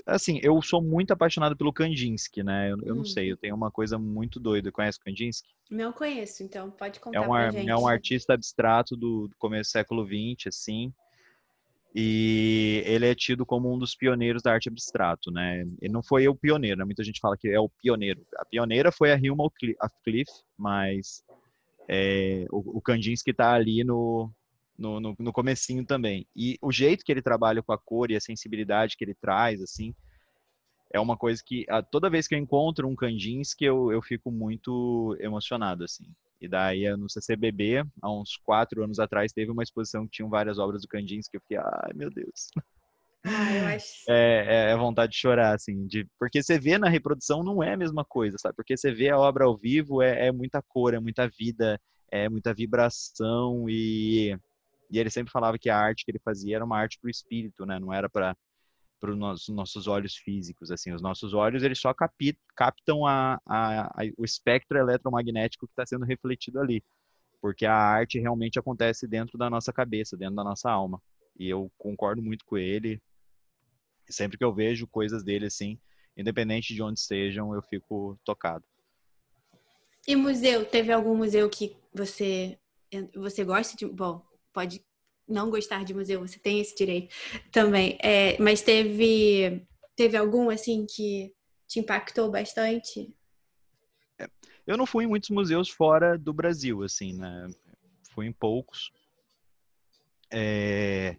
assim, 0.07 0.41
eu 0.43 0.61
sou 0.61 0.83
muito 0.83 1.13
apaixonado 1.13 1.57
pelo 1.57 1.73
Kandinsky, 1.73 2.43
né? 2.43 2.73
Eu, 2.73 2.79
eu 2.83 2.95
não 2.95 3.05
sei, 3.05 3.31
eu 3.31 3.35
uhum. 3.35 3.41
tenho 3.41 3.55
uma 3.55 3.71
coisa 3.71 3.99
muito 3.99 4.41
doida. 4.41 4.73
Conhece 4.73 4.99
o 4.99 5.05
Kandinsky? 5.05 5.49
Não 5.71 5.93
conheço, 5.93 6.43
então 6.43 6.71
pode 6.71 6.99
contar 6.99 7.19
é 7.19 7.21
um, 7.21 7.29
pra 7.29 7.51
gente. 7.51 7.71
É 7.71 7.77
um 7.77 7.87
artista 7.87 8.35
abstrato 8.35 8.97
do, 8.97 9.29
do 9.29 9.37
começo 9.37 9.71
do 9.71 9.73
século 9.73 10.07
XX, 10.07 10.49
assim. 10.49 10.93
E 11.95 12.83
ele 12.87 13.07
é 13.07 13.15
tido 13.15 13.47
como 13.47 13.73
um 13.73 13.79
dos 13.79 13.95
pioneiros 13.95 14.43
da 14.43 14.53
arte 14.53 14.69
abstrato, 14.69 15.31
né? 15.31 15.61
Ele 15.81 15.93
não 15.93 16.03
foi 16.03 16.29
o 16.29 16.35
pioneiro, 16.35 16.79
né? 16.79 16.85
Muita 16.85 17.05
gente 17.05 17.21
fala 17.21 17.37
que 17.37 17.49
é 17.49 17.59
o 17.59 17.69
pioneiro. 17.69 18.27
A 18.37 18.45
pioneira 18.45 18.93
foi 18.93 19.13
a 19.13 19.17
Hilma 19.17 19.51
Cliff, 20.05 20.31
mas 20.57 21.23
é, 21.89 22.47
o, 22.51 22.79
o 22.79 22.81
Kandinsky 22.81 23.31
está 23.31 23.55
ali 23.55 23.83
no, 23.85 24.31
no, 24.79 25.01
no, 25.01 25.17
no 25.19 25.33
comecinho 25.33 25.85
também. 25.85 26.27
E 26.35 26.57
o 26.63 26.71
jeito 26.71 27.05
que 27.05 27.11
ele 27.11 27.21
trabalha 27.21 27.63
com 27.63 27.73
a 27.73 27.79
cor 27.79 28.11
e 28.11 28.17
a 28.17 28.21
sensibilidade 28.21 28.97
que 28.97 29.05
ele 29.05 29.15
traz, 29.15 29.61
assim, 29.61 29.95
é 30.93 31.01
uma 31.01 31.17
coisa 31.17 31.43
que 31.45 31.67
toda 31.91 32.09
vez 32.09 32.27
que 32.27 32.35
eu 32.35 32.39
encontro 32.39 32.89
um 32.89 32.97
Kandinsky, 32.97 33.65
eu, 33.65 33.93
eu 33.93 34.01
fico 34.01 34.31
muito 34.31 35.17
emocionado, 35.21 35.85
assim. 35.85 36.05
E 36.41 36.49
daí, 36.49 36.89
no 36.97 37.11
CCBB, 37.11 37.85
há 38.01 38.11
uns 38.11 38.37
quatro 38.37 38.85
anos 38.85 38.99
atrás, 39.01 39.33
teve 39.33 39.51
uma 39.51 39.63
exposição 39.63 40.05
que 40.05 40.13
tinha 40.13 40.29
várias 40.29 40.59
obras 40.59 40.83
do 40.83 40.89
Kandinsky, 40.89 41.37
eu 41.37 41.41
fiquei, 41.41 41.57
ai, 41.59 41.91
meu 41.95 42.11
Deus. 42.11 42.49
Ah, 43.25 43.53
eu 43.55 43.67
acho. 43.75 44.05
É, 44.09 44.47
é, 44.47 44.71
é, 44.71 44.77
vontade 44.77 45.13
de 45.13 45.19
chorar, 45.19 45.55
assim, 45.55 45.87
de, 45.87 46.07
porque 46.19 46.43
você 46.43 46.59
vê 46.59 46.79
na 46.79 46.89
reprodução 46.89 47.43
não 47.43 47.63
é 47.63 47.75
a 47.75 47.77
mesma 47.77 48.05
coisa, 48.05 48.39
sabe? 48.39 48.55
Porque 48.55 48.77
você 48.77 48.93
vê 48.93 49.11
a 49.11 49.19
obra 49.19 49.45
ao 49.45 49.57
vivo, 49.57 50.01
é, 50.01 50.29
é 50.29 50.33
muita 50.33 50.63
cor, 50.63 50.95
é 50.95 51.01
muita 51.01 51.29
vida, 51.29 51.79
é 52.11 52.29
muita 52.29 52.55
vibração 52.55 53.69
e, 53.69 54.39
e 54.91 54.99
ele 54.99 55.11
sempre 55.11 55.33
falava 55.33 55.59
que 55.59 55.71
a 55.71 55.77
arte 55.79 56.05
que 56.05 56.11
ele 56.11 56.19
fazia 56.19 56.57
era 56.57 56.65
uma 56.65 56.79
arte 56.79 56.99
para 56.99 57.09
o 57.09 57.11
espírito, 57.11 57.67
né? 57.67 57.79
Não 57.79 57.93
era 57.93 58.09
para 58.09 58.37
para 59.01 59.13
os 59.13 59.17
nossos, 59.17 59.49
nossos 59.55 59.87
olhos 59.87 60.17
físicos, 60.17 60.73
assim, 60.73 60.93
os 60.93 61.01
nossos 61.01 61.33
olhos 61.33 61.63
eles 61.63 61.79
só 61.79 61.95
capi, 61.95 62.37
captam 62.57 63.07
a, 63.07 63.41
a, 63.47 63.83
a, 63.87 64.05
o 64.17 64.25
espectro 64.25 64.77
eletromagnético 64.77 65.67
que 65.67 65.73
está 65.73 65.87
sendo 65.87 66.05
refletido 66.05 66.59
ali, 66.59 66.83
porque 67.41 67.65
a 67.65 67.75
arte 67.75 68.19
realmente 68.19 68.59
acontece 68.59 69.07
dentro 69.07 69.39
da 69.39 69.49
nossa 69.49 69.73
cabeça, 69.73 70.17
dentro 70.17 70.35
da 70.35 70.43
nossa 70.43 70.69
alma. 70.69 71.01
E 71.39 71.49
eu 71.49 71.71
concordo 71.79 72.21
muito 72.21 72.45
com 72.45 72.59
ele. 72.59 73.01
Sempre 74.11 74.37
que 74.37 74.45
eu 74.45 74.53
vejo 74.53 74.89
coisas 74.89 75.23
dele 75.23 75.47
assim, 75.47 75.79
independente 76.17 76.75
de 76.75 76.83
onde 76.83 76.99
sejam, 76.99 77.55
eu 77.55 77.63
fico 77.63 78.19
tocado. 78.25 78.65
E 80.07 80.17
museu? 80.17 80.65
Teve 80.65 80.91
algum 80.91 81.17
museu 81.17 81.49
que 81.49 81.77
você 81.95 82.59
você 83.15 83.45
gosta 83.45 83.77
de? 83.77 83.87
Bom, 83.87 84.27
pode 84.53 84.83
não 85.29 85.51
gostar 85.51 85.85
de 85.85 85.93
museu, 85.93 86.21
você 86.21 86.39
tem 86.39 86.61
esse 86.61 86.75
direito 86.75 87.15
também. 87.53 87.99
É, 88.03 88.41
mas 88.41 88.63
teve 88.63 89.67
teve 89.95 90.17
algum 90.17 90.49
assim 90.49 90.87
que 90.89 91.33
te 91.67 91.81
impactou 91.81 92.31
bastante? 92.31 93.13
É, 94.19 94.29
eu 94.67 94.77
não 94.77 94.87
fui 94.87 95.05
em 95.05 95.09
muitos 95.09 95.31
museus 95.31 95.69
fora 95.69 96.17
do 96.17 96.33
Brasil, 96.33 96.83
assim, 96.83 97.13
né? 97.13 97.49
Fui 98.15 98.27
em 98.27 98.33
poucos. 98.33 98.91
É, 100.31 101.17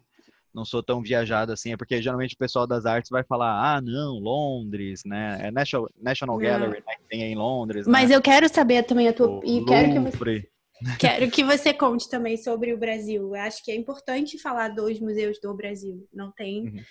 não 0.52 0.64
sou 0.64 0.82
tão 0.82 1.00
viajado 1.00 1.52
assim, 1.52 1.72
é 1.72 1.76
porque 1.76 2.00
geralmente 2.02 2.34
o 2.34 2.38
pessoal 2.38 2.66
das 2.66 2.86
artes 2.86 3.10
vai 3.10 3.22
falar, 3.22 3.76
ah, 3.76 3.80
não, 3.80 4.18
Londres, 4.18 5.02
né? 5.04 5.38
É 5.42 5.50
National, 5.50 5.88
National 6.00 6.38
Gallery, 6.38 6.82
né? 6.86 6.94
tem 7.08 7.22
em 7.22 7.36
Londres. 7.36 7.86
Mas 7.86 8.10
né? 8.10 8.16
eu 8.16 8.22
quero 8.22 8.48
saber 8.48 8.82
também 8.84 9.08
a 9.08 9.12
tua. 9.12 9.38
O 9.38 9.44
e 9.44 9.64
quero 9.64 9.92
que 9.92 9.98
você. 9.98 10.50
Quero 10.98 11.30
que 11.30 11.44
você 11.44 11.74
conte 11.74 12.08
também 12.08 12.36
sobre 12.36 12.72
o 12.72 12.78
Brasil. 12.78 13.22
Eu 13.22 13.42
acho 13.42 13.62
que 13.62 13.70
é 13.70 13.76
importante 13.76 14.38
falar 14.38 14.68
dos 14.68 14.98
museus 15.00 15.38
do 15.40 15.54
Brasil. 15.54 16.08
Não 16.12 16.32
tem. 16.32 16.68
Uhum. 16.68 16.84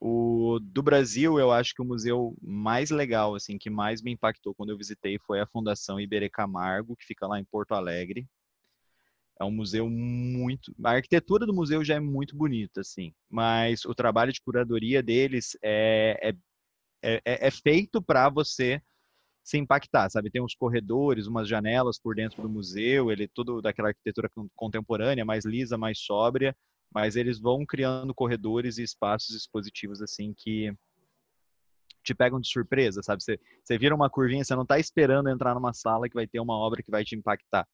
O 0.00 0.58
do 0.60 0.82
Brasil, 0.82 1.38
eu 1.38 1.50
acho 1.50 1.74
que 1.74 1.80
o 1.80 1.84
museu 1.84 2.36
mais 2.42 2.90
legal, 2.90 3.34
assim, 3.34 3.56
que 3.56 3.70
mais 3.70 4.02
me 4.02 4.12
impactou 4.12 4.54
quando 4.54 4.70
eu 4.70 4.76
visitei 4.76 5.18
foi 5.18 5.40
a 5.40 5.46
Fundação 5.46 6.00
Iberê 6.00 6.28
Camargo, 6.28 6.96
que 6.96 7.06
fica 7.06 7.26
lá 7.26 7.38
em 7.38 7.44
Porto 7.44 7.72
Alegre. 7.72 8.28
É 9.40 9.44
um 9.44 9.50
museu 9.50 9.88
muito. 9.88 10.74
A 10.84 10.92
arquitetura 10.92 11.46
do 11.46 11.54
museu 11.54 11.84
já 11.84 11.94
é 11.94 12.00
muito 12.00 12.36
bonita, 12.36 12.80
assim, 12.82 13.14
mas 13.30 13.84
o 13.84 13.94
trabalho 13.94 14.32
de 14.32 14.40
curadoria 14.40 15.02
deles 15.02 15.56
é, 15.62 16.34
é, 17.02 17.22
é, 17.24 17.46
é 17.46 17.50
feito 17.50 18.02
para 18.02 18.28
você 18.28 18.82
se 19.44 19.58
impactar, 19.58 20.08
sabe? 20.08 20.30
Tem 20.30 20.42
uns 20.42 20.54
corredores, 20.54 21.26
umas 21.26 21.46
janelas 21.46 21.98
por 21.98 22.14
dentro 22.14 22.40
do 22.40 22.48
museu, 22.48 23.12
ele 23.12 23.28
todo 23.28 23.60
daquela 23.60 23.88
arquitetura 23.88 24.30
contemporânea, 24.56 25.24
mais 25.24 25.44
lisa, 25.44 25.76
mais 25.76 25.98
sóbria, 25.98 26.56
mas 26.92 27.14
eles 27.14 27.38
vão 27.38 27.66
criando 27.66 28.14
corredores 28.14 28.78
e 28.78 28.82
espaços 28.82 29.36
expositivos 29.36 30.00
assim 30.00 30.32
que 30.34 30.72
te 32.02 32.14
pegam 32.14 32.40
de 32.40 32.48
surpresa, 32.48 33.02
sabe? 33.02 33.22
Você, 33.22 33.38
você 33.62 33.78
vira 33.78 33.94
uma 33.94 34.08
curvinha, 34.08 34.44
você 34.44 34.54
não 34.54 34.62
está 34.62 34.78
esperando 34.78 35.28
entrar 35.28 35.54
numa 35.54 35.74
sala 35.74 36.08
que 36.08 36.14
vai 36.14 36.26
ter 36.26 36.40
uma 36.40 36.54
obra 36.54 36.82
que 36.82 36.90
vai 36.90 37.04
te 37.04 37.14
impactar 37.14 37.66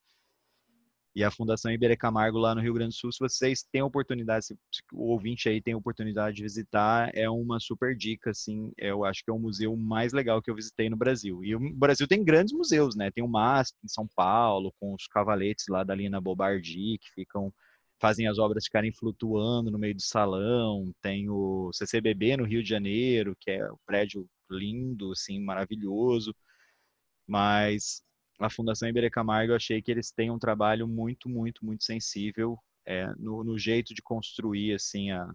e 1.15 1.25
a 1.25 1.31
Fundação 1.31 1.73
Iberê 1.73 1.97
Camargo 1.97 2.39
lá 2.39 2.55
no 2.55 2.61
Rio 2.61 2.75
Grande 2.75 2.95
do 2.95 2.99
Sul, 2.99 3.11
se 3.13 3.19
vocês 3.19 3.65
têm 3.73 3.83
oportunidade, 3.83 4.47
se 4.47 4.55
o 4.93 5.11
ouvinte 5.11 5.49
aí 5.49 5.61
tem 5.61 5.75
oportunidade 5.75 6.37
de 6.37 6.43
visitar, 6.43 7.11
é 7.15 7.29
uma 7.29 7.59
super 7.59 7.97
dica, 7.97 8.31
assim, 8.31 8.73
eu 8.79 9.05
acho 9.05 9.25
que 9.25 9.31
é 9.31 9.35
o 9.35 9.39
museu 9.39 9.77
mais 9.77 10.13
legal 10.13 10.41
que 10.41 10.51
eu 10.51 10.55
visitei 10.55 10.89
no 10.89 10.97
Brasil. 10.97 11.45
E 11.45 11.55
o 11.57 11.75
Brasil 11.75 12.07
tem 12.07 12.25
grandes 12.25 12.53
museus, 12.53 12.95
né? 12.95 13.11
Tem 13.11 13.25
o 13.25 13.29
MASP 13.29 13.77
em 13.85 13.89
São 13.89 14.07
Paulo, 14.15 14.73
com 14.79 14.95
os 14.95 15.07
cavaletes 15.09 15.67
lá 15.69 15.83
da 15.83 15.95
Lina 15.95 16.21
Bobardi, 16.21 16.99
que 16.99 17.11
ficam 17.15 17.53
fazem 18.01 18.27
as 18.27 18.39
obras 18.39 18.65
ficarem 18.65 18.93
flutuando 18.93 19.71
no 19.71 19.79
meio 19.79 19.95
do 19.95 20.03
salão. 20.03 20.91
Tem 21.03 21.29
o 21.29 21.71
CCBB 21.73 22.37
no 22.39 22.45
Rio 22.45 22.63
de 22.63 22.69
Janeiro, 22.69 23.37
que 23.39 23.51
é 23.51 23.71
um 23.71 23.77
prédio 23.87 24.27
lindo, 24.51 25.13
assim, 25.13 25.39
maravilhoso. 25.39 26.35
Mas 27.27 28.03
a 28.41 28.51
Fundação 28.51 28.89
Iberê 28.89 29.11
Camargo, 29.11 29.53
eu 29.53 29.57
achei 29.57 29.83
que 29.83 29.91
eles 29.91 30.11
têm 30.11 30.31
um 30.31 30.39
trabalho 30.39 30.89
muito, 30.89 31.29
muito, 31.29 31.65
muito 31.65 31.85
sensível 31.85 32.59
é, 32.87 33.07
no, 33.19 33.45
no, 33.45 33.59
jeito 33.59 33.95
de 33.95 34.03
construir, 34.03 34.75
assim, 34.75 35.11
a, 35.11 35.31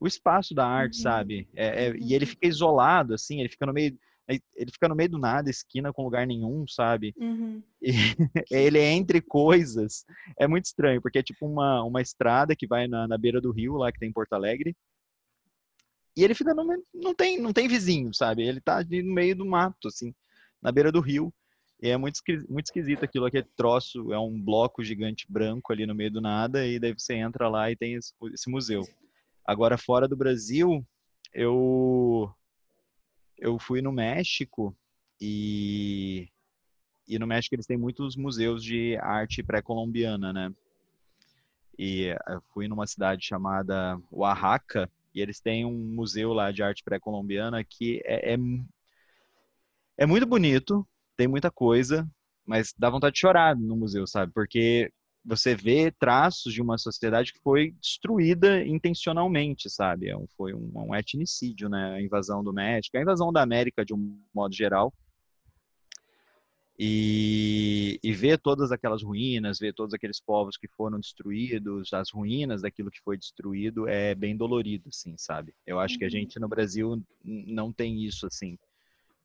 o 0.00 0.06
espaço 0.06 0.54
da 0.54 0.66
arte, 0.66 0.98
uhum. 0.98 1.02
sabe? 1.02 1.48
É, 1.54 1.86
é, 1.86 1.96
e 1.96 2.14
ele 2.14 2.24
fica 2.24 2.46
isolado, 2.46 3.14
assim, 3.14 3.40
ele 3.40 3.48
fica 3.48 3.66
no 3.66 3.72
meio 3.72 3.98
ele 4.56 4.72
fica 4.72 4.88
no 4.88 4.96
meio 4.96 5.10
do 5.10 5.18
nada, 5.18 5.48
esquina 5.48 5.92
com 5.92 6.02
lugar 6.02 6.26
nenhum, 6.26 6.66
sabe? 6.66 7.14
Uhum. 7.16 7.62
E 7.80 7.90
ele 8.50 8.78
é 8.78 8.92
entre 8.92 9.20
coisas. 9.20 10.04
É 10.36 10.48
muito 10.48 10.64
estranho, 10.64 11.00
porque 11.00 11.20
é 11.20 11.22
tipo 11.22 11.46
uma, 11.46 11.84
uma 11.84 12.02
estrada 12.02 12.56
que 12.56 12.66
vai 12.66 12.88
na, 12.88 13.06
na 13.06 13.16
beira 13.16 13.40
do 13.40 13.52
rio, 13.52 13.76
lá 13.76 13.92
que 13.92 14.00
tem 14.00 14.12
Porto 14.12 14.32
Alegre. 14.32 14.76
E 16.16 16.24
ele 16.24 16.34
fica 16.34 16.52
no 16.54 16.64
não 16.92 17.14
tem 17.14 17.40
não 17.40 17.52
tem 17.52 17.68
vizinho, 17.68 18.12
sabe? 18.12 18.42
Ele 18.42 18.60
tá 18.60 18.82
no 18.82 19.14
meio 19.14 19.36
do 19.36 19.46
mato, 19.46 19.86
assim, 19.86 20.12
na 20.60 20.72
beira 20.72 20.90
do 20.90 21.00
rio. 21.00 21.32
E 21.80 21.90
é 21.90 21.96
muito, 21.96 22.18
muito 22.48 22.66
esquisito 22.66 23.04
aquilo, 23.04 23.26
aquele 23.26 23.46
troço, 23.56 24.12
é 24.12 24.18
um 24.18 24.40
bloco 24.40 24.82
gigante 24.82 25.26
branco 25.28 25.72
ali 25.72 25.86
no 25.86 25.94
meio 25.94 26.10
do 26.10 26.20
nada, 26.20 26.66
e 26.66 26.78
daí 26.78 26.92
você 26.92 27.14
entra 27.14 27.48
lá 27.48 27.70
e 27.70 27.76
tem 27.76 27.94
esse, 27.94 28.12
esse 28.32 28.48
museu. 28.50 28.82
Agora, 29.44 29.76
fora 29.76 30.08
do 30.08 30.16
Brasil, 30.16 30.84
eu, 31.32 32.32
eu 33.36 33.58
fui 33.58 33.82
no 33.82 33.92
México 33.92 34.74
e, 35.20 36.28
e 37.06 37.18
no 37.18 37.26
México 37.26 37.54
eles 37.54 37.66
têm 37.66 37.76
muitos 37.76 38.16
museus 38.16 38.64
de 38.64 38.96
arte 38.96 39.42
pré-colombiana, 39.42 40.32
né? 40.32 40.54
E 41.78 42.06
eu 42.26 42.40
fui 42.54 42.66
numa 42.68 42.86
cidade 42.86 43.26
chamada 43.26 44.00
Oaxaca, 44.10 44.90
e 45.14 45.20
eles 45.20 45.40
têm 45.40 45.64
um 45.64 45.72
museu 45.94 46.32
lá 46.32 46.50
de 46.50 46.62
arte 46.62 46.82
pré-colombiana 46.82 47.62
que 47.62 48.02
é, 48.04 48.34
é, 48.34 48.38
é 49.98 50.06
muito 50.06 50.26
bonito, 50.26 50.86
tem 51.16 51.26
muita 51.26 51.50
coisa, 51.50 52.08
mas 52.44 52.72
dá 52.78 52.90
vontade 52.90 53.14
de 53.14 53.20
chorar 53.20 53.56
no 53.56 53.76
museu, 53.76 54.06
sabe? 54.06 54.32
Porque 54.32 54.92
você 55.24 55.56
vê 55.56 55.90
traços 55.90 56.52
de 56.52 56.62
uma 56.62 56.78
sociedade 56.78 57.32
que 57.32 57.40
foi 57.40 57.72
destruída 57.80 58.64
intencionalmente, 58.64 59.68
sabe? 59.68 60.08
É 60.08 60.16
foi 60.36 60.54
um, 60.54 60.70
um, 60.74 60.94
etnicídio, 60.94 61.68
né? 61.68 61.94
A 61.94 62.02
invasão 62.02 62.44
do 62.44 62.52
México, 62.52 62.96
a 62.96 63.02
invasão 63.02 63.32
da 63.32 63.42
América 63.42 63.84
de 63.84 63.92
um 63.92 64.18
modo 64.32 64.54
geral. 64.54 64.94
E, 66.78 67.98
e 68.04 68.12
ver 68.12 68.38
todas 68.38 68.70
aquelas 68.70 69.02
ruínas, 69.02 69.58
ver 69.58 69.72
todos 69.72 69.94
aqueles 69.94 70.20
povos 70.20 70.58
que 70.58 70.68
foram 70.68 71.00
destruídos, 71.00 71.90
as 71.94 72.10
ruínas 72.10 72.60
daquilo 72.60 72.90
que 72.90 73.00
foi 73.00 73.16
destruído, 73.16 73.88
é 73.88 74.14
bem 74.14 74.36
dolorido, 74.36 74.90
assim, 74.90 75.14
sabe? 75.16 75.54
Eu 75.66 75.80
acho 75.80 75.96
que 75.98 76.04
a 76.04 76.06
uhum. 76.06 76.10
gente 76.10 76.38
no 76.38 76.46
Brasil 76.46 77.02
não 77.24 77.72
tem 77.72 78.04
isso, 78.04 78.26
assim 78.26 78.58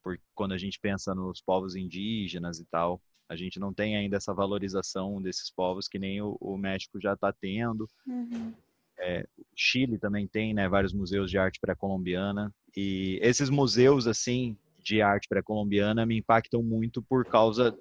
porque 0.04 0.24
quando 0.34 0.54
a 0.54 0.58
gente 0.58 0.80
pensa 0.80 1.14
nos 1.14 1.42
povos 1.42 1.76
indígenas 1.76 2.60
e 2.60 2.66
tal, 2.66 3.02
a 3.30 3.36
gente 3.36 3.60
não 3.60 3.74
tem 3.74 3.96
ainda 3.96 4.18
essa 4.18 4.34
valorização 4.34 5.22
desses 5.22 5.50
povos 5.50 5.88
que 5.88 5.98
nem 5.98 6.22
o, 6.22 6.38
o 6.40 6.58
México 6.58 7.00
já 7.00 7.14
está 7.14 7.32
tendo. 7.32 7.88
Uhum. 8.06 8.54
É, 9.00 9.26
Chile 9.56 9.98
também 9.98 10.28
tem, 10.28 10.54
né, 10.54 10.68
vários 10.68 10.94
museus 10.94 11.32
de 11.32 11.38
arte 11.38 11.60
pré-colombiana 11.60 12.54
e 12.76 13.20
esses 13.22 13.50
museus 13.50 14.06
assim 14.06 14.58
de 14.80 15.02
arte 15.02 15.28
pré-colombiana 15.28 16.06
me 16.06 16.18
impactam 16.18 16.62
muito 16.62 17.02
por 17.02 17.26
causa 17.26 17.78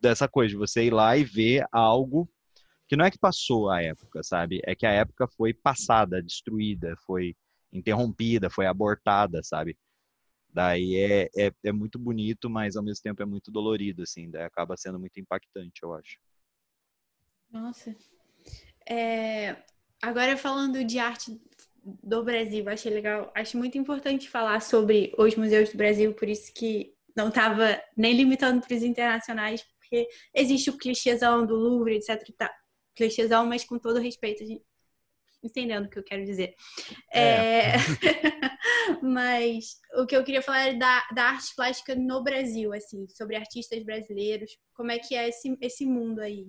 dessa 0.00 0.26
coisa 0.28 0.50
de 0.50 0.56
você 0.56 0.84
ir 0.84 0.92
lá 0.92 1.16
e 1.16 1.24
ver 1.24 1.66
algo 1.70 2.28
que 2.86 2.96
não 2.96 3.04
é 3.04 3.10
que 3.10 3.18
passou 3.18 3.70
a 3.70 3.82
época, 3.82 4.22
sabe? 4.22 4.60
É 4.64 4.74
que 4.74 4.86
a 4.86 4.90
época 4.90 5.26
foi 5.36 5.54
passada, 5.54 6.22
destruída, 6.22 6.94
foi 7.06 7.34
interrompida, 7.72 8.50
foi 8.50 8.66
abortada, 8.66 9.42
sabe? 9.42 9.76
Daí 10.54 10.94
é, 10.94 11.28
é, 11.36 11.52
é, 11.64 11.72
muito 11.72 11.98
bonito, 11.98 12.48
mas 12.48 12.76
ao 12.76 12.82
mesmo 12.84 13.02
tempo 13.02 13.20
é 13.20 13.26
muito 13.26 13.50
dolorido, 13.50 14.04
assim, 14.04 14.30
daí 14.30 14.44
acaba 14.44 14.76
sendo 14.76 15.00
muito 15.00 15.18
impactante, 15.18 15.82
eu 15.82 15.92
acho. 15.92 16.16
Nossa. 17.50 17.96
É, 18.88 19.56
agora 20.00 20.36
falando 20.36 20.84
de 20.84 21.00
arte 21.00 21.42
do 21.84 22.22
Brasil, 22.22 22.68
achei 22.68 22.94
legal, 22.94 23.32
acho 23.34 23.58
muito 23.58 23.76
importante 23.76 24.30
falar 24.30 24.62
sobre 24.62 25.12
os 25.18 25.34
museus 25.34 25.70
do 25.70 25.76
Brasil, 25.76 26.14
por 26.14 26.28
isso 26.28 26.54
que 26.54 26.94
não 27.16 27.30
estava 27.30 27.82
nem 27.96 28.14
limitando 28.14 28.64
para 28.64 28.76
os 28.76 28.82
internacionais, 28.84 29.60
porque 29.76 30.08
existe 30.32 30.70
o 30.70 30.78
clichêzão 30.78 31.44
do 31.44 31.56
Louvre, 31.56 31.96
etc. 31.96 32.32
Tá, 32.38 32.54
clichêzão, 32.94 33.44
mas 33.44 33.64
com 33.64 33.76
todo 33.76 33.98
respeito, 33.98 34.44
a 34.44 34.46
gente 34.46 34.64
entendendo 35.44 35.86
o 35.86 35.90
que 35.90 35.98
eu 35.98 36.04
quero 36.04 36.24
dizer. 36.24 36.54
É. 37.12 37.20
É... 37.20 37.74
Mas 39.02 39.78
o 39.96 40.06
que 40.06 40.16
eu 40.16 40.24
queria 40.24 40.42
falar 40.42 40.68
é 40.68 40.74
da, 40.74 41.06
da 41.14 41.24
arte 41.24 41.54
plástica 41.54 41.94
no 41.94 42.22
Brasil, 42.22 42.72
assim, 42.72 43.06
sobre 43.08 43.36
artistas 43.36 43.82
brasileiros. 43.84 44.56
Como 44.74 44.90
é 44.90 44.98
que 44.98 45.14
é 45.14 45.28
esse, 45.28 45.56
esse 45.60 45.86
mundo 45.86 46.20
aí? 46.20 46.46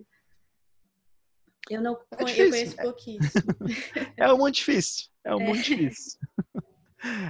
Eu 1.69 1.81
não 1.81 1.93
é 1.93 2.21
eu 2.21 2.49
conheço 2.49 2.75
pouquíssimo. 2.75 3.43
É 4.17 4.31
muito 4.33 4.55
difícil. 4.55 5.09
É 5.23 5.35
muito 5.35 5.59
é. 5.59 5.75
difícil. 5.75 6.19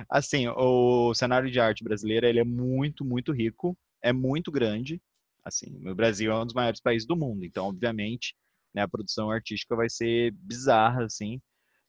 Assim, 0.10 0.48
o 0.48 1.14
cenário 1.14 1.52
de 1.52 1.60
arte 1.60 1.84
brasileira 1.84 2.30
ele 2.30 2.40
é 2.40 2.44
muito, 2.44 3.04
muito 3.04 3.34
rico, 3.34 3.78
é 4.02 4.14
muito 4.14 4.52
grande. 4.52 5.02
Assim, 5.44 5.82
o 5.86 5.94
Brasil 5.94 6.32
é 6.32 6.40
um 6.40 6.46
dos 6.46 6.54
maiores 6.54 6.80
países 6.80 7.06
do 7.06 7.16
mundo, 7.16 7.44
então, 7.44 7.68
obviamente, 7.68 8.36
né, 8.74 8.82
a 8.84 8.88
produção 8.88 9.30
artística 9.30 9.76
vai 9.76 9.90
ser 9.90 10.32
bizarra, 10.32 11.06
assim, 11.06 11.42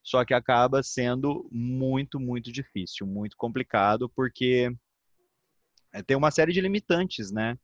só 0.07 0.25
que 0.25 0.33
acaba 0.33 0.85
sendo 0.85 1.49
muito, 1.51 2.21
muito 2.21 2.53
difícil, 2.53 3.05
muito 3.05 3.37
complicado, 3.37 4.09
porque 4.09 4.71
é, 5.93 6.01
tem 6.01 6.17
uma 6.17 6.31
série 6.31 6.53
de 6.53 6.61
limitantes, 6.61 7.33
né? 7.33 7.59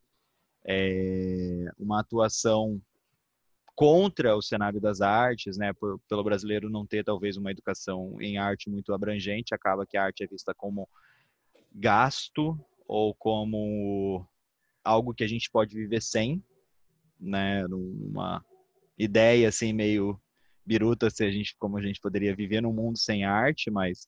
É 0.67 1.67
uma 1.79 2.01
atuação 2.01 2.83
contra 3.77 4.37
o 4.37 4.43
cenário 4.43 4.81
das 4.81 5.01
artes, 5.01 5.57
né, 5.57 5.73
por, 5.73 6.01
pelo 6.09 6.25
brasileiro 6.25 6.69
não 6.69 6.85
ter 6.85 7.05
talvez 7.05 7.37
uma 7.37 7.53
educação 7.53 8.21
em 8.21 8.37
arte 8.39 8.69
muito 8.69 8.93
abrangente, 8.93 9.55
acaba 9.55 9.87
que 9.87 9.97
a 9.97 10.05
arte 10.05 10.25
é 10.25 10.27
vista 10.27 10.53
como 10.53 10.89
gasto 11.73 12.59
ou 12.89 13.15
como 13.15 14.27
algo 14.85 15.15
que 15.15 15.23
a 15.25 15.29
gente 15.29 15.49
pode 15.49 15.77
viver 15.77 16.03
sem, 16.03 16.45
né, 17.19 17.67
numa 17.69 18.45
ideia 18.99 19.49
assim 19.49 19.73
meio 19.73 20.21
biruta 20.65 21.11
se 21.11 21.25
a 21.25 21.31
gente 21.31 21.57
como 21.59 21.77
a 21.77 21.83
gente 21.83 22.01
poderia 22.01 22.35
viver 22.35 22.61
num 22.61 22.73
mundo 22.73 22.99
sem 22.99 23.25
arte, 23.25 23.71
mas 23.71 24.07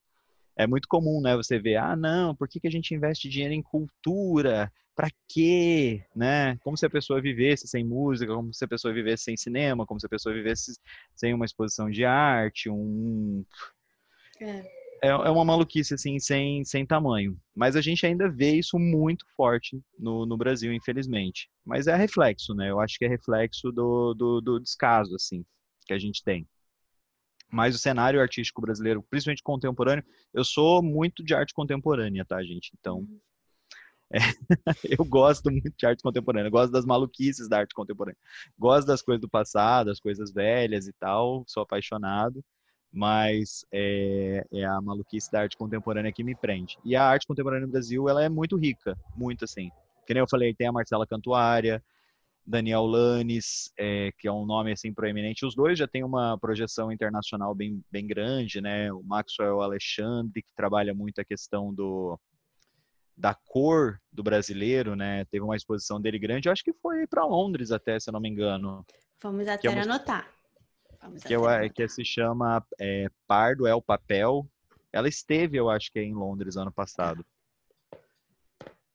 é 0.56 0.66
muito 0.66 0.86
comum, 0.88 1.20
né, 1.20 1.36
você 1.36 1.58
ver, 1.58 1.76
ah, 1.76 1.96
não, 1.96 2.34
por 2.34 2.48
que, 2.48 2.60
que 2.60 2.68
a 2.68 2.70
gente 2.70 2.94
investe 2.94 3.28
dinheiro 3.28 3.54
em 3.54 3.62
cultura? 3.62 4.70
para 4.94 5.08
quê, 5.28 6.04
né? 6.14 6.56
Como 6.58 6.76
se 6.76 6.86
a 6.86 6.90
pessoa 6.90 7.20
vivesse 7.20 7.66
sem 7.66 7.84
música, 7.84 8.32
como 8.32 8.54
se 8.54 8.64
a 8.64 8.68
pessoa 8.68 8.94
vivesse 8.94 9.24
sem 9.24 9.36
cinema, 9.36 9.84
como 9.84 9.98
se 9.98 10.06
a 10.06 10.08
pessoa 10.08 10.34
vivesse 10.34 10.78
sem 11.14 11.34
uma 11.34 11.44
exposição 11.44 11.90
de 11.90 12.04
arte, 12.04 12.70
um 12.70 13.44
é. 14.40 14.84
É, 15.02 15.08
é 15.08 15.30
uma 15.30 15.44
maluquice 15.44 15.94
assim 15.94 16.18
sem, 16.18 16.64
sem 16.64 16.86
tamanho. 16.86 17.36
Mas 17.54 17.76
a 17.76 17.80
gente 17.80 18.06
ainda 18.06 18.30
vê 18.30 18.52
isso 18.52 18.78
muito 18.78 19.26
forte 19.36 19.78
no, 19.98 20.24
no 20.24 20.36
Brasil, 20.36 20.72
infelizmente. 20.72 21.50
Mas 21.64 21.86
é 21.86 21.96
reflexo, 21.96 22.54
né? 22.54 22.70
Eu 22.70 22.80
acho 22.80 22.96
que 22.98 23.04
é 23.04 23.08
reflexo 23.08 23.70
do, 23.70 24.14
do, 24.14 24.40
do 24.40 24.60
descaso 24.60 25.14
assim 25.14 25.44
que 25.84 25.92
a 25.92 25.98
gente 25.98 26.22
tem. 26.22 26.46
Mas 27.50 27.74
o 27.74 27.78
cenário 27.78 28.20
artístico 28.20 28.60
brasileiro, 28.60 29.02
principalmente 29.02 29.42
contemporâneo, 29.42 30.04
eu 30.32 30.44
sou 30.44 30.82
muito 30.82 31.22
de 31.22 31.34
arte 31.34 31.54
contemporânea, 31.54 32.24
tá, 32.24 32.42
gente? 32.42 32.72
Então, 32.78 32.98
uhum. 32.98 33.20
é, 34.12 34.96
eu 34.98 35.04
gosto 35.04 35.50
muito 35.50 35.72
de 35.76 35.86
arte 35.86 36.02
contemporânea, 36.02 36.50
gosto 36.50 36.72
das 36.72 36.84
maluquices 36.84 37.48
da 37.48 37.58
arte 37.58 37.74
contemporânea. 37.74 38.18
Gosto 38.58 38.86
das 38.86 39.02
coisas 39.02 39.20
do 39.20 39.28
passado, 39.28 39.86
das 39.86 40.00
coisas 40.00 40.32
velhas 40.32 40.86
e 40.88 40.92
tal, 40.94 41.44
sou 41.46 41.62
apaixonado, 41.62 42.44
mas 42.92 43.64
é, 43.72 44.44
é, 44.52 44.64
a 44.64 44.80
maluquice 44.80 45.30
da 45.30 45.40
arte 45.40 45.56
contemporânea 45.56 46.12
que 46.12 46.24
me 46.24 46.34
prende. 46.34 46.78
E 46.84 46.94
a 46.94 47.04
arte 47.04 47.26
contemporânea 47.26 47.66
no 47.66 47.72
Brasil, 47.72 48.08
ela 48.08 48.22
é 48.22 48.28
muito 48.28 48.56
rica, 48.56 48.96
muito 49.16 49.44
assim. 49.44 49.70
Que 50.06 50.14
nem 50.14 50.20
eu 50.20 50.28
falei, 50.28 50.54
tem 50.54 50.66
a 50.66 50.72
Marcela 50.72 51.06
Cantuária, 51.06 51.82
Daniel 52.46 52.84
Lanes, 52.84 53.72
é, 53.78 54.12
que 54.18 54.28
é 54.28 54.32
um 54.32 54.44
nome 54.44 54.72
assim 54.72 54.92
proeminente. 54.92 55.46
Os 55.46 55.54
dois 55.54 55.78
já 55.78 55.88
têm 55.88 56.04
uma 56.04 56.38
projeção 56.38 56.92
internacional 56.92 57.54
bem, 57.54 57.82
bem 57.90 58.06
grande, 58.06 58.60
né? 58.60 58.92
O 58.92 59.02
Maxwell 59.02 59.62
Alexandre, 59.62 60.42
que 60.42 60.54
trabalha 60.54 60.94
muito 60.94 61.20
a 61.20 61.24
questão 61.24 61.72
do 61.72 62.18
da 63.16 63.32
cor 63.32 64.00
do 64.12 64.24
brasileiro, 64.24 64.96
né? 64.96 65.24
Teve 65.26 65.44
uma 65.44 65.56
exposição 65.56 66.00
dele 66.00 66.18
grande, 66.18 66.48
eu 66.48 66.52
acho 66.52 66.64
que 66.64 66.72
foi 66.72 67.06
para 67.06 67.24
Londres 67.24 67.70
até, 67.70 67.98
se 67.98 68.10
eu 68.10 68.12
não 68.12 68.20
me 68.20 68.28
engano. 68.28 68.84
Vamos 69.22 69.46
até 69.46 69.68
é 69.68 69.80
anotar. 69.80 70.28
Vamos 71.00 71.22
que, 71.22 71.32
eu, 71.32 71.46
anotar. 71.46 71.72
que 71.72 71.88
se 71.88 72.04
chama 72.04 72.64
é, 72.78 73.08
Pardo 73.26 73.66
é 73.66 73.74
o 73.74 73.80
Papel. 73.80 74.46
Ela 74.92 75.08
esteve, 75.08 75.56
eu 75.56 75.70
acho 75.70 75.90
que 75.92 76.00
em 76.00 76.12
Londres 76.12 76.56
ano 76.56 76.72
passado. 76.72 77.24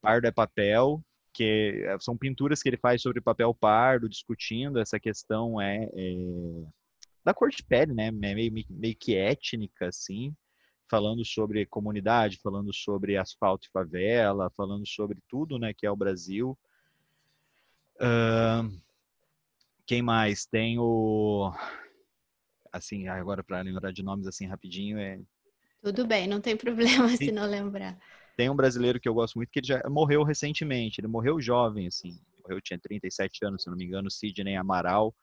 Pardo 0.02 0.28
é 0.28 0.32
Papel, 0.32 1.02
que 1.34 1.84
é, 1.86 1.98
são 2.00 2.18
pinturas 2.18 2.62
que 2.62 2.70
ele 2.70 2.78
faz 2.78 3.02
sobre 3.02 3.22
papel 3.22 3.54
pardo, 3.54 4.10
discutindo 4.10 4.80
essa 4.80 5.00
questão 5.00 5.60
é, 5.60 5.90
é 5.94 6.66
da 7.24 7.34
cor 7.34 7.50
de 7.50 7.64
pele, 7.64 7.94
né? 7.94 8.12
Meio, 8.12 8.52
meio 8.70 8.96
que 8.96 9.16
étnica, 9.16 9.88
assim, 9.88 10.36
falando 10.90 11.24
sobre 11.24 11.66
comunidade, 11.66 12.40
falando 12.42 12.74
sobre 12.74 13.18
asfalto 13.18 13.68
e 13.68 13.72
favela, 13.72 14.52
falando 14.58 14.88
sobre 14.88 15.20
tudo, 15.28 15.60
né, 15.60 15.74
que 15.74 15.86
é 15.86 15.92
o 15.92 15.96
Brasil. 15.96 16.58
Uh, 17.98 18.82
quem 19.86 20.02
mais? 20.02 20.46
Tem 20.46 20.80
o 20.80 21.52
assim, 22.72 23.08
agora 23.08 23.44
para 23.44 23.62
lembrar 23.62 23.92
de 23.92 24.04
nomes 24.04 24.28
assim 24.28 24.46
rapidinho 24.46 24.98
é 25.00 25.20
Tudo 25.82 26.06
bem, 26.06 26.28
não 26.28 26.40
tem 26.40 26.56
problema 26.56 27.08
se 27.18 27.32
não 27.32 27.46
lembrar. 27.46 27.98
Tem 28.40 28.50
um 28.50 28.56
brasileiro 28.56 29.02
que 29.02 29.10
eu 29.10 29.14
gosto 29.14 29.36
muito 29.36 29.50
que 29.52 29.60
ele 29.60 29.68
já 29.68 29.84
morreu 29.90 30.24
recentemente. 30.24 31.02
Ele 31.02 31.10
morreu 31.10 31.42
jovem, 31.42 31.88
assim. 31.88 32.18
Morreu, 32.42 32.62
tinha 32.62 32.80
37 32.80 33.44
anos, 33.44 33.64
se 33.64 33.70
não 33.70 33.76
me 33.76 33.84
engano, 33.84 34.10
Sidney 34.10 34.56
Amaral, 34.56 35.14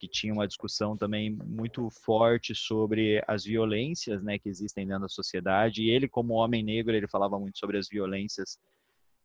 que 0.00 0.08
tinha 0.08 0.32
uma 0.32 0.48
discussão 0.48 0.96
também 0.96 1.28
muito 1.30 1.90
forte 1.90 2.54
sobre 2.54 3.22
as 3.28 3.44
violências, 3.44 4.22
né, 4.22 4.38
que 4.38 4.48
existem 4.48 4.86
dentro 4.86 5.02
da 5.02 5.10
sociedade. 5.10 5.82
E 5.82 5.90
ele, 5.90 6.08
como 6.08 6.32
homem 6.32 6.62
negro, 6.62 6.96
ele 6.96 7.06
falava 7.06 7.38
muito 7.38 7.58
sobre 7.58 7.76
as 7.76 7.86
violências 7.86 8.58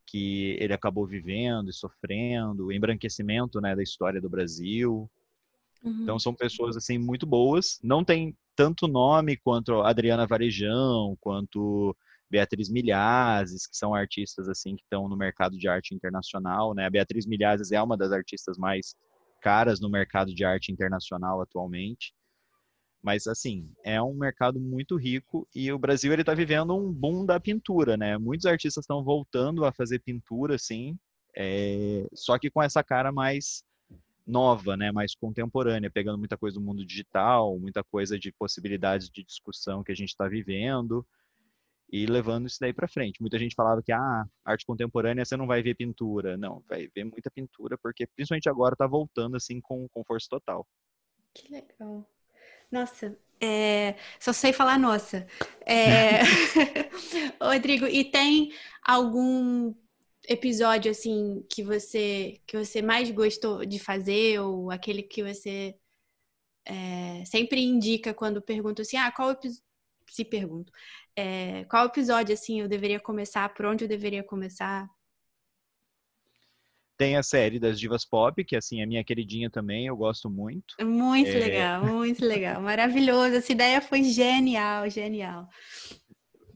que 0.06 0.58
ele 0.60 0.74
acabou 0.74 1.08
vivendo 1.08 1.70
e 1.70 1.74
sofrendo, 1.74 2.66
o 2.66 2.72
embranquecimento, 2.74 3.62
né, 3.62 3.74
da 3.74 3.82
história 3.82 4.20
do 4.20 4.30
Brasil. 4.30 5.10
Uhum. 5.82 6.04
Então 6.04 6.20
são 6.20 6.36
pessoas 6.36 6.76
assim 6.76 6.98
muito 6.98 7.26
boas. 7.26 7.80
Não 7.82 8.04
tem 8.04 8.36
tanto 8.54 8.86
nome 8.86 9.38
quanto 9.38 9.82
Adriana 9.82 10.28
Varejão, 10.28 11.18
quanto 11.22 11.96
Beatriz 12.30 12.70
Milhazes, 12.70 13.66
que 13.66 13.76
são 13.76 13.94
artistas 13.94 14.48
assim 14.48 14.76
que 14.76 14.84
estão 14.84 15.08
no 15.10 15.18
mercado 15.18 15.58
de 15.58 15.68
arte 15.68 15.96
internacional, 15.96 16.74
né? 16.74 16.86
A 16.86 16.90
Beatriz 16.90 17.26
Milhazes 17.26 17.72
é 17.72 17.82
uma 17.82 17.98
das 17.98 18.12
artistas 18.12 18.58
mais 18.58 18.96
caras 19.42 19.80
no 19.80 19.90
mercado 19.90 20.34
de 20.34 20.46
arte 20.46 20.72
internacional 20.72 21.42
atualmente. 21.42 22.14
Mas 23.02 23.26
assim, 23.28 23.72
é 23.84 24.02
um 24.02 24.14
mercado 24.14 24.60
muito 24.60 24.96
rico 24.98 25.48
e 25.56 25.72
o 25.72 25.80
Brasil 25.80 26.12
ele 26.12 26.22
está 26.22 26.34
vivendo 26.34 26.76
um 26.76 26.92
boom 26.92 27.26
da 27.26 27.40
pintura, 27.40 27.98
né? 27.98 28.18
Muitos 28.18 28.46
artistas 28.46 28.84
estão 28.84 29.04
voltando 29.04 29.66
a 29.66 29.72
fazer 29.72 30.00
pintura, 30.00 30.56
assim, 30.56 30.98
é... 31.36 32.08
só 32.14 32.38
que 32.38 32.52
com 32.52 32.62
essa 32.62 32.84
cara 32.84 33.12
mais 33.12 33.64
nova, 34.28 34.78
né? 34.78 34.92
Mais 34.92 35.16
contemporânea, 35.16 35.90
pegando 35.90 36.18
muita 36.20 36.38
coisa 36.38 36.60
do 36.60 36.64
mundo 36.64 36.86
digital, 36.86 37.58
muita 37.58 37.84
coisa 37.84 38.20
de 38.20 38.32
possibilidades 38.34 39.10
de 39.10 39.24
discussão 39.24 39.84
que 39.84 39.92
a 39.92 39.96
gente 39.96 40.10
está 40.10 40.28
vivendo 40.28 41.06
e 41.92 42.06
levando 42.06 42.48
isso 42.48 42.58
daí 42.60 42.72
para 42.72 42.88
frente. 42.88 43.20
Muita 43.20 43.40
gente 43.40 43.56
falava 43.56 43.82
que 43.82 43.92
ah, 43.92 44.26
arte 44.46 44.66
contemporânea 44.66 45.26
você 45.26 45.36
não 45.36 45.48
vai 45.48 45.62
ver 45.64 45.76
pintura. 45.76 46.38
Não, 46.38 46.64
vai 46.68 46.88
ver 46.94 47.04
muita 47.04 47.32
pintura, 47.32 47.78
porque 47.82 48.06
principalmente 48.08 48.50
agora 48.50 48.74
está 48.74 48.86
voltando 48.86 49.36
assim 49.36 49.60
com, 49.60 49.88
com 49.90 50.04
força 50.04 50.28
total. 50.30 50.68
Que 51.34 51.52
legal. 51.52 52.08
Nossa, 52.72 53.18
é, 53.42 53.96
só 54.20 54.32
sei 54.32 54.54
falar 54.54 54.78
nossa. 54.78 55.26
É... 55.66 56.22
Rodrigo, 57.42 57.88
e 57.88 58.06
tem 58.06 58.54
algum 58.84 59.74
episódio 60.28 60.92
assim 60.92 61.44
que 61.50 61.64
você 61.64 62.40
que 62.46 62.56
você 62.56 62.84
mais 62.84 63.10
gostou 63.10 63.66
de 63.66 63.80
fazer 63.80 64.40
ou 64.40 64.70
aquele 64.70 65.02
que 65.02 65.24
você 65.24 65.76
é, 66.66 67.24
sempre 67.26 67.62
indica 67.64 68.14
quando 68.14 68.42
pergunta 68.42 68.84
assim, 68.84 68.98
ah, 68.98 69.12
qual 69.12 69.32
episódio 69.32 69.64
se 70.12 70.26
pergunto, 70.26 70.72
é, 71.20 71.66
qual 71.66 71.86
episódio 71.86 72.34
assim 72.34 72.62
eu 72.62 72.68
deveria 72.68 73.00
começar, 73.00 73.54
por 73.54 73.66
onde 73.66 73.84
eu 73.84 73.88
deveria 73.88 74.24
começar? 74.24 74.88
Tem 76.98 77.16
a 77.16 77.24
série 77.24 77.60
das 77.60 77.80
divas 77.80 78.06
pop, 78.06 78.44
que 78.44 78.56
assim 78.56 78.82
é 78.82 78.86
minha 78.86 79.04
queridinha 79.04 79.50
também, 79.50 79.88
eu 79.88 79.96
gosto 79.96 80.30
muito. 80.30 80.76
Muito 80.82 81.30
é... 81.30 81.40
legal, 81.40 81.86
muito 81.86 82.26
legal, 82.26 82.62
maravilhoso. 82.62 83.36
Essa 83.36 83.52
ideia 83.52 83.82
foi 83.82 84.04
genial, 84.04 84.90
genial. 84.90 85.48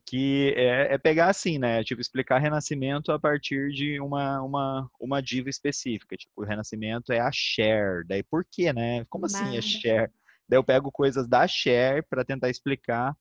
Que 0.05 0.53
é, 0.57 0.93
é, 0.93 0.97
pegar 0.97 1.29
assim, 1.29 1.57
né? 1.57 1.83
Tipo, 1.83 2.01
explicar 2.01 2.39
Renascimento 2.39 3.11
a 3.11 3.19
partir 3.19 3.71
de 3.71 3.99
uma, 3.99 4.41
uma, 4.41 4.89
uma 4.99 5.21
diva 5.21 5.49
específica. 5.49 6.15
Tipo, 6.15 6.41
o 6.41 6.45
Renascimento 6.45 7.11
é 7.11 7.19
a 7.19 7.31
Cher. 7.31 8.05
Daí 8.05 8.21
por 8.21 8.45
quê, 8.49 8.71
né? 8.73 9.05
Como 9.09 9.25
assim 9.25 9.57
é 9.57 9.61
Cher? 9.61 10.11
Daí 10.47 10.57
eu 10.57 10.63
pego 10.63 10.91
coisas 10.91 11.27
da 11.27 11.47
Cher 11.47 12.05
para 12.09 12.25
tentar 12.25 12.49
explicar 12.49 13.15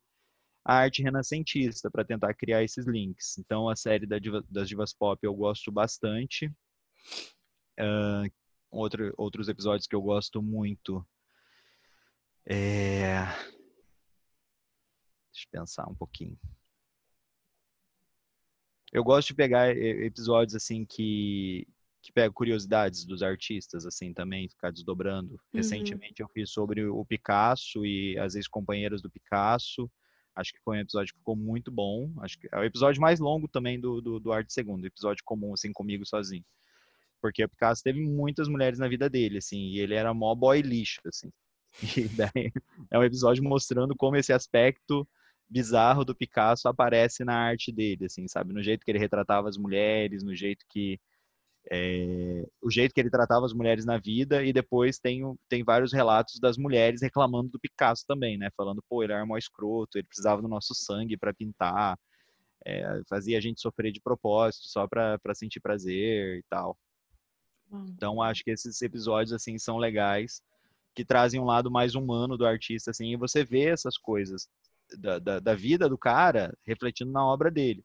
a 0.65 0.75
arte 0.75 1.03
renascentista 1.03 1.91
para 1.91 2.05
tentar 2.05 2.35
criar 2.35 2.63
esses 2.63 2.87
links. 2.87 3.39
Então, 3.39 3.69
a 3.69 3.77
série 3.77 4.07
da 4.07 4.19
diva, 4.19 4.45
das 4.49 4.69
divas 4.69 4.93
pop 4.93 5.19
eu 5.23 5.35
gosto 5.35 5.73
bastante. 5.73 6.47
Uh, 7.79 8.31
outro, 8.71 9.13
outros 9.17 9.49
episódios 9.49 9.87
que 9.87 9.95
eu 9.95 10.03
gosto 10.03 10.41
muito. 10.41 11.07
É... 12.47 13.25
Deixa 15.33 15.47
eu 15.47 15.61
pensar 15.61 15.89
um 15.89 15.95
pouquinho. 15.95 16.39
Eu 18.93 19.03
gosto 19.03 19.29
de 19.29 19.35
pegar 19.35 19.75
episódios 19.75 20.55
assim 20.55 20.85
que 20.85 21.67
que 22.03 22.13
pego 22.13 22.35
curiosidades 22.35 23.05
dos 23.05 23.23
artistas, 23.23 23.87
assim, 23.87 24.13
também, 24.13 24.49
ficar 24.49 24.73
desdobrando. 24.73 25.35
Uhum. 25.35 25.39
Recentemente 25.55 26.21
eu 26.21 26.29
fiz 26.29 26.51
sobre 26.51 26.85
o 26.85 27.05
Picasso 27.05 27.87
e 27.87 28.19
as 28.19 28.35
ex-companheiras 28.35 29.01
do 29.01 29.09
Picasso. 29.09 29.89
Acho 30.35 30.53
que 30.53 30.61
foi 30.61 30.79
um 30.79 30.81
episódio 30.81 31.13
que 31.13 31.19
ficou 31.19 31.37
muito 31.37 31.71
bom. 31.71 32.11
Acho 32.21 32.39
que 32.39 32.49
é 32.51 32.59
o 32.59 32.65
episódio 32.65 33.01
mais 33.01 33.21
longo 33.21 33.47
também 33.49 33.79
do, 33.79 34.01
do, 34.01 34.21
do 34.21 34.33
Arte 34.33 34.53
Segundo, 34.53 34.87
episódio 34.87 35.23
comum, 35.25 35.53
assim, 35.55 35.73
comigo 35.73 36.07
sozinho. 36.07 36.45
Porque 37.21 37.45
o 37.45 37.49
Picasso 37.49 37.83
teve 37.83 38.01
muitas 38.01 38.49
mulheres 38.49 38.79
na 38.79 38.89
vida 38.89 39.09
dele, 39.09 39.39
assim, 39.39 39.59
e 39.69 39.79
ele 39.79 39.95
era 39.95 40.13
mó 40.13 40.35
boy 40.35 40.61
lixo, 40.63 41.01
assim. 41.07 41.31
E 41.97 42.09
daí 42.09 42.53
é 42.91 42.99
um 42.99 43.05
episódio 43.05 43.43
mostrando 43.43 43.97
como 43.97 44.17
esse 44.17 44.33
aspecto 44.33 45.09
bizarro 45.49 46.05
do 46.05 46.15
Picasso 46.15 46.69
aparece 46.69 47.25
na 47.25 47.35
arte 47.35 47.71
dele, 47.71 48.07
assim, 48.07 48.27
sabe? 48.27 48.53
No 48.53 48.63
jeito 48.63 48.85
que 48.85 48.91
ele 48.91 48.99
retratava 48.99 49.49
as 49.49 49.57
mulheres, 49.57 50.23
no 50.23 50.35
jeito 50.35 50.65
que 50.69 50.99
é, 51.71 52.47
o 52.61 52.71
jeito 52.71 52.93
que 52.93 53.01
ele 53.01 53.11
tratava 53.11 53.47
as 53.47 53.53
mulheres 53.53 53.85
na 53.85 53.99
vida 53.99 54.45
e 54.45 54.53
depois 54.53 54.99
tem, 54.99 55.23
tem 55.49 55.63
vários 55.63 55.93
relatos 55.93 56.41
das 56.41 56.57
mulheres 56.57 57.03
reclamando 57.03 57.51
do 57.51 57.61
Picasso 57.61 58.05
também, 58.07 58.37
né? 58.37 58.51
Falando, 58.57 58.83
pô, 58.89 59.03
ele 59.03 59.13
era 59.13 59.25
mó 59.25 59.37
escroto, 59.37 59.97
ele 59.97 60.07
precisava 60.07 60.43
do 60.43 60.49
nosso 60.49 60.75
sangue 60.75 61.17
para 61.17 61.33
pintar, 61.33 61.99
é, 62.65 63.01
fazia 63.09 63.39
a 63.39 63.41
gente 63.41 63.61
sofrer 63.61 63.93
de 63.93 64.01
propósito 64.01 64.65
só 64.67 64.87
para 64.89 65.19
sentir 65.35 65.61
prazer 65.61 66.39
e 66.39 66.43
tal. 66.49 66.77
Então 67.89 68.21
acho 68.21 68.45
que 68.45 68.51
esses 68.51 68.83
episódios 68.83 69.33
assim 69.33 69.57
são 69.59 69.79
legais, 69.79 70.43
que 70.95 71.05
trazem 71.05 71.41
um 71.41 71.45
lado 71.45 71.71
mais 71.71 71.95
humano 71.95 72.37
do 72.37 72.45
artista 72.45 72.91
assim, 72.91 73.13
e 73.13 73.17
você 73.17 73.45
vê 73.45 73.67
essas 73.67 73.97
coisas 73.97 74.49
da, 74.99 75.19
da, 75.19 75.41
da 75.41 75.55
vida 75.55 75.89
do 75.89 75.97
cara 75.97 76.55
refletindo 76.67 77.11
na 77.11 77.25
obra 77.25 77.51
dele, 77.51 77.85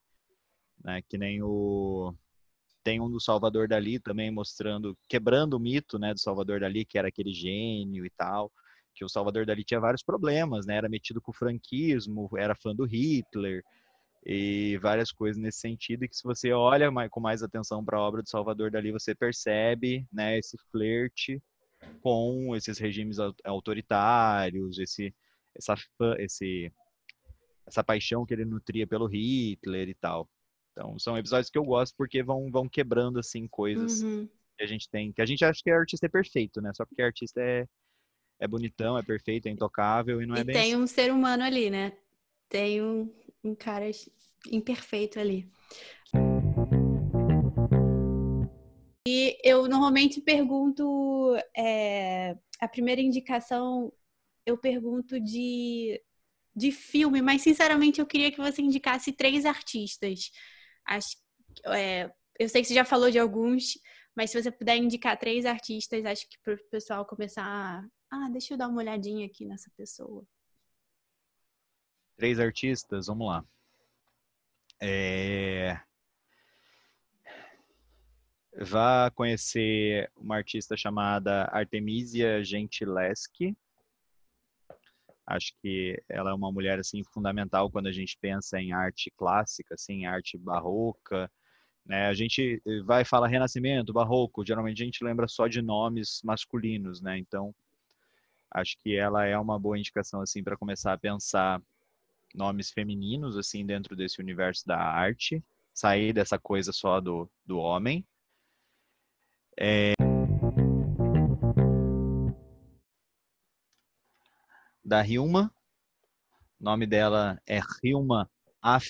né? 0.84 1.02
Que 1.08 1.18
nem 1.18 1.42
o 1.42 2.14
tem 2.88 3.02
um 3.02 3.12
do 3.12 3.20
Salvador 3.20 3.68
Dali 3.68 4.00
também 4.00 4.32
mostrando, 4.32 4.98
quebrando 5.10 5.56
o 5.56 5.60
mito, 5.60 6.00
né, 6.00 6.14
do 6.14 6.22
Salvador 6.22 6.62
Dali, 6.62 6.86
que 6.86 6.98
era 6.98 7.10
aquele 7.10 7.34
gênio 7.34 8.06
e 8.06 8.10
tal, 8.10 8.50
que 8.96 9.04
o 9.04 9.10
Salvador 9.10 9.46
Dali 9.46 9.62
tinha 9.66 9.78
vários 9.78 10.02
problemas, 10.02 10.66
né, 10.66 10.78
era 10.78 10.88
metido 10.88 11.22
com 11.22 11.32
o 11.32 11.36
franquismo, 11.36 12.30
era 12.38 12.56
fã 12.56 12.74
do 12.74 12.86
Hitler 12.86 13.62
e 14.26 14.78
várias 14.82 15.12
coisas 15.12 15.38
nesse 15.38 15.60
sentido, 15.60 16.06
e 16.06 16.08
que 16.08 16.16
se 16.16 16.24
você 16.24 16.54
olha 16.54 16.90
com 17.10 17.20
mais 17.20 17.44
atenção 17.44 17.84
para 17.84 17.98
a 17.98 18.02
obra 18.02 18.24
do 18.24 18.30
Salvador 18.30 18.72
Dali, 18.72 18.90
você 18.94 19.14
percebe, 19.14 20.08
né, 20.10 20.38
esse 20.38 20.58
flerte 20.72 21.44
com 22.02 22.56
esses 22.56 22.78
regimes 22.80 23.18
autoritários, 23.44 24.80
esse 24.80 25.14
essa 25.54 25.76
esse 26.20 26.72
essa 27.66 27.84
paixão 27.84 28.26
que 28.26 28.34
ele 28.34 28.46
nutria 28.46 28.88
pelo 28.88 29.08
Hitler 29.08 29.90
e 29.90 29.94
tal. 29.94 30.30
Então, 30.78 31.00
são 31.00 31.18
episódios 31.18 31.50
que 31.50 31.58
eu 31.58 31.64
gosto 31.64 31.96
porque 31.98 32.22
vão, 32.22 32.52
vão 32.52 32.70
quebrando, 32.70 33.18
assim, 33.18 33.48
coisas 33.48 34.04
uhum. 34.04 34.30
que 34.56 34.64
a 34.64 34.68
gente 34.68 34.88
tem. 34.88 35.12
Que 35.12 35.24
a 35.24 35.26
gente 35.26 35.44
acha 35.44 35.60
que 35.64 35.72
o 35.72 35.76
artista 35.76 36.06
é 36.06 36.10
perfeito, 36.10 36.62
né? 36.62 36.72
Só 36.76 36.86
porque 36.86 37.02
o 37.02 37.06
artista 37.06 37.42
é, 37.42 37.66
é 38.40 38.48
bonitão, 38.48 38.96
é 38.96 39.02
perfeito, 39.02 39.48
é 39.48 39.50
intocável 39.50 40.22
e 40.22 40.28
não 40.28 40.36
é 40.36 40.42
e 40.42 40.44
bem 40.44 40.54
tem 40.54 40.74
assim. 40.74 40.84
um 40.84 40.86
ser 40.86 41.12
humano 41.12 41.44
ali, 41.44 41.72
né? 41.72 41.98
Tem 42.48 42.80
um, 42.80 43.12
um 43.44 43.56
cara 43.56 43.86
imperfeito 44.52 45.20
ali. 45.20 45.50
E 49.08 49.36
eu 49.44 49.68
normalmente 49.68 50.22
pergunto 50.22 51.36
é, 51.58 52.38
a 52.60 52.68
primeira 52.68 53.02
indicação, 53.02 53.92
eu 54.46 54.60
pergunto 54.60 55.20
de, 55.20 56.00
de 56.56 56.72
filme, 56.72 57.20
mas 57.20 57.42
sinceramente 57.42 58.00
eu 58.00 58.06
queria 58.06 58.32
que 58.32 58.38
você 58.38 58.62
indicasse 58.62 59.12
três 59.12 59.44
artistas 59.44 60.30
Acho, 60.88 61.18
é, 61.68 62.12
eu 62.40 62.48
sei 62.50 62.62
que 62.62 62.68
você 62.68 62.74
já 62.74 62.86
falou 62.86 63.12
de 63.12 63.20
alguns, 63.20 63.74
mas 64.16 64.32
se 64.32 64.42
você 64.42 64.52
puder 64.52 64.78
indicar 64.78 65.20
três 65.20 65.46
artistas, 65.46 66.06
acho 66.06 66.28
que 66.30 66.38
para 66.44 66.54
o 66.54 66.70
pessoal 66.70 67.06
começar 67.06 67.44
a, 67.46 67.86
ah, 68.12 68.30
deixa 68.32 68.54
eu 68.54 68.58
dar 68.58 68.68
uma 68.68 68.80
olhadinha 68.80 69.26
aqui 69.26 69.46
nessa 69.46 69.70
pessoa. 69.76 70.26
Três 72.16 72.40
artistas, 72.40 73.08
vamos 73.08 73.28
lá. 73.28 73.46
É... 74.82 75.80
Vá 78.60 79.12
conhecer 79.12 80.12
uma 80.16 80.38
artista 80.38 80.76
chamada 80.76 81.44
Artemisia 81.52 82.44
Gentileschi. 82.44 83.56
Acho 85.28 85.54
que 85.62 86.02
ela 86.08 86.32
é 86.32 86.34
uma 86.34 86.52
mulher 86.52 86.80
assim 86.80 87.04
fundamental 87.04 87.70
quando 87.70 87.88
a 87.88 87.92
gente 87.92 88.18
pensa 88.20 88.60
em 88.62 88.72
arte 88.72 89.12
clássica, 89.18 89.76
assim, 89.76 90.06
arte 90.06 90.38
barroca. 90.38 91.30
Né? 91.86 92.08
A 92.08 92.14
gente 92.14 92.62
vai 92.86 93.04
falar 93.06 93.28
Renascimento, 93.28 93.94
Barroco, 93.94 94.46
geralmente 94.46 94.82
a 94.82 94.86
gente 94.86 95.04
lembra 95.04 95.28
só 95.28 95.48
de 95.48 95.62
nomes 95.62 96.22
masculinos, 96.24 97.02
né? 97.02 97.18
Então, 97.18 97.54
acho 98.52 98.78
que 98.80 98.96
ela 98.96 99.26
é 99.26 99.38
uma 99.38 99.60
boa 99.60 99.78
indicação 99.78 100.22
assim 100.22 100.44
para 100.44 100.58
começar 100.58 100.94
a 100.94 100.98
pensar 100.98 101.62
nomes 102.36 102.72
femininos 102.72 103.38
assim 103.38 103.66
dentro 103.66 103.96
desse 103.96 104.22
universo 104.22 104.66
da 104.66 104.78
arte, 104.78 105.44
sair 105.74 106.14
dessa 106.14 106.40
coisa 106.40 106.72
só 106.74 107.00
do, 107.02 107.30
do 107.46 107.58
homem. 107.58 108.06
É... 109.60 109.94
da 114.88 115.06
Hilma. 115.06 115.54
O 116.60 116.64
nome 116.64 116.88
dela 116.88 117.40
é 117.46 117.60
Hilma 117.84 118.30
Af 118.62 118.88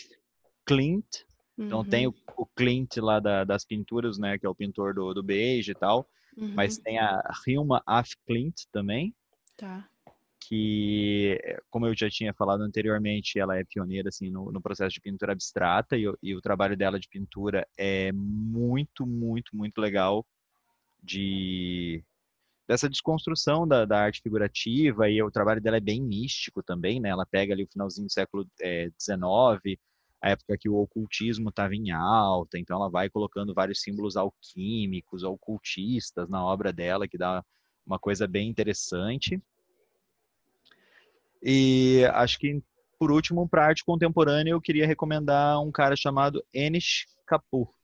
Clint. 0.64 1.24
Então 1.58 1.80
uhum. 1.80 1.90
tem 1.90 2.06
o, 2.06 2.14
o, 2.38 2.46
Clint 2.46 2.98
lá 2.98 3.20
da, 3.20 3.44
das 3.44 3.66
pinturas, 3.66 4.20
né? 4.20 4.38
Que 4.38 4.46
é 4.46 4.50
o 4.50 4.54
pintor 4.54 4.94
do, 4.94 5.12
do 5.12 5.24
Beige 5.24 5.72
e 5.72 5.76
tal. 5.76 6.08
Uhum. 6.38 6.54
Mas 6.54 6.78
tem 6.78 7.00
a 7.00 7.20
Hilma 7.48 7.82
Af 7.86 8.16
Clint 8.28 8.66
também. 8.72 9.14
Tá. 9.58 9.90
Que, 10.40 11.40
como 11.70 11.88
eu 11.88 11.98
já 11.98 12.10
tinha 12.12 12.32
falado 12.32 12.62
anteriormente, 12.62 13.40
ela 13.40 13.58
é 13.58 13.66
pioneira 13.66 14.10
assim, 14.10 14.30
no, 14.30 14.52
no 14.52 14.62
processo 14.62 14.94
de 14.94 15.02
pintura 15.02 15.32
abstrata 15.34 15.98
e, 15.98 16.04
e 16.22 16.36
o 16.36 16.42
trabalho 16.42 16.78
dela 16.78 17.00
de 17.00 17.10
pintura 17.10 17.68
é 17.76 18.12
muito, 18.14 19.06
muito, 19.06 19.58
muito 19.58 19.82
legal 19.82 20.26
de 21.04 22.04
dessa 22.68 22.90
desconstrução 22.90 23.66
da, 23.68 23.86
da, 23.86 24.00
arte 24.00 24.22
figurativa 24.22 25.10
e 25.10 25.22
o 25.24 25.32
trabalho 25.32 25.62
dela 25.62 25.78
é 25.78 25.82
bem 25.82 26.02
místico 26.02 26.62
também, 26.62 27.00
né? 27.00 27.10
Ela 27.10 27.26
pega 27.26 27.54
ali 27.54 27.64
o 27.64 27.68
finalzinho 27.68 28.08
do 28.08 28.12
século 28.12 28.46
XIX, 29.00 29.16
é, 29.16 29.78
a 30.22 30.30
época 30.32 30.58
que 30.58 30.68
o 30.68 30.76
ocultismo 30.76 31.50
estava 31.50 31.76
em 31.76 31.92
alta, 31.92 32.58
então 32.58 32.76
ela 32.76 32.90
vai 32.90 33.10
colocando 33.10 33.54
vários 33.54 33.82
símbolos 33.82 34.18
alquímicos, 34.18 35.24
ocultistas 35.24 36.28
na 36.28 36.44
obra 36.44 36.74
dela, 36.74 37.08
que 37.08 37.18
dá 37.18 37.44
uma 37.86 37.98
coisa 37.98 38.28
bem 38.28 38.50
interessante. 38.50 39.42
E 41.42 42.04
acho 42.14 42.40
que, 42.40 42.62
por 43.00 43.12
último, 43.12 43.48
para 43.48 43.68
arte 43.68 43.86
contemporânea, 43.86 44.52
eu 44.52 44.60
queria 44.60 44.88
recomendar 44.88 45.62
um 45.62 45.72
cara 45.72 45.96
chamado 45.96 46.44
Enish 46.54 47.06
Kapoor 47.26 47.77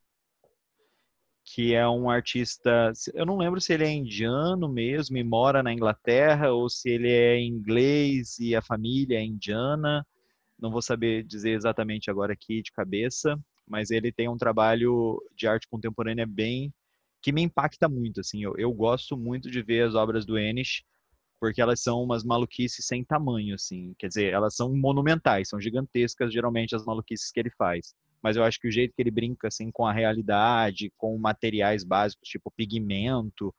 que 1.44 1.74
é 1.74 1.88
um 1.88 2.10
artista, 2.10 2.91
eu 3.14 3.26
não 3.26 3.38
lembro 3.38 3.60
se 3.60 3.74
ele 3.74 3.84
é 3.84 3.91
indiano 3.91 4.68
mesmo 4.70 5.18
e 5.18 5.24
mora 5.24 5.62
na 5.62 5.74
Inglaterra 5.74 6.52
ou 6.52 6.70
se 6.70 6.89
ele 6.89 7.10
é 7.10 7.39
inglês 7.39 8.39
e 8.39 8.56
a 8.56 8.62
família 8.62 9.18
é 9.20 9.24
indiana. 9.24 10.06
Não 10.58 10.72
vou 10.72 10.82
saber 10.82 11.24
dizer 11.24 11.52
exatamente 11.52 12.10
agora 12.10 12.34
aqui 12.34 12.62
de 12.62 12.72
cabeça, 12.72 13.38
mas 13.68 13.91
ele 13.91 14.12
tem 14.12 14.30
um 14.30 14.38
trabalho 14.38 15.22
de 15.36 15.48
arte 15.48 15.68
contemporânea 15.68 16.26
bem 16.26 16.74
que 17.22 17.32
me 17.32 17.41
impacta 17.41 17.89
muito, 17.89 18.22
assim. 18.22 18.44
Eu, 18.44 18.56
eu 18.58 18.72
gosto 18.74 19.18
muito 19.18 19.52
de 19.52 19.62
ver 19.62 19.88
as 19.88 19.96
obras 19.96 20.26
do 20.26 20.38
Enish 20.38 20.84
porque 21.39 21.62
elas 21.62 21.82
são 21.82 22.02
umas 22.02 22.24
maluquices 22.24 22.86
sem 22.86 23.04
tamanho, 23.04 23.56
assim. 23.56 23.94
Quer 24.00 24.08
dizer, 24.08 24.34
elas 24.34 24.56
são 24.56 24.74
monumentais, 24.74 25.50
são 25.50 25.60
gigantescas 25.60 26.32
geralmente 26.32 26.74
as 26.74 26.86
maluquices 26.86 27.32
que 27.32 27.39
ele 27.39 27.52
faz 27.52 27.94
mas 28.24 28.38
eu 28.38 28.43
acho 28.43 28.59
que 28.59 28.67
o 28.67 28.71
jeito 28.71 28.93
que 28.95 29.01
ele 29.01 29.11
brinca 29.11 29.49
assim 29.49 29.69
com 29.71 29.86
a 29.86 29.93
realidade, 29.93 30.91
com 30.97 31.17
materiais 31.17 31.84
básicos, 31.84 32.30
tipo 32.30 32.51
pigmento, 32.55 33.53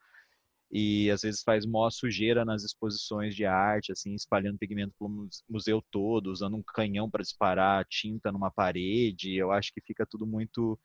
e 0.73 1.11
às 1.11 1.23
vezes 1.23 1.43
faz 1.43 1.65
mó 1.65 1.89
sujeira 1.91 2.45
nas 2.45 2.65
exposições 2.65 3.37
de 3.37 3.45
arte, 3.45 3.93
assim, 3.93 4.15
espalhando 4.15 4.59
pigmento 4.59 4.93
pelo 4.99 5.29
museu 5.49 5.81
todo, 5.91 6.33
usando 6.33 6.57
um 6.57 6.63
canhão 6.63 7.09
para 7.09 7.23
disparar 7.23 7.85
tinta 7.89 8.33
numa 8.33 8.51
parede. 8.51 9.37
Eu 9.37 9.53
acho 9.53 9.73
que 9.73 9.81
fica 9.81 10.05
tudo 10.07 10.27
muito 10.27 10.79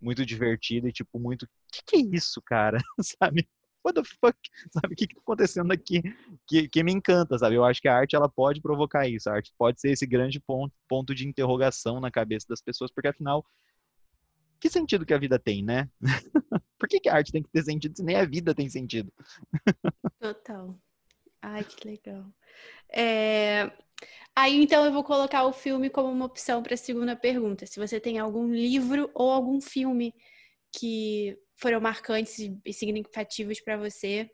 muito 0.00 0.24
divertido 0.24 0.88
e 0.88 0.92
tipo 0.92 1.18
muito, 1.18 1.46
que 1.72 1.82
que 1.84 1.96
é 1.96 2.16
isso, 2.16 2.40
cara? 2.42 2.78
Sabe? 3.02 3.48
What 3.88 3.94
the 3.94 4.04
fuck, 4.04 4.36
sabe? 4.72 4.92
O 4.92 4.96
que 4.96 5.04
está 5.04 5.20
acontecendo 5.20 5.72
aqui? 5.72 6.02
Que, 6.46 6.68
que 6.68 6.82
me 6.82 6.92
encanta, 6.92 7.38
sabe? 7.38 7.56
Eu 7.56 7.64
acho 7.64 7.80
que 7.80 7.88
a 7.88 7.96
arte, 7.96 8.14
ela 8.14 8.28
pode 8.28 8.60
provocar 8.60 9.08
isso. 9.08 9.28
A 9.28 9.34
arte 9.34 9.52
pode 9.56 9.80
ser 9.80 9.90
esse 9.90 10.06
grande 10.06 10.38
ponto, 10.40 10.74
ponto 10.88 11.14
de 11.14 11.26
interrogação 11.26 12.00
na 12.00 12.10
cabeça 12.10 12.46
das 12.48 12.60
pessoas, 12.60 12.90
porque 12.90 13.08
afinal, 13.08 13.44
que 14.60 14.68
sentido 14.68 15.06
que 15.06 15.14
a 15.14 15.18
vida 15.18 15.38
tem, 15.38 15.62
né? 15.62 15.88
Por 16.78 16.88
que, 16.88 17.00
que 17.00 17.08
a 17.08 17.14
arte 17.14 17.32
tem 17.32 17.42
que 17.42 17.50
ter 17.50 17.64
sentido 17.64 17.96
se 17.96 18.02
nem 18.02 18.16
a 18.16 18.24
vida 18.24 18.54
tem 18.54 18.68
sentido? 18.68 19.12
Total. 20.20 20.78
Ai, 21.42 21.64
que 21.64 21.86
legal. 21.86 22.26
É... 22.92 23.70
Aí, 24.34 24.62
então, 24.62 24.84
eu 24.84 24.92
vou 24.92 25.02
colocar 25.02 25.44
o 25.44 25.52
filme 25.52 25.90
como 25.90 26.10
uma 26.10 26.26
opção 26.26 26.62
para 26.62 26.74
a 26.74 26.76
segunda 26.76 27.16
pergunta. 27.16 27.66
Se 27.66 27.80
você 27.80 27.98
tem 27.98 28.18
algum 28.18 28.52
livro 28.52 29.10
ou 29.12 29.32
algum 29.32 29.60
filme 29.60 30.14
que 30.70 31.36
foram 31.58 31.80
marcantes 31.80 32.38
e 32.64 32.72
significativos 32.72 33.60
para 33.60 33.76
você 33.76 34.30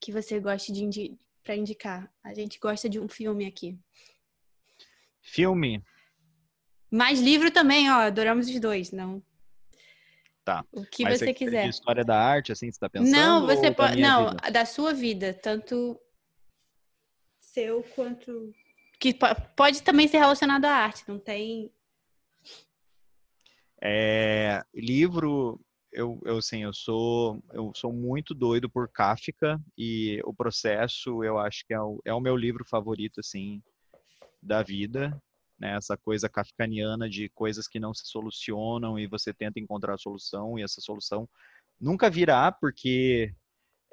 que 0.00 0.12
você 0.12 0.38
gosta 0.38 0.72
de 0.72 0.84
indi 0.84 1.18
para 1.42 1.56
indicar? 1.56 2.12
A 2.22 2.34
gente 2.34 2.58
gosta 2.58 2.88
de 2.88 3.00
um 3.00 3.08
filme 3.08 3.46
aqui. 3.46 3.78
Filme? 5.22 5.82
Mais 6.90 7.20
livro 7.20 7.50
também, 7.50 7.90
ó. 7.90 8.00
Adoramos 8.00 8.48
os 8.48 8.60
dois, 8.60 8.90
não. 8.90 9.22
Tá. 10.44 10.64
O 10.72 10.84
que 10.84 11.04
Mas 11.04 11.20
você 11.20 11.32
quiser. 11.32 11.64
De 11.64 11.70
história 11.70 12.04
da 12.04 12.18
arte, 12.18 12.50
assim, 12.50 12.70
você 12.70 12.80
tá 12.80 12.88
pensando? 12.88 13.10
Não, 13.10 13.46
você 13.46 13.70
pode. 13.70 14.00
Não, 14.00 14.30
vida? 14.30 14.50
da 14.50 14.64
sua 14.64 14.92
vida, 14.92 15.32
tanto 15.34 15.98
seu 17.38 17.82
quanto. 17.94 18.52
Que 18.98 19.14
pode 19.54 19.82
também 19.82 20.08
ser 20.08 20.18
relacionado 20.18 20.64
à 20.64 20.72
arte, 20.72 21.04
não 21.06 21.18
tem. 21.18 21.70
É, 23.80 24.64
livro, 24.74 25.60
eu, 25.98 26.20
eu 26.24 26.40
sim, 26.40 26.62
eu 26.62 26.72
sou, 26.72 27.42
eu 27.52 27.72
sou 27.74 27.92
muito 27.92 28.34
doido 28.34 28.70
por 28.70 28.88
Kafka 28.88 29.60
e 29.76 30.20
o 30.24 30.32
processo, 30.34 31.22
eu 31.24 31.38
acho 31.38 31.64
que 31.66 31.74
é 31.74 31.80
o, 31.80 32.00
é 32.04 32.14
o 32.14 32.20
meu 32.20 32.36
livro 32.36 32.64
favorito, 32.64 33.20
assim, 33.20 33.62
da 34.42 34.62
vida 34.62 35.20
né? 35.58 35.76
Essa 35.76 35.96
coisa 35.96 36.28
kafkaniana 36.28 37.08
de 37.08 37.28
coisas 37.30 37.66
que 37.66 37.80
não 37.80 37.92
se 37.92 38.06
solucionam 38.06 38.98
e 38.98 39.06
você 39.06 39.34
tenta 39.34 39.58
encontrar 39.58 39.94
a 39.94 39.98
solução 39.98 40.58
e 40.58 40.62
essa 40.62 40.80
solução 40.80 41.28
nunca 41.80 42.08
virá 42.08 42.52
porque 42.52 43.34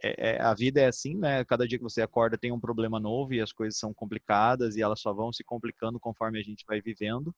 é, 0.04 0.36
é, 0.36 0.42
a 0.42 0.54
vida 0.54 0.82
é 0.82 0.88
assim, 0.88 1.16
né? 1.16 1.44
Cada 1.46 1.68
dia 1.68 1.78
que 1.78 1.84
você 1.84 2.02
acorda 2.02 2.38
tem 2.38 2.52
um 2.52 2.60
problema 2.60 3.00
novo 3.00 3.34
e 3.34 3.42
as 3.42 3.52
coisas 3.52 3.80
são 3.80 3.94
complicadas 3.94 4.76
e 4.76 4.82
elas 4.82 5.00
só 5.00 5.14
vão 5.14 5.34
se 5.34 5.44
complicando 5.44 6.00
conforme 6.00 6.40
a 6.40 6.44
gente 6.44 6.66
vai 6.68 6.82
vivendo. 6.82 7.34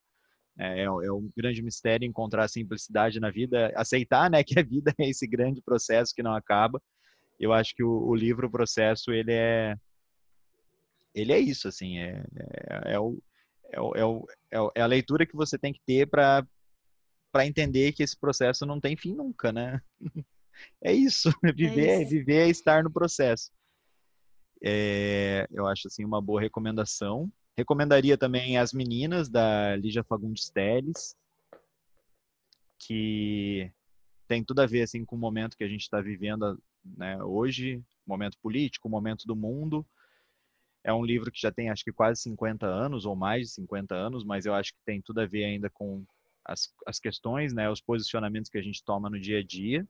É, 0.59 0.81
é, 0.81 0.83
é 0.83 1.11
um 1.11 1.29
grande 1.35 1.61
mistério 1.61 2.05
encontrar 2.05 2.45
a 2.45 2.47
simplicidade 2.47 3.19
na 3.19 3.29
vida, 3.29 3.71
aceitar, 3.75 4.29
né, 4.29 4.43
que 4.45 4.59
a 4.59 4.63
vida 4.63 4.93
é 4.99 5.09
esse 5.09 5.27
grande 5.27 5.61
processo 5.61 6.13
que 6.15 6.23
não 6.23 6.33
acaba. 6.33 6.81
Eu 7.39 7.53
acho 7.53 7.75
que 7.75 7.83
o, 7.83 8.07
o 8.07 8.15
livro, 8.15 8.47
o 8.47 8.51
processo, 8.51 9.11
ele 9.11 9.31
é 9.33 9.75
ele 11.13 11.33
é 11.33 11.39
isso, 11.39 11.67
assim, 11.67 11.97
é, 11.97 12.23
é, 12.69 12.93
é 12.93 12.99
o, 12.99 13.17
é, 13.71 13.81
o, 13.81 13.95
é, 14.51 14.59
o, 14.59 14.71
é 14.75 14.81
a 14.81 14.85
leitura 14.85 15.25
que 15.25 15.35
você 15.35 15.57
tem 15.57 15.73
que 15.73 15.81
ter 15.85 16.07
para 16.07 16.45
entender 17.43 17.91
que 17.93 18.03
esse 18.03 18.17
processo 18.17 18.65
não 18.65 18.79
tem 18.79 18.95
fim 18.95 19.13
nunca, 19.13 19.51
né? 19.51 19.81
É 20.81 20.91
isso, 20.91 21.29
viver 21.55 21.87
é, 21.87 22.01
isso. 22.01 22.09
viver 22.09 22.47
é 22.47 22.49
estar 22.49 22.83
no 22.83 22.91
processo. 22.91 23.51
É, 24.63 25.47
eu 25.51 25.67
acho 25.67 25.87
assim 25.87 26.03
uma 26.03 26.19
boa 26.19 26.41
recomendação. 26.41 27.31
Recomendaria 27.57 28.15
também 28.15 28.55
as 28.55 28.71
meninas 28.71 29.27
da 29.27 29.75
Lígia 29.75 30.03
Fagundes 30.03 30.47
Teles, 30.47 31.17
que 32.77 33.71
tem 34.27 34.43
tudo 34.43 34.61
a 34.61 34.67
ver 34.67 34.83
assim 34.83 35.03
com 35.03 35.15
o 35.15 35.19
momento 35.19 35.57
que 35.57 35.63
a 35.63 35.67
gente 35.67 35.81
está 35.81 35.99
vivendo 35.99 36.61
né, 36.85 37.21
hoje, 37.23 37.83
momento 38.05 38.37
político, 38.37 38.87
momento 38.87 39.25
do 39.25 39.35
mundo, 39.35 39.83
é 40.83 40.93
um 40.93 41.03
livro 41.03 41.31
que 41.31 41.41
já 41.41 41.51
tem 41.51 41.71
acho 41.71 41.83
que 41.83 41.91
quase 41.91 42.21
50 42.21 42.67
anos 42.67 43.07
ou 43.07 43.15
mais 43.15 43.47
de 43.47 43.53
50 43.55 43.95
anos, 43.95 44.23
mas 44.23 44.45
eu 44.45 44.53
acho 44.53 44.71
que 44.71 44.79
tem 44.85 45.01
tudo 45.01 45.21
a 45.21 45.25
ver 45.25 45.45
ainda 45.45 45.67
com 45.67 46.05
as, 46.45 46.71
as 46.85 46.99
questões, 46.99 47.53
né, 47.53 47.67
os 47.71 47.81
posicionamentos 47.81 48.51
que 48.51 48.59
a 48.59 48.61
gente 48.61 48.83
toma 48.83 49.09
no 49.09 49.19
dia 49.19 49.39
a 49.39 49.43
dia. 49.43 49.87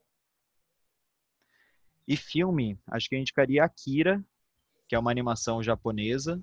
E 2.08 2.16
filme, 2.16 2.80
acho 2.88 3.10
que 3.10 3.16
a 3.16 3.18
gente 3.18 3.28
indicaria 3.28 3.66
Akira, 3.66 4.24
que 4.88 4.96
é 4.96 5.00
uma 5.00 5.12
animação 5.12 5.62
japonesa 5.62 6.42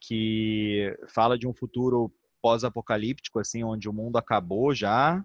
que 0.00 0.96
fala 1.08 1.38
de 1.38 1.46
um 1.46 1.54
futuro 1.54 2.12
pós-apocalíptico, 2.40 3.38
assim, 3.38 3.62
onde 3.62 3.88
o 3.88 3.92
mundo 3.92 4.16
acabou 4.16 4.74
já. 4.74 5.24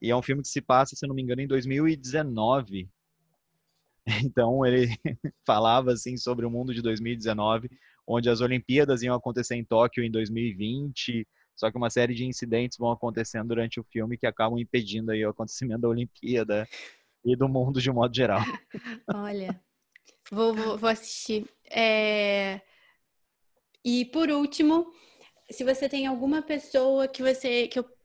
E 0.00 0.10
é 0.10 0.16
um 0.16 0.22
filme 0.22 0.42
que 0.42 0.48
se 0.48 0.60
passa, 0.60 0.96
se 0.96 1.06
não 1.06 1.14
me 1.14 1.22
engano, 1.22 1.40
em 1.40 1.48
2019. 1.48 2.88
Então 4.24 4.64
ele 4.66 4.88
falava 5.46 5.92
assim 5.92 6.16
sobre 6.16 6.44
o 6.44 6.50
mundo 6.50 6.74
de 6.74 6.82
2019, 6.82 7.70
onde 8.06 8.30
as 8.30 8.40
Olimpíadas 8.40 9.02
iam 9.02 9.14
acontecer 9.14 9.54
em 9.54 9.64
Tóquio 9.64 10.02
em 10.02 10.10
2020, 10.10 11.28
só 11.54 11.70
que 11.70 11.76
uma 11.76 11.90
série 11.90 12.14
de 12.14 12.24
incidentes 12.24 12.78
vão 12.78 12.90
acontecendo 12.90 13.48
durante 13.48 13.78
o 13.78 13.84
filme 13.84 14.16
que 14.16 14.26
acabam 14.26 14.58
impedindo 14.58 15.12
aí 15.12 15.24
o 15.24 15.28
acontecimento 15.28 15.82
da 15.82 15.88
Olimpíada 15.90 16.66
e 17.24 17.36
do 17.36 17.48
mundo 17.48 17.80
de 17.80 17.90
um 17.90 17.94
modo 17.94 18.16
geral. 18.16 18.40
Olha, 19.14 19.60
vou, 20.30 20.54
vou, 20.54 20.78
vou 20.78 20.88
assistir. 20.88 21.46
É... 21.70 22.62
E 23.84 24.04
por 24.06 24.30
último, 24.30 24.92
se 25.50 25.64
você 25.64 25.88
tem 25.88 26.06
alguma 26.06 26.42
pessoa 26.42 27.08
que 27.08 27.22
você 27.22 27.68
que 27.68 27.78
eu 27.78 28.00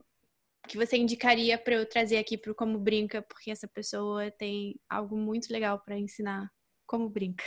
que 0.67 0.77
você 0.77 0.97
indicaria 0.97 1.57
para 1.57 1.75
eu 1.75 1.87
trazer 1.87 2.17
aqui 2.17 2.37
para 2.37 2.51
o 2.51 2.55
Como 2.55 2.79
Brinca, 2.79 3.21
porque 3.21 3.51
essa 3.51 3.67
pessoa 3.67 4.31
tem 4.31 4.79
algo 4.89 5.15
muito 5.15 5.51
legal 5.51 5.79
para 5.79 5.97
ensinar 5.97 6.51
como 6.87 7.07
brinca. 7.09 7.43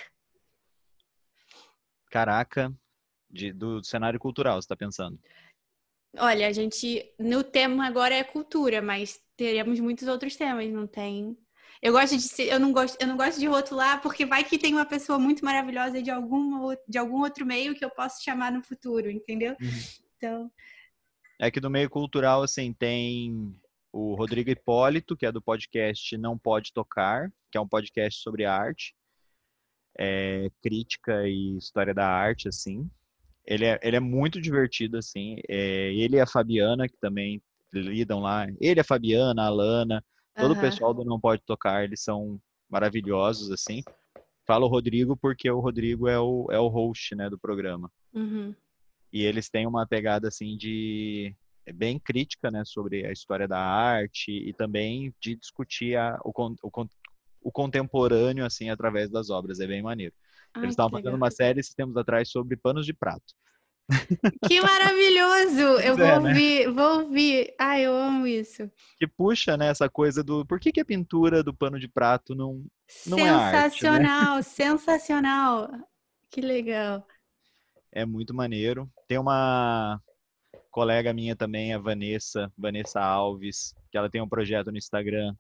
Caraca, 2.11 2.72
de, 3.29 3.53
do 3.53 3.83
cenário 3.85 4.18
cultural, 4.18 4.55
você 4.55 4.66
está 4.66 4.76
pensando? 4.76 5.18
Olha, 6.16 6.49
a 6.49 6.53
gente. 6.53 7.14
No 7.18 7.45
tema 7.45 7.87
agora 7.87 8.14
é 8.14 8.24
cultura, 8.24 8.81
mas 8.81 9.20
teremos 9.37 9.79
muitos 9.79 10.09
outros 10.09 10.37
temas, 10.37 10.70
não 10.70 10.87
tem. 10.87 11.37
Eu 11.81 11.93
gosto 11.93 12.16
de 12.16 12.22
ser, 12.22 12.49
eu 12.49 12.59
não 12.59 12.72
gosto, 12.72 13.01
eu 13.01 13.07
não 13.07 13.16
gosto 13.16 13.39
de 13.39 13.47
rotular 13.47 14.01
porque 14.03 14.26
vai 14.26 14.43
que 14.45 14.59
tem 14.59 14.74
uma 14.74 14.87
pessoa 14.87 15.18
muito 15.18 15.45
maravilhosa 15.45 16.03
de 16.03 16.11
algum, 16.11 16.74
de 16.89 16.99
algum 16.99 17.20
outro 17.22 17.47
meio 17.47 17.74
que 17.74 17.85
eu 17.85 17.91
posso 17.91 18.22
chamar 18.22 18.51
no 18.51 18.62
futuro, 18.62 19.11
entendeu? 19.11 19.57
Uhum. 19.61 19.81
Então, 20.16 20.51
é 21.41 21.51
que 21.53 21.61
no 21.61 21.70
meio 21.70 21.89
cultural, 21.89 22.43
assim, 22.43 22.72
tem 22.72 23.55
o 23.93 24.14
Rodrigo 24.14 24.51
Hipólito, 24.51 25.16
que 25.16 25.24
é 25.24 25.31
do 25.31 25.41
podcast 25.41 26.16
Não 26.18 26.37
Pode 26.37 26.72
Tocar, 26.72 27.33
que 27.51 27.57
é 27.57 27.61
um 27.61 27.68
podcast 27.68 28.20
sobre 28.20 28.45
arte, 28.45 28.93
é, 29.97 30.51
crítica 30.61 31.29
e 31.29 31.57
história 31.57 31.95
da 31.95 32.09
arte, 32.09 32.49
assim. 32.49 32.91
Ele 33.47 33.64
é, 33.64 33.79
ele 33.83 33.97
é 33.97 34.01
muito 34.01 34.41
divertido, 34.41 34.99
assim. 34.99 35.37
É, 35.49 35.93
ele 35.95 36.16
e 36.16 36.20
a 36.20 36.26
Fabiana, 36.26 36.89
que 36.89 36.97
também 37.01 37.41
lidam 37.72 38.18
lá. 38.18 38.47
Ele, 38.61 38.81
a 38.81 38.85
Fabiana, 38.85 39.43
a 39.43 39.47
Alana, 39.47 40.05
todo 40.39 40.53
uhum. 40.53 40.59
o 40.59 40.61
pessoal 40.61 40.95
do 40.95 41.05
Não 41.05 41.20
Pode 41.20 41.43
Tocar, 41.43 41.84
eles 41.84 42.01
são 42.01 42.41
maravilhosos, 42.68 43.51
assim. 43.51 43.82
Falo 44.47 44.66
Rodrigo 44.66 45.16
porque 45.16 45.51
o 45.51 45.61
Rodrigo 45.61 46.09
é 46.09 46.18
o, 46.18 46.47
é 46.51 46.59
o 46.59 46.68
host, 46.68 47.14
né, 47.14 47.28
do 47.28 47.39
programa. 47.39 47.91
Uhum. 48.14 48.55
E 49.12 49.22
eles 49.22 49.49
têm 49.49 49.66
uma 49.66 49.86
pegada 49.86 50.28
assim 50.28 50.57
de 50.57 51.34
é 51.66 51.72
bem 51.72 51.99
crítica, 51.99 52.51
né, 52.51 52.64
sobre 52.64 53.07
a 53.07 53.12
história 53.12 53.47
da 53.47 53.59
arte 53.59 54.32
e 54.32 54.55
também 54.55 55.14
de 55.20 55.36
discutir 55.36 55.97
a, 55.97 56.18
o, 56.24 56.32
o, 56.62 56.86
o 57.43 57.53
contemporâneo 57.53 58.45
assim 58.45 58.70
através 58.70 59.11
das 59.11 59.28
obras. 59.28 59.61
É 59.61 59.66
bem 59.66 59.82
maneiro. 59.82 60.14
Ai, 60.55 60.62
eles 60.62 60.72
estavam 60.72 60.91
fazendo 60.91 61.16
uma 61.16 61.30
série 61.30 61.61
esses 61.61 61.74
tempos 61.74 61.97
atrás 61.97 62.30
sobre 62.30 62.57
panos 62.57 62.86
de 62.86 62.95
prato. 62.95 63.34
Que 64.47 64.61
maravilhoso! 64.61 65.80
Eu 65.80 65.97
vou 65.97 66.07
é, 66.07 66.20
né? 66.20 66.28
ouvir, 66.28 66.72
vou 66.72 67.01
ouvir. 67.01 67.55
Ai, 67.59 67.86
eu 67.86 67.97
amo 67.97 68.26
isso. 68.26 68.70
Que 68.99 69.07
puxa, 69.07 69.57
né, 69.57 69.68
essa 69.68 69.89
coisa 69.89 70.22
do 70.22 70.45
por 70.45 70.61
que, 70.61 70.72
que 70.72 70.80
a 70.80 70.84
pintura 70.84 71.43
do 71.43 71.55
pano 71.55 71.78
de 71.78 71.89
prato 71.89 72.34
não, 72.34 72.64
não 73.07 73.18
é 73.18 73.28
arte, 73.28 73.55
né? 73.55 73.70
Sensacional, 73.70 74.43
sensacional. 74.43 75.70
Que 76.30 76.41
legal. 76.41 77.07
É 77.91 78.05
muito 78.05 78.34
maneiro. 78.34 78.91
Tem 79.07 79.18
uma 79.18 80.01
colega 80.70 81.12
minha 81.12 81.34
também, 81.34 81.72
a 81.72 81.78
Vanessa, 81.78 82.53
Vanessa 82.57 83.01
Alves, 83.01 83.74
que 83.91 83.97
ela 83.97 84.11
tem 84.11 84.20
um 84.20 84.28
projeto 84.28 84.70
no 84.70 84.76
Instagram, 84.76 85.34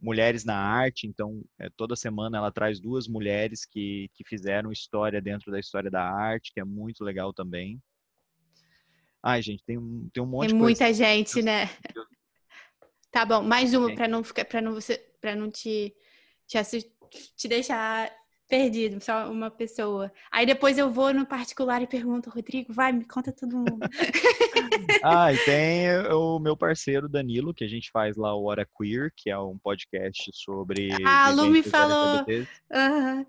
Mulheres 0.00 0.44
na 0.44 0.56
Arte. 0.56 1.06
Então, 1.06 1.42
é, 1.58 1.68
toda 1.76 1.94
semana 1.94 2.38
ela 2.38 2.50
traz 2.50 2.80
duas 2.80 3.06
mulheres 3.06 3.64
que, 3.64 4.10
que 4.14 4.24
fizeram 4.24 4.72
história 4.72 5.20
dentro 5.20 5.50
da 5.50 5.58
história 5.58 5.90
da 5.90 6.02
arte, 6.02 6.52
que 6.52 6.60
é 6.60 6.64
muito 6.64 7.04
legal 7.04 7.32
também. 7.32 7.80
Ai, 9.22 9.42
gente, 9.42 9.62
tem 9.64 9.76
um, 9.76 10.08
tem 10.12 10.22
um 10.22 10.26
monte 10.26 10.48
tem 10.48 10.56
de 10.56 10.62
muita 10.62 10.84
coisa. 10.84 11.04
gente, 11.04 11.42
né? 11.42 11.68
Tá 13.12 13.24
bom, 13.24 13.42
mais 13.42 13.74
uma 13.74 13.92
para 13.92 14.06
não 14.06 14.22
ficar, 14.22 14.44
para 14.44 14.62
não 14.62 14.72
você, 14.72 14.96
para 15.20 15.34
não 15.34 15.50
te 15.50 15.92
te, 16.50 16.58
assist, 16.58 16.90
te 17.36 17.48
deixar 17.48 18.10
perdido, 18.50 19.00
só 19.00 19.30
uma 19.30 19.48
pessoa. 19.48 20.12
Aí 20.30 20.44
depois 20.44 20.76
eu 20.76 20.90
vou 20.90 21.14
no 21.14 21.24
particular 21.24 21.80
e 21.80 21.86
pergunto, 21.86 22.28
Rodrigo, 22.28 22.72
vai, 22.72 22.92
me 22.92 23.04
conta 23.04 23.32
todo 23.32 23.56
mundo. 23.56 23.78
ah, 25.04 25.32
e 25.32 25.38
tem 25.44 25.88
o 26.12 26.40
meu 26.40 26.56
parceiro 26.56 27.08
Danilo, 27.08 27.54
que 27.54 27.62
a 27.62 27.68
gente 27.68 27.90
faz 27.92 28.16
lá 28.16 28.34
o 28.34 28.44
Hora 28.44 28.66
Queer, 28.76 29.12
que 29.16 29.30
é 29.30 29.38
um 29.38 29.56
podcast 29.56 30.30
sobre. 30.34 30.90
Ah, 31.06 31.26
a 31.26 31.30
Lu 31.30 31.46
me 31.46 31.62
falou. 31.62 32.26
Uhum. 32.28 33.26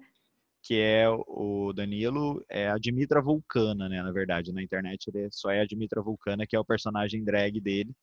Que 0.63 0.80
é 0.80 1.07
o 1.09 1.72
Danilo, 1.74 2.43
é 2.49 2.69
a 2.69 2.78
Dimitra 2.78 3.22
Vulcana, 3.22 3.88
né? 3.88 4.01
Na 4.01 4.11
verdade, 4.11 4.51
na 4.51 4.61
internet 4.61 5.07
ele 5.07 5.30
só 5.32 5.51
é 5.51 5.61
a 5.61 5.65
Dimitra 5.65 6.01
Vulcana, 6.01 6.45
que 6.47 6.55
é 6.55 6.59
o 6.59 6.65
personagem 6.65 7.24
drag 7.24 7.59
dele. 7.61 7.95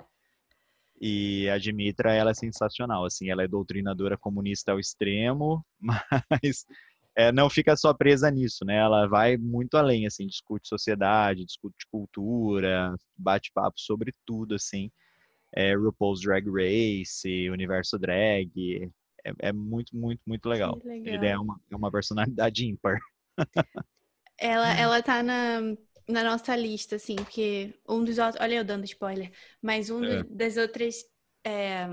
E 1.00 1.48
a 1.48 1.58
Dimitra, 1.58 2.12
ela 2.12 2.30
é 2.30 2.34
sensacional, 2.34 3.04
assim, 3.04 3.30
ela 3.30 3.44
é 3.44 3.48
doutrinadora 3.48 4.16
comunista 4.16 4.72
ao 4.72 4.80
extremo, 4.80 5.64
mas 6.30 6.66
é, 7.18 7.32
não 7.32 7.50
fica 7.50 7.76
só 7.76 7.92
presa 7.92 8.30
nisso, 8.30 8.64
né? 8.64 8.76
Ela 8.76 9.08
vai 9.08 9.36
muito 9.36 9.76
além, 9.76 10.06
assim, 10.06 10.26
discute 10.26 10.68
sociedade, 10.68 11.44
discute 11.44 11.84
cultura, 11.90 12.94
bate 13.16 13.50
papo 13.52 13.80
sobre 13.80 14.14
tudo, 14.24 14.54
assim. 14.54 14.88
é, 15.54 15.74
RuPaul's 15.74 16.20
Drag 16.20 16.46
Race, 16.48 17.50
Universo 17.50 17.98
Drag. 17.98 18.52
É, 19.24 19.48
é 19.48 19.52
muito, 19.52 19.96
muito, 19.96 20.20
muito 20.26 20.48
legal. 20.48 20.80
legal. 20.84 21.14
Ele 21.14 21.26
é 21.26 21.38
uma, 21.38 21.60
é 21.70 21.76
uma 21.76 21.90
personalidade 21.90 22.66
ímpar. 22.66 22.98
ela, 24.38 24.68
ela 24.78 25.02
tá 25.02 25.22
na, 25.22 25.60
na 26.08 26.22
nossa 26.24 26.54
lista, 26.56 26.96
assim, 26.96 27.16
porque 27.16 27.74
um 27.88 28.04
dos 28.04 28.18
outros. 28.18 28.40
Olha, 28.40 28.54
eu 28.56 28.64
dando 28.64 28.84
spoiler, 28.84 29.32
mas 29.62 29.90
um 29.90 30.04
é. 30.04 30.22
das 30.24 30.56
outras. 30.56 31.04
É, 31.44 31.86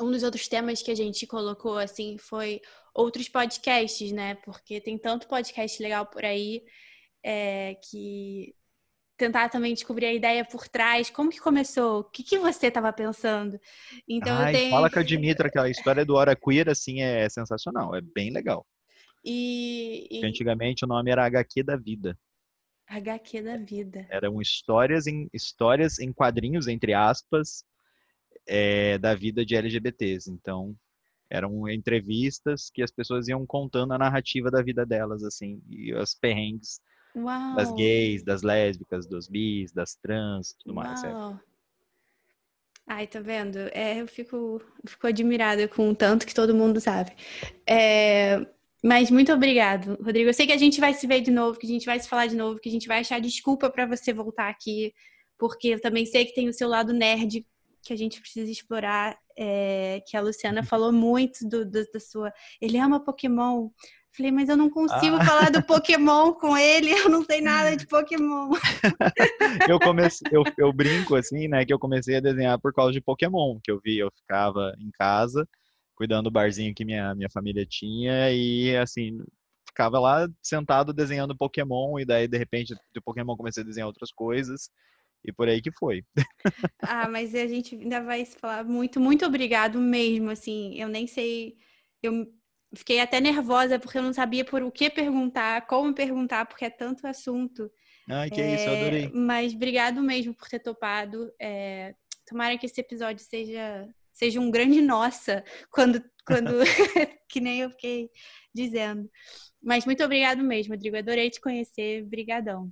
um 0.00 0.10
dos 0.10 0.22
outros 0.24 0.48
temas 0.48 0.82
que 0.82 0.90
a 0.90 0.94
gente 0.94 1.26
colocou, 1.26 1.78
assim, 1.78 2.18
foi 2.18 2.60
outros 2.94 3.28
podcasts, 3.28 4.12
né? 4.12 4.36
Porque 4.36 4.80
tem 4.80 4.96
tanto 4.96 5.26
podcast 5.28 5.82
legal 5.82 6.06
por 6.06 6.24
aí 6.24 6.62
é, 7.22 7.74
que 7.90 8.54
tentar 9.16 9.48
também 9.48 9.74
descobrir 9.74 10.06
a 10.06 10.12
ideia 10.12 10.44
por 10.44 10.68
trás, 10.68 11.10
como 11.10 11.30
que 11.30 11.40
começou, 11.40 12.00
o 12.00 12.04
que, 12.04 12.22
que 12.22 12.38
você 12.38 12.66
estava 12.66 12.92
pensando. 12.92 13.58
Então 14.08 14.36
Ai, 14.36 14.52
tenho... 14.52 14.70
Fala 14.70 14.90
com 14.90 14.98
a 14.98 15.02
Dimitra, 15.02 15.50
que 15.50 15.58
a 15.58 15.68
história 15.68 16.04
do 16.04 16.14
Hora 16.14 16.36
Queer, 16.36 16.68
assim, 16.68 17.00
é 17.00 17.28
sensacional, 17.28 17.94
é 17.94 18.00
bem 18.00 18.30
legal. 18.30 18.66
E, 19.24 20.06
e... 20.10 20.26
Antigamente 20.26 20.84
o 20.84 20.88
nome 20.88 21.10
era 21.10 21.24
HQ 21.24 21.62
da 21.62 21.76
Vida. 21.76 22.18
HQ 22.86 23.42
da 23.42 23.56
Vida. 23.56 24.06
Eram 24.10 24.40
histórias 24.40 25.06
em, 25.06 25.28
histórias 25.32 25.98
em 25.98 26.12
quadrinhos, 26.12 26.66
entre 26.66 26.92
aspas, 26.92 27.64
é, 28.46 28.98
da 28.98 29.14
vida 29.14 29.44
de 29.46 29.56
LGBTs. 29.56 30.30
Então, 30.30 30.76
eram 31.34 31.68
entrevistas 31.68 32.70
que 32.72 32.82
as 32.82 32.90
pessoas 32.90 33.28
iam 33.28 33.44
contando 33.44 33.92
a 33.92 33.98
narrativa 33.98 34.50
da 34.50 34.62
vida 34.62 34.86
delas, 34.86 35.24
assim, 35.24 35.60
e 35.68 35.92
os 35.94 36.14
perrengues 36.14 36.80
Uau. 37.16 37.54
das 37.56 37.72
gays, 37.72 38.22
das 38.22 38.42
lésbicas, 38.42 39.06
dos 39.06 39.28
bis, 39.28 39.72
das 39.72 39.96
trans, 39.96 40.54
tudo 40.54 40.74
Uau. 40.74 40.84
mais. 40.84 41.00
Certo? 41.00 41.40
Ai, 42.86 43.06
tá 43.06 43.18
vendo? 43.20 43.58
É, 43.72 44.00
eu 44.00 44.06
fico, 44.06 44.60
fico 44.86 45.06
admirada 45.06 45.66
com 45.66 45.88
o 45.88 45.94
tanto 45.94 46.26
que 46.26 46.34
todo 46.34 46.54
mundo 46.54 46.80
sabe. 46.80 47.12
É, 47.66 48.46
mas 48.84 49.10
muito 49.10 49.32
obrigado, 49.32 49.96
Rodrigo. 50.02 50.28
Eu 50.28 50.34
sei 50.34 50.46
que 50.46 50.52
a 50.52 50.58
gente 50.58 50.78
vai 50.78 50.92
se 50.92 51.06
ver 51.06 51.22
de 51.22 51.30
novo, 51.30 51.58
que 51.58 51.66
a 51.66 51.70
gente 51.70 51.86
vai 51.86 51.98
se 51.98 52.08
falar 52.08 52.26
de 52.26 52.36
novo, 52.36 52.60
que 52.60 52.68
a 52.68 52.72
gente 52.72 52.86
vai 52.86 53.00
achar 53.00 53.20
desculpa 53.20 53.70
para 53.70 53.86
você 53.86 54.12
voltar 54.12 54.50
aqui, 54.50 54.92
porque 55.38 55.68
eu 55.68 55.80
também 55.80 56.04
sei 56.04 56.26
que 56.26 56.34
tem 56.34 56.48
o 56.48 56.52
seu 56.52 56.68
lado 56.68 56.92
nerd 56.92 57.46
que 57.84 57.92
a 57.92 57.96
gente 57.96 58.20
precisa 58.20 58.50
explorar, 58.50 59.16
é, 59.36 60.02
que 60.06 60.16
a 60.16 60.20
Luciana 60.20 60.60
uhum. 60.60 60.66
falou 60.66 60.92
muito 60.92 61.48
do, 61.48 61.64
do, 61.64 61.84
da 61.92 62.00
sua. 62.00 62.32
Ele 62.60 62.78
ama 62.78 63.04
Pokémon. 63.04 63.68
Falei, 64.16 64.30
mas 64.30 64.48
eu 64.48 64.56
não 64.56 64.70
consigo 64.70 65.16
ah. 65.16 65.24
falar 65.24 65.50
do 65.50 65.60
Pokémon 65.60 66.32
com 66.34 66.56
ele, 66.56 66.92
eu 66.92 67.08
não 67.08 67.24
sei 67.24 67.40
nada 67.40 67.76
de 67.76 67.84
Pokémon. 67.88 68.50
eu 69.68 69.78
comecei, 69.80 70.28
eu, 70.30 70.44
eu 70.56 70.72
brinco 70.72 71.16
assim, 71.16 71.48
né, 71.48 71.64
que 71.64 71.74
eu 71.74 71.78
comecei 71.80 72.16
a 72.16 72.20
desenhar 72.20 72.60
por 72.60 72.72
causa 72.72 72.92
de 72.92 73.00
Pokémon, 73.00 73.58
que 73.62 73.72
eu 73.72 73.80
vi, 73.84 73.98
eu 73.98 74.10
ficava 74.16 74.72
em 74.78 74.90
casa 74.92 75.46
cuidando 75.94 76.24
do 76.24 76.30
barzinho 76.30 76.74
que 76.74 76.84
minha, 76.84 77.14
minha 77.14 77.30
família 77.30 77.64
tinha 77.64 78.30
e 78.32 78.76
assim, 78.76 79.18
ficava 79.66 79.98
lá 79.98 80.28
sentado 80.42 80.92
desenhando 80.92 81.36
Pokémon 81.36 81.98
e 81.98 82.04
daí 82.04 82.28
de 82.28 82.36
repente 82.36 82.74
do 82.92 83.02
Pokémon 83.02 83.36
comecei 83.36 83.62
a 83.62 83.66
desenhar 83.66 83.86
outras 83.86 84.12
coisas 84.12 84.70
e 85.24 85.32
por 85.32 85.48
aí 85.48 85.60
que 85.60 85.72
foi. 85.72 86.04
Ah, 86.82 87.08
mas 87.08 87.34
a 87.34 87.46
gente 87.46 87.74
ainda 87.74 88.00
vai 88.02 88.24
falar 88.24 88.64
muito, 88.64 89.00
muito 89.00 89.24
obrigado 89.24 89.80
mesmo, 89.80 90.30
assim, 90.30 90.74
eu 90.80 90.88
nem 90.88 91.06
sei, 91.06 91.56
eu 92.02 92.26
fiquei 92.74 93.00
até 93.00 93.20
nervosa 93.20 93.78
porque 93.78 93.98
eu 93.98 94.02
não 94.02 94.12
sabia 94.12 94.44
por 94.44 94.62
o 94.62 94.70
que 94.70 94.90
perguntar, 94.90 95.66
como 95.66 95.94
perguntar, 95.94 96.46
porque 96.46 96.64
é 96.64 96.70
tanto 96.70 97.06
assunto. 97.06 97.70
Ai, 98.08 98.30
que 98.30 98.40
é, 98.40 98.54
isso, 98.54 98.64
eu 98.64 98.76
adorei. 98.76 99.10
Mas 99.14 99.54
obrigado 99.54 100.02
mesmo 100.02 100.34
por 100.34 100.48
ter 100.48 100.58
topado. 100.58 101.32
É, 101.40 101.94
tomara 102.26 102.58
que 102.58 102.66
esse 102.66 102.80
episódio 102.80 103.24
seja, 103.24 103.88
seja 104.12 104.40
um 104.40 104.50
grande 104.50 104.80
nossa, 104.80 105.42
quando, 105.70 106.02
quando 106.26 106.52
que 107.28 107.40
nem 107.40 107.60
eu 107.60 107.70
fiquei 107.70 108.10
dizendo. 108.54 109.08
Mas 109.62 109.86
muito 109.86 110.04
obrigado 110.04 110.42
mesmo, 110.42 110.74
Rodrigo. 110.74 110.96
Adorei 110.96 111.30
te 111.30 111.40
conhecer. 111.40 112.04
Brigadão. 112.04 112.70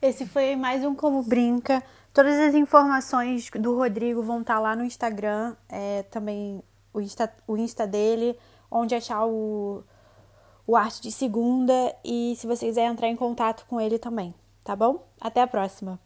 Esse 0.00 0.26
foi 0.26 0.54
mais 0.54 0.84
um 0.84 0.94
Como 0.94 1.24
Brinca. 1.24 1.82
Todas 2.14 2.38
as 2.38 2.54
informações 2.54 3.50
do 3.50 3.76
Rodrigo 3.76 4.22
vão 4.22 4.42
estar 4.42 4.60
lá 4.60 4.76
no 4.76 4.84
Instagram, 4.84 5.56
é, 5.68 6.04
também 6.04 6.62
o 6.94 7.00
Insta, 7.00 7.32
o 7.48 7.56
Insta 7.56 7.84
dele, 7.84 8.38
onde 8.70 8.94
achar 8.94 9.26
o, 9.26 9.82
o 10.64 10.76
Arte 10.76 11.02
de 11.02 11.10
Segunda 11.10 11.72
e 12.04 12.34
se 12.36 12.46
você 12.46 12.66
quiser 12.66 12.86
entrar 12.86 13.08
em 13.08 13.16
contato 13.16 13.66
com 13.68 13.80
ele 13.80 13.98
também, 13.98 14.32
tá 14.62 14.76
bom? 14.76 15.04
Até 15.20 15.42
a 15.42 15.48
próxima! 15.48 15.98